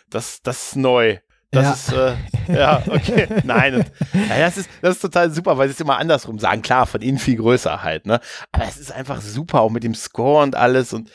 das, 0.10 0.42
das 0.44 0.68
ist 0.68 0.76
neu. 0.76 1.18
Das 1.52 1.92
ja. 1.92 2.16
ist, 2.16 2.50
äh, 2.50 2.54
ja, 2.54 2.84
okay. 2.88 3.28
Nein, 3.44 3.76
und, 3.76 3.92
ja, 4.14 4.40
das, 4.40 4.58
ist, 4.58 4.70
das 4.82 4.96
ist 4.96 5.02
total 5.02 5.32
super, 5.32 5.58
weil 5.58 5.70
sie 5.70 5.74
es 5.74 5.80
immer 5.80 5.98
andersrum 5.98 6.38
sagen. 6.38 6.62
Klar, 6.62 6.86
von 6.86 7.02
innen 7.02 7.18
viel 7.18 7.38
größer 7.38 7.82
halt, 7.82 8.06
ne? 8.06 8.20
Aber 8.52 8.66
es 8.66 8.78
ist 8.78 8.92
einfach 8.92 9.22
super, 9.22 9.62
auch 9.62 9.72
mit 9.72 9.84
dem 9.84 9.96
Score 9.96 10.44
und 10.44 10.56
alles 10.56 10.92
und 10.94 11.10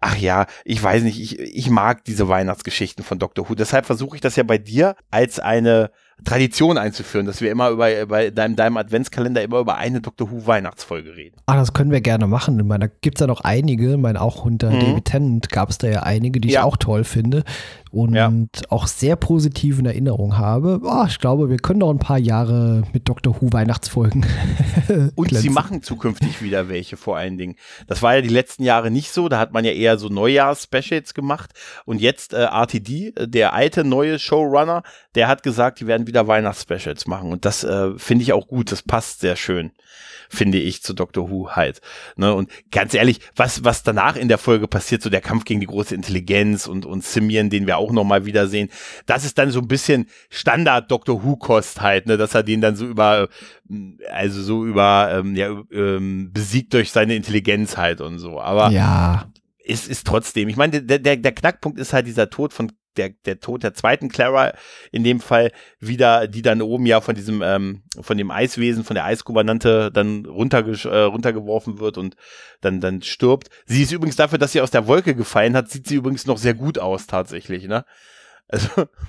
ach 0.00 0.16
ja, 0.16 0.46
ich 0.64 0.82
weiß 0.82 1.02
nicht, 1.02 1.20
ich, 1.20 1.38
ich 1.38 1.70
mag 1.70 2.04
diese 2.04 2.28
Weihnachtsgeschichten 2.28 3.04
von 3.04 3.18
Dr. 3.18 3.48
Who. 3.48 3.54
Deshalb 3.54 3.86
versuche 3.86 4.16
ich 4.16 4.22
das 4.22 4.36
ja 4.36 4.42
bei 4.42 4.58
dir 4.58 4.96
als 5.10 5.38
eine 5.38 5.90
Tradition 6.24 6.78
einzuführen, 6.78 7.26
dass 7.26 7.40
wir 7.40 7.50
immer 7.50 7.70
über 7.70 8.06
bei 8.06 8.30
deinem, 8.30 8.56
deinem 8.56 8.76
Adventskalender 8.76 9.42
immer 9.42 9.58
über 9.60 9.76
eine 9.76 10.00
Dr. 10.00 10.30
Who 10.30 10.46
Weihnachtsfolge 10.46 11.16
reden. 11.16 11.36
Ah, 11.46 11.56
das 11.56 11.72
können 11.72 11.90
wir 11.90 12.00
gerne 12.00 12.26
machen. 12.26 12.58
Ich 12.58 12.66
meine, 12.66 12.88
da 12.88 12.94
gibt 13.00 13.18
es 13.18 13.20
ja 13.20 13.26
noch 13.26 13.40
einige. 13.42 13.92
Ich 13.92 13.98
meine, 13.98 14.20
auch 14.20 14.44
unter 14.44 14.70
mhm. 14.70 14.80
David 14.80 15.04
Tennant 15.06 15.50
gab 15.50 15.70
es 15.70 15.78
da 15.78 15.88
ja 15.88 16.02
einige, 16.02 16.40
die 16.40 16.50
ja. 16.50 16.60
ich 16.60 16.66
auch 16.66 16.76
toll 16.76 17.04
finde 17.04 17.44
und 17.90 18.14
ja. 18.14 18.32
auch 18.68 18.86
sehr 18.86 19.16
positiv 19.16 19.78
in 19.78 19.86
Erinnerung 19.86 20.38
habe. 20.38 20.80
Oh, 20.82 21.04
ich 21.06 21.18
glaube, 21.18 21.50
wir 21.50 21.58
können 21.58 21.80
noch 21.80 21.90
ein 21.90 21.98
paar 21.98 22.18
Jahre 22.18 22.82
mit 22.92 23.08
Dr. 23.08 23.40
Who 23.40 23.52
Weihnachtsfolgen. 23.52 24.24
und 25.16 25.34
sie 25.34 25.50
machen 25.50 25.82
zukünftig 25.82 26.42
wieder 26.42 26.68
welche 26.68 26.96
vor 26.96 27.16
allen 27.16 27.36
Dingen. 27.36 27.56
Das 27.88 28.02
war 28.02 28.14
ja 28.14 28.20
die 28.20 28.28
letzten 28.28 28.62
Jahre 28.62 28.90
nicht 28.90 29.10
so. 29.10 29.28
Da 29.28 29.38
hat 29.38 29.52
man 29.52 29.64
ja 29.64 29.72
eher 29.72 29.98
so 29.98 30.08
Neujahrs-Specials 30.08 31.14
gemacht. 31.14 31.50
Und 31.84 32.00
jetzt 32.00 32.32
äh, 32.32 32.44
RTD, 32.44 33.12
der 33.18 33.54
alte 33.54 33.84
neue 33.84 34.18
Showrunner, 34.18 34.82
der 35.14 35.26
hat 35.26 35.42
gesagt, 35.42 35.80
die 35.80 35.86
werden 35.86 36.06
wieder 36.06 36.28
Weihnachtsspecials 36.28 37.06
machen. 37.06 37.32
Und 37.32 37.44
das 37.44 37.64
äh, 37.64 37.90
finde 37.96 38.22
ich 38.22 38.32
auch 38.32 38.46
gut. 38.46 38.70
Das 38.70 38.82
passt 38.82 39.20
sehr 39.20 39.36
schön 39.36 39.72
finde 40.28 40.58
ich, 40.58 40.82
zu 40.82 40.94
Doctor 40.94 41.30
Who 41.30 41.50
halt. 41.50 41.80
Ne? 42.16 42.34
Und 42.34 42.50
ganz 42.70 42.94
ehrlich, 42.94 43.20
was, 43.36 43.64
was 43.64 43.82
danach 43.82 44.16
in 44.16 44.28
der 44.28 44.38
Folge 44.38 44.68
passiert, 44.68 45.02
so 45.02 45.10
der 45.10 45.20
Kampf 45.20 45.44
gegen 45.44 45.60
die 45.60 45.66
große 45.66 45.94
Intelligenz 45.94 46.66
und, 46.66 46.86
und 46.86 47.04
Simeon, 47.04 47.50
den 47.50 47.66
wir 47.66 47.78
auch 47.78 47.92
nochmal 47.92 48.26
wiedersehen, 48.26 48.70
das 49.06 49.24
ist 49.24 49.38
dann 49.38 49.50
so 49.50 49.60
ein 49.60 49.68
bisschen 49.68 50.06
Standard 50.28 50.90
Doctor 50.90 51.24
Who-Kost 51.24 51.80
halt, 51.80 52.06
ne? 52.06 52.16
dass 52.16 52.34
er 52.34 52.42
den 52.42 52.60
dann 52.60 52.76
so 52.76 52.86
über, 52.86 53.28
also 54.10 54.42
so 54.42 54.64
über, 54.64 55.10
ähm, 55.12 55.36
ja, 55.36 55.62
ähm, 55.72 56.30
besiegt 56.32 56.74
durch 56.74 56.90
seine 56.90 57.14
Intelligenz 57.14 57.76
halt 57.76 58.00
und 58.00 58.18
so. 58.18 58.40
Aber 58.40 58.70
ja. 58.70 59.30
ist, 59.58 59.88
ist 59.88 60.06
trotzdem, 60.06 60.48
ich 60.48 60.56
meine, 60.56 60.82
der, 60.82 60.98
der, 60.98 61.16
der 61.16 61.32
Knackpunkt 61.32 61.78
ist 61.78 61.92
halt 61.92 62.06
dieser 62.06 62.30
Tod 62.30 62.52
von 62.52 62.72
der, 62.96 63.10
der 63.24 63.40
Tod 63.40 63.62
der 63.62 63.74
zweiten 63.74 64.08
Clara 64.08 64.52
in 64.92 65.04
dem 65.04 65.20
Fall 65.20 65.52
wieder, 65.78 66.26
die 66.26 66.42
dann 66.42 66.62
oben 66.62 66.86
ja 66.86 67.00
von 67.00 67.14
diesem, 67.14 67.42
ähm, 67.42 67.82
von 68.00 68.18
dem 68.18 68.30
Eiswesen, 68.30 68.84
von 68.84 68.94
der 68.94 69.04
Eisgouvernante 69.04 69.90
dann 69.92 70.26
runterge 70.26 70.88
äh, 70.88 71.02
runtergeworfen 71.02 71.78
wird 71.78 71.98
und 71.98 72.16
dann, 72.60 72.80
dann 72.80 73.02
stirbt. 73.02 73.48
Sie 73.66 73.82
ist 73.82 73.92
übrigens 73.92 74.16
dafür, 74.16 74.38
dass 74.38 74.52
sie 74.52 74.60
aus 74.60 74.70
der 74.70 74.86
Wolke 74.86 75.14
gefallen 75.14 75.56
hat, 75.56 75.70
sieht 75.70 75.86
sie 75.86 75.96
übrigens 75.96 76.26
noch 76.26 76.38
sehr 76.38 76.54
gut 76.54 76.78
aus 76.78 77.06
tatsächlich, 77.06 77.66
ne? 77.66 77.84
Also, 78.52 78.68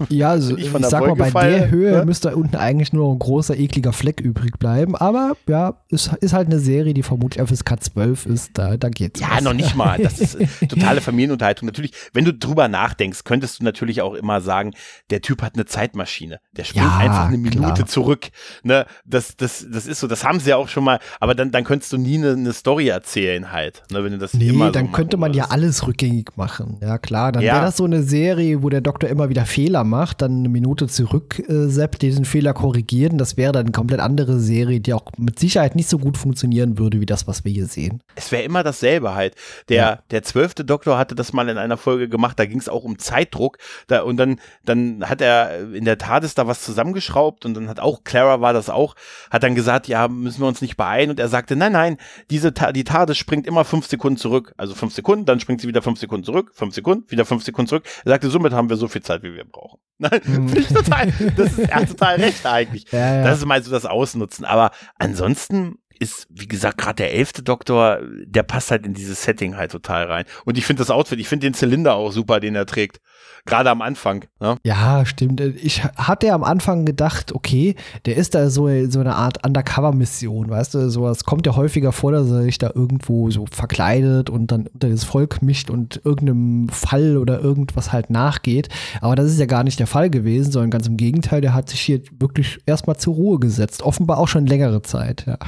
ja, 0.09 0.29
also 0.29 0.55
ich, 0.55 0.73
ich 0.73 0.85
sag 0.85 1.01
mal, 1.05 1.15
bei 1.15 1.49
der 1.49 1.71
Höhe 1.71 1.93
ja? 1.93 2.05
müsste 2.05 2.35
unten 2.35 2.55
eigentlich 2.55 2.93
nur 2.93 3.11
ein 3.11 3.17
großer, 3.17 3.57
ekliger 3.57 3.91
Fleck 3.91 4.21
übrig 4.21 4.59
bleiben. 4.59 4.95
Aber 4.95 5.33
ja, 5.47 5.81
ist, 5.89 6.13
ist 6.21 6.33
halt 6.33 6.47
eine 6.47 6.59
Serie, 6.59 6.93
die 6.93 7.01
vermutlich 7.01 7.43
FSK 7.43 7.81
12 7.81 8.25
ist. 8.27 8.51
Da, 8.53 8.77
da 8.77 8.89
geht's. 8.89 9.19
Ja, 9.19 9.29
was. 9.31 9.41
noch 9.41 9.53
nicht 9.53 9.75
mal. 9.75 9.97
Das 9.97 10.19
ist 10.19 10.37
totale 10.69 11.01
Familienunterhaltung. 11.01 11.65
Natürlich, 11.65 11.93
wenn 12.13 12.23
du 12.23 12.33
drüber 12.33 12.67
nachdenkst, 12.67 13.23
könntest 13.23 13.59
du 13.59 13.63
natürlich 13.63 14.01
auch 14.01 14.13
immer 14.13 14.41
sagen, 14.41 14.73
der 15.09 15.21
Typ 15.21 15.41
hat 15.41 15.55
eine 15.55 15.65
Zeitmaschine. 15.65 16.39
Der 16.51 16.63
springt 16.63 16.85
ja, 16.85 16.97
einfach 16.97 17.27
eine 17.27 17.37
Minute 17.37 17.73
klar. 17.73 17.87
zurück. 17.87 18.29
Ne? 18.61 18.85
Das, 19.05 19.35
das, 19.37 19.65
das 19.71 19.87
ist 19.87 19.99
so, 19.99 20.07
das 20.07 20.23
haben 20.23 20.39
sie 20.39 20.51
ja 20.51 20.57
auch 20.57 20.67
schon 20.67 20.83
mal. 20.83 20.99
Aber 21.19 21.33
dann, 21.33 21.51
dann 21.51 21.63
könntest 21.63 21.91
du 21.93 21.97
nie 21.97 22.17
eine, 22.17 22.33
eine 22.33 22.53
Story 22.53 22.89
erzählen 22.89 23.51
halt. 23.51 23.81
Ne? 23.91 24.03
Wenn 24.03 24.11
du 24.11 24.17
das 24.19 24.35
nee, 24.35 24.49
immer 24.49 24.71
dann 24.71 24.87
so 24.87 24.91
könnte 24.91 25.17
man 25.17 25.33
ja 25.33 25.45
alles 25.45 25.87
rückgängig 25.87 26.37
machen. 26.37 26.77
Ja, 26.81 26.99
klar. 26.99 27.31
Dann 27.31 27.41
ja. 27.41 27.55
wäre 27.55 27.65
das 27.65 27.77
so 27.77 27.85
eine 27.85 28.03
Serie, 28.03 28.61
wo 28.61 28.69
der 28.69 28.81
Doktor 28.81 29.09
immer 29.09 29.30
wieder 29.31 29.45
Fehler 29.45 29.83
macht, 29.83 30.21
dann 30.21 30.39
eine 30.39 30.49
Minute 30.49 30.87
zurück 30.87 31.39
äh, 31.39 31.67
seppt, 31.67 32.01
diesen 32.01 32.25
Fehler 32.25 32.53
korrigieren. 32.53 33.17
Das 33.17 33.37
wäre 33.37 33.53
dann 33.53 33.63
eine 33.63 33.71
komplett 33.71 34.01
andere 34.01 34.39
Serie, 34.39 34.81
die 34.81 34.93
auch 34.93 35.05
mit 35.17 35.39
Sicherheit 35.39 35.75
nicht 35.75 35.89
so 35.89 35.97
gut 35.97 36.17
funktionieren 36.17 36.77
würde, 36.77 36.99
wie 36.99 37.05
das, 37.05 37.27
was 37.27 37.45
wir 37.45 37.51
hier 37.51 37.65
sehen. 37.65 38.01
Es 38.15 38.31
wäre 38.31 38.43
immer 38.43 38.61
dasselbe 38.61 39.15
halt. 39.15 39.35
Der, 39.69 39.77
ja. 39.77 39.99
der 40.11 40.23
zwölfte 40.23 40.65
Doktor 40.65 40.97
hatte 40.97 41.15
das 41.15 41.31
mal 41.31 41.47
in 41.47 41.57
einer 41.57 41.77
Folge 41.77 42.09
gemacht, 42.09 42.37
da 42.37 42.45
ging 42.45 42.59
es 42.59 42.67
auch 42.67 42.83
um 42.83 42.99
Zeitdruck. 42.99 43.57
Da, 43.87 44.01
und 44.01 44.17
dann, 44.17 44.39
dann 44.65 45.07
hat 45.07 45.21
er 45.21 45.73
in 45.73 45.85
der 45.85 45.97
TARDIS 45.97 46.35
da 46.35 46.45
was 46.45 46.61
zusammengeschraubt 46.61 47.45
und 47.45 47.53
dann 47.53 47.69
hat 47.69 47.79
auch, 47.79 48.03
Clara 48.03 48.41
war 48.41 48.51
das 48.51 48.69
auch, 48.69 48.95
hat 49.29 49.43
dann 49.43 49.55
gesagt, 49.55 49.87
ja, 49.87 50.09
müssen 50.09 50.41
wir 50.41 50.47
uns 50.47 50.61
nicht 50.61 50.75
beeilen. 50.75 51.09
Und 51.09 51.19
er 51.21 51.29
sagte, 51.29 51.55
nein, 51.55 51.71
nein, 51.71 51.97
diese, 52.29 52.51
die 52.51 52.83
TARDIS 52.83 53.17
springt 53.17 53.47
immer 53.47 53.63
fünf 53.63 53.87
Sekunden 53.87 54.17
zurück. 54.17 54.53
Also 54.57 54.75
fünf 54.75 54.93
Sekunden, 54.93 55.25
dann 55.25 55.39
springt 55.39 55.61
sie 55.61 55.69
wieder 55.69 55.81
fünf 55.81 55.99
Sekunden 55.99 56.25
zurück, 56.25 56.51
fünf 56.53 56.75
Sekunden, 56.75 57.09
wieder 57.09 57.23
fünf 57.23 57.43
Sekunden 57.45 57.69
zurück. 57.69 57.85
Er 58.03 58.09
sagte, 58.09 58.29
somit 58.29 58.51
haben 58.51 58.69
wir 58.69 58.75
so 58.75 58.89
viel 58.89 59.01
Zeit, 59.01 59.20
wie 59.23 59.33
wir 59.33 59.45
brauchen. 59.45 59.79
Nein, 59.97 60.21
hm. 60.23 60.49
finde 60.49 60.59
ich 60.59 60.67
total, 60.67 61.13
das 61.37 61.57
ist 61.57 61.69
er 61.69 61.87
total 61.87 62.15
recht 62.15 62.45
eigentlich. 62.45 62.91
Ja, 62.91 63.17
ja. 63.17 63.23
Das 63.23 63.37
ist 63.37 63.45
mal 63.45 63.61
so 63.61 63.69
das 63.69 63.85
Ausnutzen. 63.85 64.45
Aber 64.45 64.71
ansonsten 64.97 65.77
ist, 65.99 66.25
wie 66.31 66.47
gesagt, 66.47 66.79
gerade 66.79 66.95
der 66.95 67.13
elfte 67.13 67.43
Doktor, 67.43 67.99
der 68.25 68.41
passt 68.41 68.71
halt 68.71 68.87
in 68.87 68.95
dieses 68.95 69.23
Setting 69.23 69.55
halt 69.55 69.71
total 69.71 70.05
rein. 70.05 70.25
Und 70.45 70.57
ich 70.57 70.65
finde 70.65 70.81
das 70.81 70.89
Outfit, 70.89 71.19
ich 71.19 71.27
finde 71.27 71.45
den 71.45 71.53
Zylinder 71.53 71.93
auch 71.93 72.11
super, 72.11 72.39
den 72.39 72.55
er 72.55 72.65
trägt. 72.65 72.99
Gerade 73.45 73.69
am 73.69 73.81
Anfang. 73.81 74.25
Ne? 74.39 74.57
Ja, 74.63 75.05
stimmt. 75.05 75.41
Ich 75.41 75.83
hatte 75.83 76.31
am 76.31 76.43
Anfang 76.43 76.85
gedacht, 76.85 77.33
okay, 77.33 77.75
der 78.05 78.15
ist 78.17 78.35
da 78.35 78.49
so, 78.49 78.69
so 78.89 78.99
eine 78.99 79.15
Art 79.15 79.45
Undercover-Mission, 79.45 80.49
weißt 80.49 80.75
du, 80.75 80.89
sowas 80.89 81.23
kommt 81.23 81.45
ja 81.45 81.55
häufiger 81.55 81.91
vor, 81.91 82.11
dass 82.11 82.29
er 82.29 82.43
sich 82.43 82.57
da 82.57 82.71
irgendwo 82.73 83.31
so 83.31 83.45
verkleidet 83.51 84.29
und 84.29 84.51
dann 84.51 84.67
unter 84.67 84.89
das 84.89 85.03
Volk 85.03 85.41
mischt 85.41 85.69
und 85.69 86.01
irgendeinem 86.03 86.69
Fall 86.69 87.17
oder 87.17 87.39
irgendwas 87.39 87.91
halt 87.91 88.09
nachgeht. 88.09 88.69
Aber 89.01 89.15
das 89.15 89.27
ist 89.27 89.39
ja 89.39 89.45
gar 89.45 89.63
nicht 89.63 89.79
der 89.79 89.87
Fall 89.87 90.09
gewesen, 90.09 90.51
sondern 90.51 90.71
ganz 90.71 90.87
im 90.87 90.97
Gegenteil, 90.97 91.41
der 91.41 91.53
hat 91.53 91.69
sich 91.69 91.81
hier 91.81 92.01
wirklich 92.19 92.59
erstmal 92.65 92.97
zur 92.97 93.15
Ruhe 93.15 93.39
gesetzt. 93.39 93.83
Offenbar 93.83 94.17
auch 94.17 94.27
schon 94.27 94.45
längere 94.45 94.81
Zeit, 94.81 95.25
ja. 95.27 95.37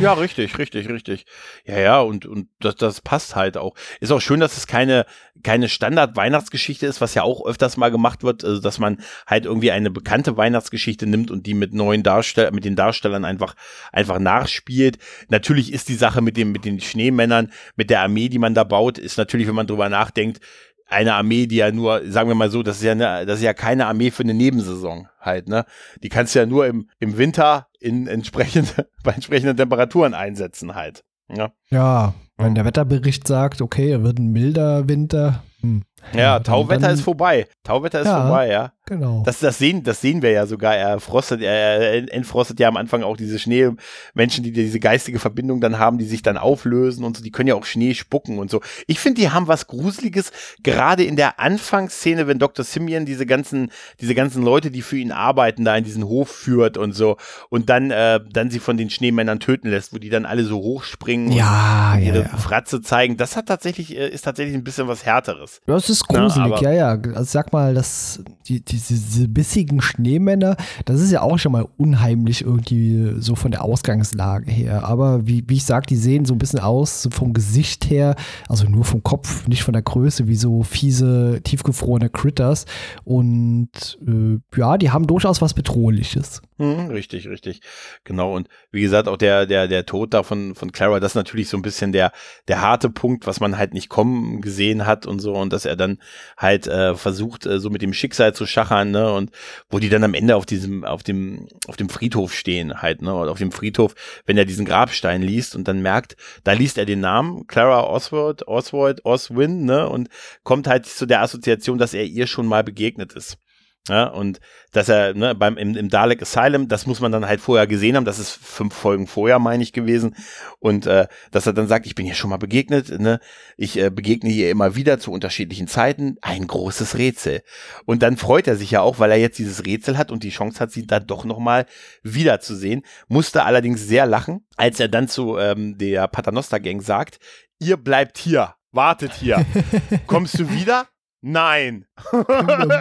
Ja, 0.00 0.14
richtig, 0.14 0.58
richtig, 0.58 0.88
richtig. 0.88 1.24
Ja, 1.64 1.78
ja, 1.78 2.00
und, 2.00 2.26
und 2.26 2.48
das, 2.58 2.74
das 2.74 3.00
passt 3.00 3.36
halt 3.36 3.56
auch. 3.56 3.76
Ist 4.00 4.10
auch 4.10 4.20
schön, 4.20 4.40
dass 4.40 4.56
es 4.56 4.66
keine, 4.66 5.06
keine 5.44 5.68
Standard-Weihnachtsgeschichte 5.68 6.84
ist, 6.86 6.93
was 7.00 7.14
ja 7.14 7.22
auch 7.22 7.44
öfters 7.46 7.76
mal 7.76 7.90
gemacht 7.90 8.22
wird, 8.22 8.44
also 8.44 8.60
dass 8.60 8.78
man 8.78 8.98
halt 9.26 9.44
irgendwie 9.44 9.70
eine 9.70 9.90
bekannte 9.90 10.36
Weihnachtsgeschichte 10.36 11.06
nimmt 11.06 11.30
und 11.30 11.46
die 11.46 11.54
mit 11.54 11.74
neuen 11.74 12.02
Darstellern, 12.02 12.54
mit 12.54 12.64
den 12.64 12.76
Darstellern 12.76 13.24
einfach, 13.24 13.54
einfach 13.92 14.18
nachspielt. 14.18 14.98
Natürlich 15.28 15.72
ist 15.72 15.88
die 15.88 15.94
Sache 15.94 16.22
mit 16.22 16.36
dem, 16.36 16.52
mit 16.52 16.64
den 16.64 16.80
Schneemännern, 16.80 17.52
mit 17.76 17.90
der 17.90 18.00
Armee, 18.00 18.28
die 18.28 18.38
man 18.38 18.54
da 18.54 18.64
baut, 18.64 18.98
ist 18.98 19.18
natürlich, 19.18 19.46
wenn 19.46 19.54
man 19.54 19.66
drüber 19.66 19.88
nachdenkt, 19.88 20.40
eine 20.86 21.14
Armee, 21.14 21.46
die 21.46 21.56
ja 21.56 21.70
nur, 21.70 22.02
sagen 22.10 22.28
wir 22.28 22.34
mal 22.34 22.50
so, 22.50 22.62
das 22.62 22.76
ist 22.76 22.84
ja, 22.84 22.92
eine, 22.92 23.26
das 23.26 23.38
ist 23.38 23.44
ja 23.44 23.54
keine 23.54 23.86
Armee 23.86 24.10
für 24.10 24.22
eine 24.22 24.34
Nebensaison 24.34 25.08
halt, 25.18 25.48
ne? 25.48 25.64
Die 26.02 26.08
kannst 26.08 26.34
du 26.34 26.38
ja 26.38 26.46
nur 26.46 26.66
im, 26.66 26.88
im 27.00 27.16
Winter 27.16 27.68
in 27.80 28.06
entsprechende, 28.06 28.88
bei 29.02 29.12
entsprechenden 29.12 29.56
Temperaturen 29.56 30.14
einsetzen 30.14 30.74
halt. 30.74 31.04
Ja, 31.34 31.52
ja 31.70 32.14
wenn 32.36 32.54
der 32.54 32.64
Wetterbericht 32.64 33.26
sagt, 33.26 33.60
okay, 33.60 33.90
er 33.90 34.02
wird 34.02 34.18
ein 34.18 34.32
milder 34.32 34.88
Winter. 34.88 35.42
Hm. 35.60 35.82
Ja, 36.12 36.40
Tauwetter 36.40 36.82
dann, 36.82 36.94
ist 36.94 37.02
vorbei. 37.02 37.46
Tauwetter 37.62 38.00
ist 38.00 38.06
ja, 38.06 38.22
vorbei, 38.22 38.48
ja. 38.48 38.72
Genau. 38.86 39.22
Das, 39.24 39.38
das, 39.38 39.56
sehen, 39.56 39.82
das 39.82 40.02
sehen 40.02 40.20
wir 40.20 40.30
ja 40.30 40.46
sogar. 40.46 40.76
Er 40.76 41.00
frostet, 41.00 41.40
er 41.40 42.12
entfrostet 42.12 42.60
ja 42.60 42.68
am 42.68 42.76
Anfang 42.76 43.02
auch 43.02 43.16
diese 43.16 43.38
Schneemenschen, 43.38 44.44
die 44.44 44.52
diese 44.52 44.78
geistige 44.78 45.18
Verbindung 45.18 45.62
dann 45.62 45.78
haben, 45.78 45.96
die 45.96 46.04
sich 46.04 46.20
dann 46.20 46.36
auflösen 46.36 47.02
und 47.02 47.16
so. 47.16 47.22
Die 47.22 47.30
können 47.30 47.48
ja 47.48 47.54
auch 47.54 47.64
Schnee 47.64 47.94
spucken 47.94 48.38
und 48.38 48.50
so. 48.50 48.60
Ich 48.86 49.00
finde, 49.00 49.22
die 49.22 49.30
haben 49.30 49.48
was 49.48 49.68
Gruseliges, 49.68 50.32
gerade 50.62 51.02
in 51.02 51.16
der 51.16 51.40
Anfangsszene, 51.40 52.26
wenn 52.26 52.38
Dr. 52.38 52.62
Simeon 52.62 53.06
diese 53.06 53.24
ganzen, 53.24 53.70
diese 54.00 54.14
ganzen 54.14 54.42
Leute, 54.42 54.70
die 54.70 54.82
für 54.82 54.98
ihn 54.98 55.12
arbeiten, 55.12 55.64
da 55.64 55.76
in 55.76 55.84
diesen 55.84 56.04
Hof 56.04 56.28
führt 56.28 56.76
und 56.76 56.92
so. 56.92 57.16
Und 57.48 57.70
dann, 57.70 57.90
äh, 57.90 58.20
dann 58.30 58.50
sie 58.50 58.58
von 58.58 58.76
den 58.76 58.90
Schneemännern 58.90 59.40
töten 59.40 59.70
lässt, 59.70 59.94
wo 59.94 59.98
die 59.98 60.10
dann 60.10 60.26
alle 60.26 60.44
so 60.44 60.58
hochspringen 60.58 61.32
ja, 61.32 61.94
und 61.94 62.02
ihre 62.02 62.22
ja. 62.24 62.36
Fratze 62.36 62.82
zeigen. 62.82 63.16
Das 63.16 63.34
hat 63.34 63.46
tatsächlich, 63.46 63.96
äh, 63.96 64.08
ist 64.10 64.26
tatsächlich 64.26 64.54
ein 64.54 64.64
bisschen 64.64 64.88
was 64.88 65.06
Härteres. 65.06 65.62
Das 65.66 65.88
ist 65.88 65.93
gruselig, 66.02 66.52
Na, 66.60 66.72
ja, 66.72 66.72
ja. 66.72 66.88
Also 67.14 67.24
sag 67.24 67.52
mal, 67.52 67.74
dass 67.74 68.20
die, 68.46 68.64
die 68.64 68.74
diese, 68.74 68.94
diese 68.94 69.28
bissigen 69.28 69.80
Schneemänner, 69.80 70.56
das 70.84 71.00
ist 71.00 71.12
ja 71.12 71.22
auch 71.22 71.38
schon 71.38 71.52
mal 71.52 71.66
unheimlich 71.76 72.42
irgendwie 72.42 73.14
so 73.18 73.34
von 73.34 73.50
der 73.50 73.62
Ausgangslage 73.62 74.50
her. 74.50 74.84
Aber 74.84 75.26
wie, 75.26 75.44
wie 75.46 75.54
ich 75.54 75.64
sag, 75.64 75.86
die 75.86 75.96
sehen 75.96 76.24
so 76.24 76.34
ein 76.34 76.38
bisschen 76.38 76.60
aus 76.60 77.02
so 77.02 77.10
vom 77.10 77.32
Gesicht 77.32 77.88
her, 77.90 78.16
also 78.48 78.66
nur 78.68 78.84
vom 78.84 79.02
Kopf, 79.02 79.46
nicht 79.46 79.62
von 79.62 79.72
der 79.72 79.82
Größe, 79.82 80.26
wie 80.26 80.36
so 80.36 80.62
fiese, 80.62 81.40
tiefgefrorene 81.42 82.10
Critters. 82.10 82.66
Und 83.04 83.98
äh, 84.06 84.38
ja, 84.58 84.78
die 84.78 84.90
haben 84.90 85.06
durchaus 85.06 85.40
was 85.40 85.54
Bedrohliches. 85.54 86.42
Hm, 86.58 86.86
richtig, 86.90 87.26
richtig. 87.28 87.60
Genau. 88.04 88.34
Und 88.34 88.48
wie 88.70 88.82
gesagt, 88.82 89.08
auch 89.08 89.16
der, 89.16 89.44
der, 89.46 89.66
der 89.66 89.86
Tod 89.86 90.14
da 90.14 90.22
von, 90.22 90.54
von 90.54 90.70
Clara, 90.70 91.00
das 91.00 91.12
ist 91.12 91.16
natürlich 91.16 91.48
so 91.48 91.56
ein 91.56 91.62
bisschen 91.62 91.90
der, 91.90 92.12
der 92.46 92.60
harte 92.60 92.90
Punkt, 92.90 93.26
was 93.26 93.40
man 93.40 93.58
halt 93.58 93.74
nicht 93.74 93.88
kommen 93.88 94.40
gesehen 94.40 94.86
hat 94.86 95.04
und 95.04 95.18
so. 95.18 95.34
Und 95.34 95.52
dass 95.52 95.64
er 95.64 95.74
dann 95.86 95.98
halt 96.36 96.66
äh, 96.66 96.94
versucht, 96.94 97.46
äh, 97.46 97.60
so 97.60 97.70
mit 97.70 97.82
dem 97.82 97.92
Schicksal 97.92 98.34
zu 98.34 98.46
schachern, 98.46 98.90
ne? 98.90 99.12
Und 99.12 99.30
wo 99.70 99.78
die 99.78 99.88
dann 99.88 100.04
am 100.04 100.14
Ende 100.14 100.36
auf 100.36 100.46
diesem, 100.46 100.84
auf 100.84 101.02
dem, 101.02 101.48
auf 101.66 101.76
dem 101.76 101.88
Friedhof 101.88 102.34
stehen, 102.34 102.82
halt, 102.82 103.02
ne? 103.02 103.14
Oder 103.14 103.30
auf 103.30 103.38
dem 103.38 103.52
Friedhof, 103.52 103.94
wenn 104.26 104.38
er 104.38 104.44
diesen 104.44 104.64
Grabstein 104.66 105.22
liest 105.22 105.54
und 105.56 105.68
dann 105.68 105.80
merkt, 105.82 106.16
da 106.44 106.52
liest 106.52 106.78
er 106.78 106.86
den 106.86 107.00
Namen, 107.00 107.46
Clara 107.46 107.84
Oswald, 107.84 108.46
Oswald, 108.48 109.04
Oswin, 109.04 109.64
ne? 109.64 109.88
Und 109.88 110.08
kommt 110.42 110.66
halt 110.66 110.86
zu 110.86 111.06
der 111.06 111.22
Assoziation, 111.22 111.78
dass 111.78 111.94
er 111.94 112.04
ihr 112.04 112.26
schon 112.26 112.46
mal 112.46 112.64
begegnet 112.64 113.12
ist. 113.12 113.38
Ja, 113.86 114.06
und 114.06 114.40
dass 114.72 114.88
er 114.88 115.12
ne, 115.12 115.34
beim 115.34 115.58
im, 115.58 115.76
im 115.76 115.90
Dalek 115.90 116.22
Asylum, 116.22 116.68
das 116.68 116.86
muss 116.86 117.00
man 117.00 117.12
dann 117.12 117.26
halt 117.26 117.42
vorher 117.42 117.66
gesehen 117.66 117.96
haben, 117.96 118.06
das 118.06 118.18
ist 118.18 118.30
fünf 118.30 118.72
Folgen 118.72 119.06
vorher, 119.06 119.38
meine 119.38 119.62
ich, 119.62 119.74
gewesen. 119.74 120.16
Und 120.58 120.86
äh, 120.86 121.06
dass 121.32 121.46
er 121.46 121.52
dann 121.52 121.68
sagt, 121.68 121.84
ich 121.84 121.94
bin 121.94 122.06
hier 122.06 122.14
schon 122.14 122.30
mal 122.30 122.38
begegnet, 122.38 122.98
ne? 122.98 123.20
Ich 123.58 123.78
äh, 123.78 123.90
begegne 123.90 124.30
hier 124.30 124.50
immer 124.50 124.74
wieder 124.74 124.98
zu 124.98 125.12
unterschiedlichen 125.12 125.68
Zeiten. 125.68 126.16
Ein 126.22 126.46
großes 126.46 126.96
Rätsel. 126.96 127.42
Und 127.84 128.02
dann 128.02 128.16
freut 128.16 128.48
er 128.48 128.56
sich 128.56 128.70
ja 128.70 128.80
auch, 128.80 129.00
weil 129.00 129.10
er 129.10 129.18
jetzt 129.18 129.38
dieses 129.38 129.66
Rätsel 129.66 129.98
hat 129.98 130.10
und 130.10 130.22
die 130.22 130.30
Chance 130.30 130.60
hat, 130.60 130.70
sie 130.70 130.86
dann 130.86 131.06
doch 131.06 131.26
nochmal 131.26 131.66
wiederzusehen. 132.02 132.86
Musste 133.08 133.44
allerdings 133.44 133.86
sehr 133.86 134.06
lachen, 134.06 134.46
als 134.56 134.80
er 134.80 134.88
dann 134.88 135.08
zu 135.08 135.36
ähm, 135.36 135.76
der 135.76 136.08
Paternoster-Gang 136.08 136.80
sagt, 136.80 137.18
ihr 137.58 137.76
bleibt 137.76 138.16
hier, 138.16 138.54
wartet 138.72 139.12
hier. 139.12 139.44
Kommst 140.06 140.38
du 140.38 140.50
wieder? 140.50 140.86
Nein. 141.26 141.86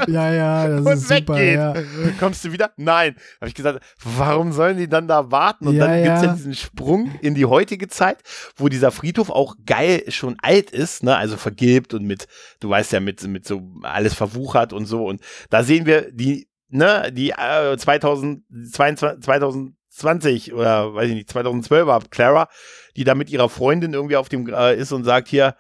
ja, 0.08 0.34
ja, 0.34 0.68
das 0.68 0.86
und 0.86 0.92
ist 0.92 1.08
super. 1.08 1.36
Weggeht. 1.36 1.56
Ja. 1.56 1.74
Kommst 2.20 2.44
du 2.44 2.52
wieder? 2.52 2.72
Nein. 2.76 3.16
Habe 3.40 3.48
ich 3.48 3.56
gesagt, 3.56 3.82
warum 4.04 4.52
sollen 4.52 4.76
die 4.76 4.90
dann 4.90 5.08
da 5.08 5.32
warten? 5.32 5.66
Und 5.66 5.78
ja, 5.78 5.88
dann 5.88 6.04
gibt's 6.04 6.22
ja. 6.24 6.28
ja 6.28 6.34
diesen 6.34 6.54
Sprung 6.54 7.18
in 7.22 7.36
die 7.36 7.46
heutige 7.46 7.88
Zeit, 7.88 8.18
wo 8.58 8.68
dieser 8.68 8.92
Friedhof 8.92 9.30
auch 9.30 9.56
geil 9.66 10.04
schon 10.10 10.36
alt 10.42 10.72
ist, 10.72 11.04
ne? 11.04 11.16
Also 11.16 11.38
vergilbt 11.38 11.94
und 11.94 12.04
mit, 12.04 12.28
du 12.60 12.70
weißt 12.70 12.92
ja, 12.92 13.00
mit, 13.00 13.24
mit 13.24 13.48
so 13.48 13.62
alles 13.82 14.14
verwuchert 14.14 14.74
und 14.74 14.88
so. 14.88 15.06
Und 15.06 15.22
da 15.50 15.64
sehen 15.64 15.86
wir 15.86 16.12
die, 16.12 16.50
ne, 16.68 17.14
die 17.14 17.30
äh, 17.30 17.78
2022, 17.78 19.24
2020 19.24 20.54
oder 20.54 20.94
weiß 20.94 21.08
ich 21.08 21.16
nicht, 21.16 21.30
2012 21.30 21.88
war 21.88 22.02
Clara, 22.10 22.50
die 22.98 23.06
da 23.06 23.16
mit 23.16 23.30
ihrer 23.30 23.48
Freundin 23.48 23.94
irgendwie 23.94 24.18
auf 24.18 24.28
dem 24.28 24.50
äh, 24.50 24.76
ist 24.76 24.92
und 24.92 25.06
sagt 25.06 25.30
hier, 25.30 25.56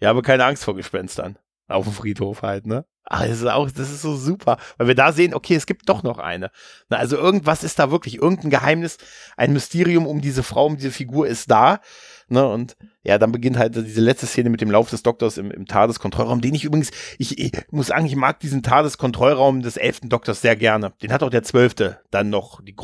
ja, 0.00 0.10
aber 0.10 0.20
keine 0.20 0.44
Angst 0.44 0.64
vor 0.64 0.76
Gespenstern. 0.76 1.38
Auf 1.68 1.84
dem 1.84 1.92
Friedhof 1.92 2.42
halt, 2.42 2.66
ne? 2.66 2.84
Ah, 3.08 3.24
das 3.24 3.38
ist 3.38 3.46
auch, 3.46 3.70
das 3.70 3.90
ist 3.90 4.02
so 4.02 4.16
super, 4.16 4.56
weil 4.78 4.88
wir 4.88 4.96
da 4.96 5.12
sehen, 5.12 5.32
okay, 5.32 5.54
es 5.54 5.66
gibt 5.66 5.88
doch 5.88 6.02
noch 6.02 6.18
eine. 6.18 6.50
Na, 6.88 6.96
also 6.96 7.16
irgendwas 7.16 7.62
ist 7.62 7.78
da 7.78 7.92
wirklich, 7.92 8.16
irgendein 8.16 8.50
Geheimnis, 8.50 8.98
ein 9.36 9.52
Mysterium 9.52 10.08
um 10.08 10.20
diese 10.20 10.42
Frau, 10.42 10.66
um 10.66 10.76
diese 10.76 10.90
Figur 10.90 11.28
ist 11.28 11.48
da. 11.48 11.80
Ne, 12.28 12.44
und 12.44 12.76
ja, 13.04 13.18
dann 13.18 13.30
beginnt 13.30 13.58
halt 13.58 13.76
diese 13.76 14.00
letzte 14.00 14.26
Szene 14.26 14.50
mit 14.50 14.60
dem 14.60 14.72
Lauf 14.72 14.90
des 14.90 15.04
Doktors 15.04 15.38
im, 15.38 15.52
im 15.52 15.66
TARDIS-Kontrollraum, 15.66 16.40
den 16.40 16.56
ich 16.56 16.64
übrigens, 16.64 16.90
ich, 17.18 17.38
ich, 17.38 17.52
muss 17.70 17.86
sagen, 17.86 18.06
ich 18.06 18.16
mag 18.16 18.40
diesen 18.40 18.64
TARDIS-Kontrollraum 18.64 19.62
des 19.62 19.76
elften 19.76 20.08
Doktors 20.08 20.40
sehr 20.40 20.56
gerne. 20.56 20.92
Den 21.00 21.12
hat 21.12 21.22
auch 21.22 21.30
der 21.30 21.44
zwölfte 21.44 22.00
dann 22.10 22.28
noch, 22.30 22.60
die, 22.60 22.74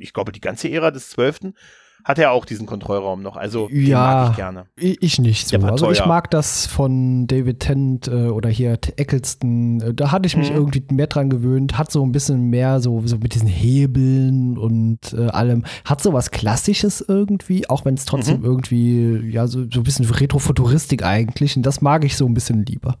ich 0.00 0.12
glaube, 0.12 0.32
die 0.32 0.40
ganze 0.40 0.68
Ära 0.68 0.90
des 0.90 1.10
zwölften 1.10 1.54
hat 2.04 2.18
er 2.18 2.32
auch 2.32 2.44
diesen 2.44 2.66
Kontrollraum 2.66 3.22
noch. 3.22 3.36
Also 3.36 3.68
den 3.68 3.86
Ja, 3.86 3.98
mag 3.98 4.30
ich 4.30 4.36
gerne. 4.36 4.66
Ich, 4.76 5.02
ich 5.02 5.18
nicht 5.18 5.48
so. 5.48 5.56
Also 5.58 5.90
ich 5.90 6.04
mag 6.04 6.30
das 6.30 6.66
von 6.66 7.26
David 7.26 7.60
Tennant 7.60 8.08
äh, 8.08 8.28
oder 8.28 8.50
hier 8.50 8.78
Eccleston. 8.96 9.80
Äh, 9.80 9.94
da 9.94 10.12
hatte 10.12 10.26
ich 10.26 10.36
mich 10.36 10.50
Mhm. 10.50 10.56
irgendwie 10.56 10.84
mehr 10.92 11.06
dran 11.06 11.30
gewöhnt. 11.30 11.78
Hat 11.78 11.90
so 11.90 12.04
ein 12.04 12.12
bisschen 12.12 12.50
mehr 12.50 12.80
so, 12.80 13.00
so 13.06 13.16
mit 13.16 13.34
diesen 13.34 13.48
Hebeln 13.48 14.58
und 14.58 15.14
äh, 15.14 15.28
allem. 15.28 15.64
Hat 15.86 16.02
so 16.02 16.12
was 16.12 16.30
Klassisches 16.30 17.04
irgendwie, 17.06 17.68
auch 17.70 17.84
wenn 17.86 17.94
es 17.94 18.04
trotzdem 18.04 18.40
Mhm. 18.40 18.44
irgendwie, 18.44 19.30
ja, 19.30 19.46
so, 19.46 19.64
so 19.72 19.80
ein 19.80 19.84
bisschen 19.84 20.04
Retrofuturistik 20.04 21.04
eigentlich. 21.04 21.56
Und 21.56 21.64
das 21.64 21.80
mag 21.80 22.04
ich 22.04 22.16
so 22.16 22.26
ein 22.26 22.34
bisschen 22.34 22.64
lieber. 22.66 22.98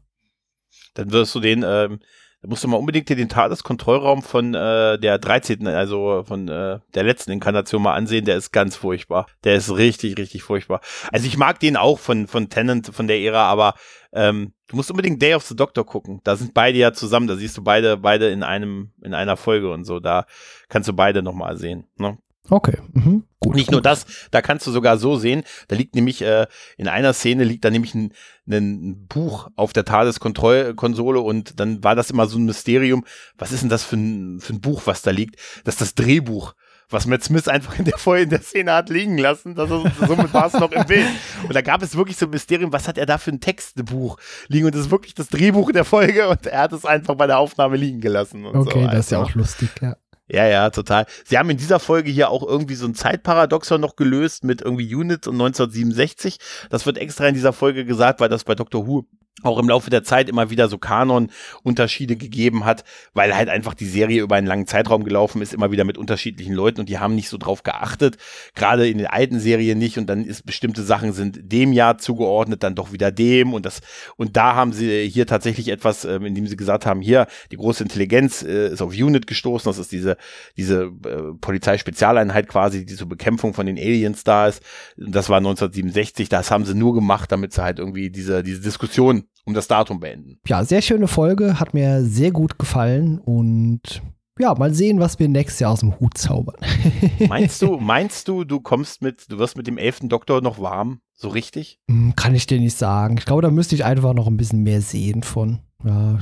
Dann 0.94 1.12
wirst 1.12 1.34
du 1.34 1.40
den, 1.40 1.62
ähm, 1.66 1.98
da 2.44 2.50
musst 2.50 2.62
du 2.62 2.68
mal 2.68 2.76
unbedingt 2.76 3.08
dir 3.08 3.16
den 3.16 3.30
TARDIS-Kontrollraum 3.30 4.22
von 4.22 4.52
äh, 4.52 4.98
der 4.98 5.16
13., 5.16 5.66
also 5.66 6.24
von 6.26 6.46
äh, 6.46 6.78
der 6.94 7.02
letzten 7.02 7.30
Inkarnation 7.30 7.80
mal 7.80 7.94
ansehen. 7.94 8.26
Der 8.26 8.36
ist 8.36 8.52
ganz 8.52 8.76
furchtbar. 8.76 9.26
Der 9.44 9.54
ist 9.54 9.74
richtig, 9.74 10.18
richtig 10.18 10.42
furchtbar. 10.42 10.82
Also 11.10 11.26
ich 11.26 11.38
mag 11.38 11.58
den 11.58 11.78
auch 11.78 11.98
von, 11.98 12.26
von 12.26 12.50
Tennant, 12.50 12.88
von 12.94 13.06
der 13.08 13.18
Ära, 13.18 13.44
aber 13.44 13.72
ähm, 14.12 14.52
du 14.68 14.76
musst 14.76 14.90
unbedingt 14.90 15.22
Day 15.22 15.32
of 15.32 15.44
the 15.44 15.56
Doctor 15.56 15.86
gucken. 15.86 16.20
Da 16.22 16.36
sind 16.36 16.52
beide 16.52 16.76
ja 16.76 16.92
zusammen. 16.92 17.28
Da 17.28 17.36
siehst 17.36 17.56
du 17.56 17.64
beide, 17.64 17.96
beide 17.96 18.28
in 18.28 18.42
einem, 18.42 18.92
in 19.02 19.14
einer 19.14 19.38
Folge 19.38 19.72
und 19.72 19.84
so. 19.84 19.98
Da 19.98 20.26
kannst 20.68 20.86
du 20.86 20.92
beide 20.92 21.22
nochmal 21.22 21.56
sehen. 21.56 21.86
Ne? 21.96 22.18
Okay, 22.50 22.76
mhm. 22.92 23.24
gut. 23.40 23.54
Nicht 23.54 23.68
gut. 23.68 23.72
nur 23.72 23.82
das, 23.82 24.04
da 24.30 24.42
kannst 24.42 24.66
du 24.66 24.70
sogar 24.70 24.98
so 24.98 25.16
sehen, 25.16 25.44
da 25.68 25.76
liegt 25.76 25.94
nämlich, 25.94 26.20
äh, 26.20 26.46
in 26.76 26.88
einer 26.88 27.14
Szene 27.14 27.44
liegt 27.44 27.64
da 27.64 27.70
nämlich 27.70 27.94
ein, 27.94 28.12
ein 28.46 29.06
Buch 29.06 29.48
auf 29.56 29.72
der 29.72 29.84
TARDIS-Kontrollkonsole 29.84 31.20
und 31.20 31.58
dann 31.58 31.82
war 31.82 31.94
das 31.94 32.10
immer 32.10 32.26
so 32.26 32.38
ein 32.38 32.44
Mysterium, 32.44 33.04
was 33.38 33.52
ist 33.52 33.62
denn 33.62 33.70
das 33.70 33.82
für 33.82 33.96
ein, 33.96 34.40
für 34.40 34.52
ein 34.52 34.60
Buch, 34.60 34.82
was 34.84 35.00
da 35.00 35.10
liegt? 35.10 35.36
Das 35.64 35.76
ist 35.76 35.80
das 35.80 35.94
Drehbuch. 35.94 36.54
Was 36.90 37.06
Matt 37.06 37.24
Smith 37.24 37.48
einfach 37.48 37.78
in 37.78 37.86
der, 37.86 37.96
vorher 37.96 38.24
in 38.24 38.30
der 38.30 38.42
Szene 38.42 38.72
hat 38.72 38.90
liegen 38.90 39.16
lassen, 39.16 39.54
das 39.54 39.70
ist, 39.70 40.06
somit 40.06 40.34
war 40.34 40.46
es 40.46 40.52
noch 40.52 40.70
im 40.70 40.84
Bild. 40.84 41.06
Und 41.42 41.54
da 41.54 41.62
gab 41.62 41.82
es 41.82 41.96
wirklich 41.96 42.18
so 42.18 42.26
ein 42.26 42.30
Mysterium, 42.30 42.74
was 42.74 42.86
hat 42.86 42.98
er 42.98 43.06
da 43.06 43.16
für 43.16 43.30
ein 43.30 43.40
Textbuch 43.40 44.18
liegen? 44.48 44.66
Und 44.66 44.74
das 44.74 44.82
ist 44.82 44.90
wirklich 44.90 45.14
das 45.14 45.28
Drehbuch 45.28 45.72
der 45.72 45.84
Folge 45.84 46.28
und 46.28 46.46
er 46.46 46.60
hat 46.60 46.72
es 46.72 46.84
einfach 46.84 47.14
bei 47.14 47.26
der 47.26 47.38
Aufnahme 47.38 47.78
liegen 47.78 48.02
gelassen. 48.02 48.44
Und 48.44 48.54
Okay, 48.54 48.82
so. 48.82 48.86
das 48.86 48.98
ist 48.98 49.10
ja 49.12 49.22
auch 49.22 49.34
lustig, 49.34 49.70
ja. 49.80 49.96
Ja, 50.28 50.46
ja, 50.46 50.70
total. 50.70 51.06
Sie 51.24 51.36
haben 51.36 51.50
in 51.50 51.58
dieser 51.58 51.78
Folge 51.78 52.10
hier 52.10 52.30
auch 52.30 52.42
irgendwie 52.42 52.76
so 52.76 52.86
ein 52.86 52.94
Zeitparadoxon 52.94 53.80
noch 53.80 53.94
gelöst 53.94 54.42
mit 54.42 54.62
irgendwie 54.62 54.94
Unit 54.94 55.26
und 55.26 55.34
1967. 55.34 56.38
Das 56.70 56.86
wird 56.86 56.96
extra 56.96 57.26
in 57.26 57.34
dieser 57.34 57.52
Folge 57.52 57.84
gesagt, 57.84 58.20
weil 58.20 58.30
das 58.30 58.44
bei 58.44 58.54
Doctor 58.54 58.86
Who 58.86 59.06
auch 59.42 59.58
im 59.58 59.68
Laufe 59.68 59.90
der 59.90 60.04
Zeit 60.04 60.28
immer 60.28 60.50
wieder 60.50 60.68
so 60.68 60.78
Kanon-Unterschiede 60.78 62.16
gegeben 62.16 62.64
hat, 62.64 62.84
weil 63.14 63.34
halt 63.34 63.48
einfach 63.48 63.74
die 63.74 63.86
Serie 63.86 64.22
über 64.22 64.36
einen 64.36 64.46
langen 64.46 64.66
Zeitraum 64.66 65.04
gelaufen 65.04 65.42
ist, 65.42 65.52
immer 65.52 65.72
wieder 65.72 65.84
mit 65.84 65.98
unterschiedlichen 65.98 66.54
Leuten 66.54 66.80
und 66.80 66.88
die 66.88 66.98
haben 66.98 67.16
nicht 67.16 67.28
so 67.28 67.36
drauf 67.36 67.64
geachtet, 67.64 68.16
gerade 68.54 68.88
in 68.88 68.98
den 68.98 69.08
alten 69.08 69.40
Serien 69.40 69.78
nicht 69.78 69.98
und 69.98 70.06
dann 70.06 70.24
ist 70.24 70.46
bestimmte 70.46 70.82
Sachen 70.82 71.12
sind 71.12 71.52
dem 71.52 71.72
Jahr 71.72 71.98
zugeordnet, 71.98 72.62
dann 72.62 72.76
doch 72.76 72.92
wieder 72.92 73.10
dem 73.10 73.54
und 73.54 73.66
das 73.66 73.80
und 74.16 74.36
da 74.36 74.54
haben 74.54 74.72
sie 74.72 75.08
hier 75.08 75.26
tatsächlich 75.26 75.68
etwas, 75.68 76.04
ähm, 76.04 76.24
indem 76.24 76.46
sie 76.46 76.56
gesagt 76.56 76.86
haben, 76.86 77.00
hier 77.00 77.26
die 77.50 77.56
große 77.56 77.82
Intelligenz 77.82 78.42
äh, 78.42 78.68
ist 78.68 78.82
auf 78.82 78.92
Unit 78.92 79.26
gestoßen, 79.26 79.68
das 79.68 79.78
ist 79.78 79.90
diese 79.90 80.16
diese 80.56 80.92
äh, 81.04 81.34
Polizeispezialeinheit 81.40 82.46
quasi, 82.48 82.86
die 82.86 82.94
zur 82.94 83.08
Bekämpfung 83.08 83.52
von 83.52 83.66
den 83.66 83.78
Aliens 83.78 84.22
da 84.22 84.46
ist. 84.46 84.62
Das 84.96 85.28
war 85.28 85.38
1967, 85.38 86.28
das 86.28 86.52
haben 86.52 86.64
sie 86.64 86.74
nur 86.74 86.94
gemacht, 86.94 87.32
damit 87.32 87.52
sie 87.52 87.62
halt 87.62 87.80
irgendwie 87.80 88.10
diese 88.10 88.44
diese 88.44 88.60
Diskussion 88.60 89.23
um 89.44 89.54
das 89.54 89.68
Datum 89.68 90.00
beenden. 90.00 90.38
Ja, 90.46 90.64
sehr 90.64 90.82
schöne 90.82 91.06
Folge, 91.08 91.58
hat 91.60 91.74
mir 91.74 92.04
sehr 92.04 92.30
gut 92.30 92.58
gefallen 92.58 93.18
und 93.18 94.02
ja, 94.38 94.52
mal 94.54 94.74
sehen, 94.74 94.98
was 94.98 95.18
wir 95.20 95.28
nächstes 95.28 95.60
Jahr 95.60 95.70
aus 95.72 95.80
dem 95.80 96.00
Hut 96.00 96.18
zaubern. 96.18 96.56
Meinst 97.28 97.62
du, 97.62 97.76
meinst 97.78 98.26
du, 98.26 98.42
du 98.44 98.58
kommst 98.60 99.00
mit, 99.00 99.30
du 99.30 99.38
wirst 99.38 99.56
mit 99.56 99.66
dem 99.68 99.78
elften 99.78 100.08
Doktor 100.08 100.40
noch 100.40 100.58
warm? 100.60 101.00
So 101.12 101.28
richtig? 101.28 101.78
Hm, 101.88 102.14
Kann 102.16 102.34
ich 102.34 102.46
dir 102.48 102.58
nicht 102.58 102.76
sagen. 102.76 103.16
Ich 103.18 103.26
glaube, 103.26 103.42
da 103.42 103.50
müsste 103.52 103.76
ich 103.76 103.84
einfach 103.84 104.12
noch 104.14 104.26
ein 104.26 104.36
bisschen 104.36 104.64
mehr 104.64 104.80
sehen 104.80 105.22
von. 105.22 105.60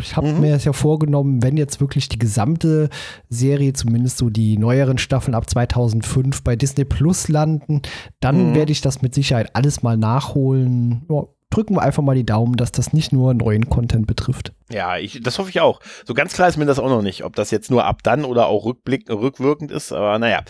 Ich 0.00 0.16
habe 0.16 0.26
Mhm. 0.32 0.40
mir 0.40 0.50
das 0.50 0.64
ja 0.64 0.72
vorgenommen, 0.72 1.40
wenn 1.42 1.56
jetzt 1.56 1.80
wirklich 1.80 2.08
die 2.08 2.18
gesamte 2.18 2.90
Serie, 3.28 3.72
zumindest 3.72 4.18
so 4.18 4.28
die 4.28 4.58
neueren 4.58 4.98
Staffeln 4.98 5.36
ab 5.36 5.48
2005 5.48 6.42
bei 6.42 6.56
Disney 6.56 6.84
Plus 6.84 7.28
landen, 7.28 7.80
dann 8.20 8.50
Mhm. 8.50 8.54
werde 8.56 8.72
ich 8.72 8.80
das 8.80 9.02
mit 9.02 9.14
Sicherheit 9.14 9.54
alles 9.54 9.82
mal 9.84 9.96
nachholen. 9.96 11.06
Ja, 11.08 11.22
drücken 11.52 11.74
wir 11.76 11.82
einfach 11.82 12.02
mal 12.02 12.14
die 12.16 12.26
Daumen, 12.26 12.56
dass 12.56 12.72
das 12.72 12.92
nicht 12.92 13.12
nur 13.12 13.34
neuen 13.34 13.68
Content 13.68 14.06
betrifft. 14.06 14.52
Ja, 14.70 14.96
ich, 14.96 15.20
das 15.22 15.38
hoffe 15.38 15.50
ich 15.50 15.60
auch. 15.60 15.80
So 16.06 16.14
ganz 16.14 16.32
klar 16.32 16.48
ist 16.48 16.56
mir 16.56 16.64
das 16.66 16.78
auch 16.78 16.88
noch 16.88 17.02
nicht, 17.02 17.24
ob 17.24 17.36
das 17.36 17.50
jetzt 17.50 17.70
nur 17.70 17.84
ab 17.84 18.02
dann 18.02 18.24
oder 18.24 18.46
auch 18.46 18.64
rückblick, 18.64 19.08
rückwirkend 19.10 19.70
ist. 19.70 19.92
Aber 19.92 20.18
naja, 20.18 20.40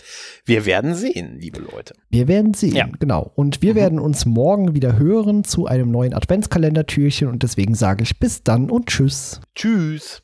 wir 0.45 0.65
werden 0.65 0.95
sehen, 0.95 1.37
liebe 1.39 1.59
Leute. 1.59 1.93
Wir 2.09 2.27
werden 2.27 2.53
sehen, 2.53 2.75
Ja. 2.75 2.87
genau. 2.99 3.31
Und 3.35 3.61
wir 3.61 3.73
Mhm. 3.73 3.77
werden 3.77 3.99
uns 3.99 4.25
morgen 4.25 4.73
wieder 4.73 4.97
hören 4.97 5.43
zu 5.43 5.67
einem 5.67 5.91
neuen 5.91 6.13
Adventskalendertürchen 6.13 7.27
und 7.27 7.43
deswegen 7.43 7.75
sage 7.75 8.03
ich 8.03 8.17
bis 8.19 8.43
dann 8.43 8.69
und 8.69 8.87
tschüss. 8.87 9.41
Tschüss. 9.55 10.23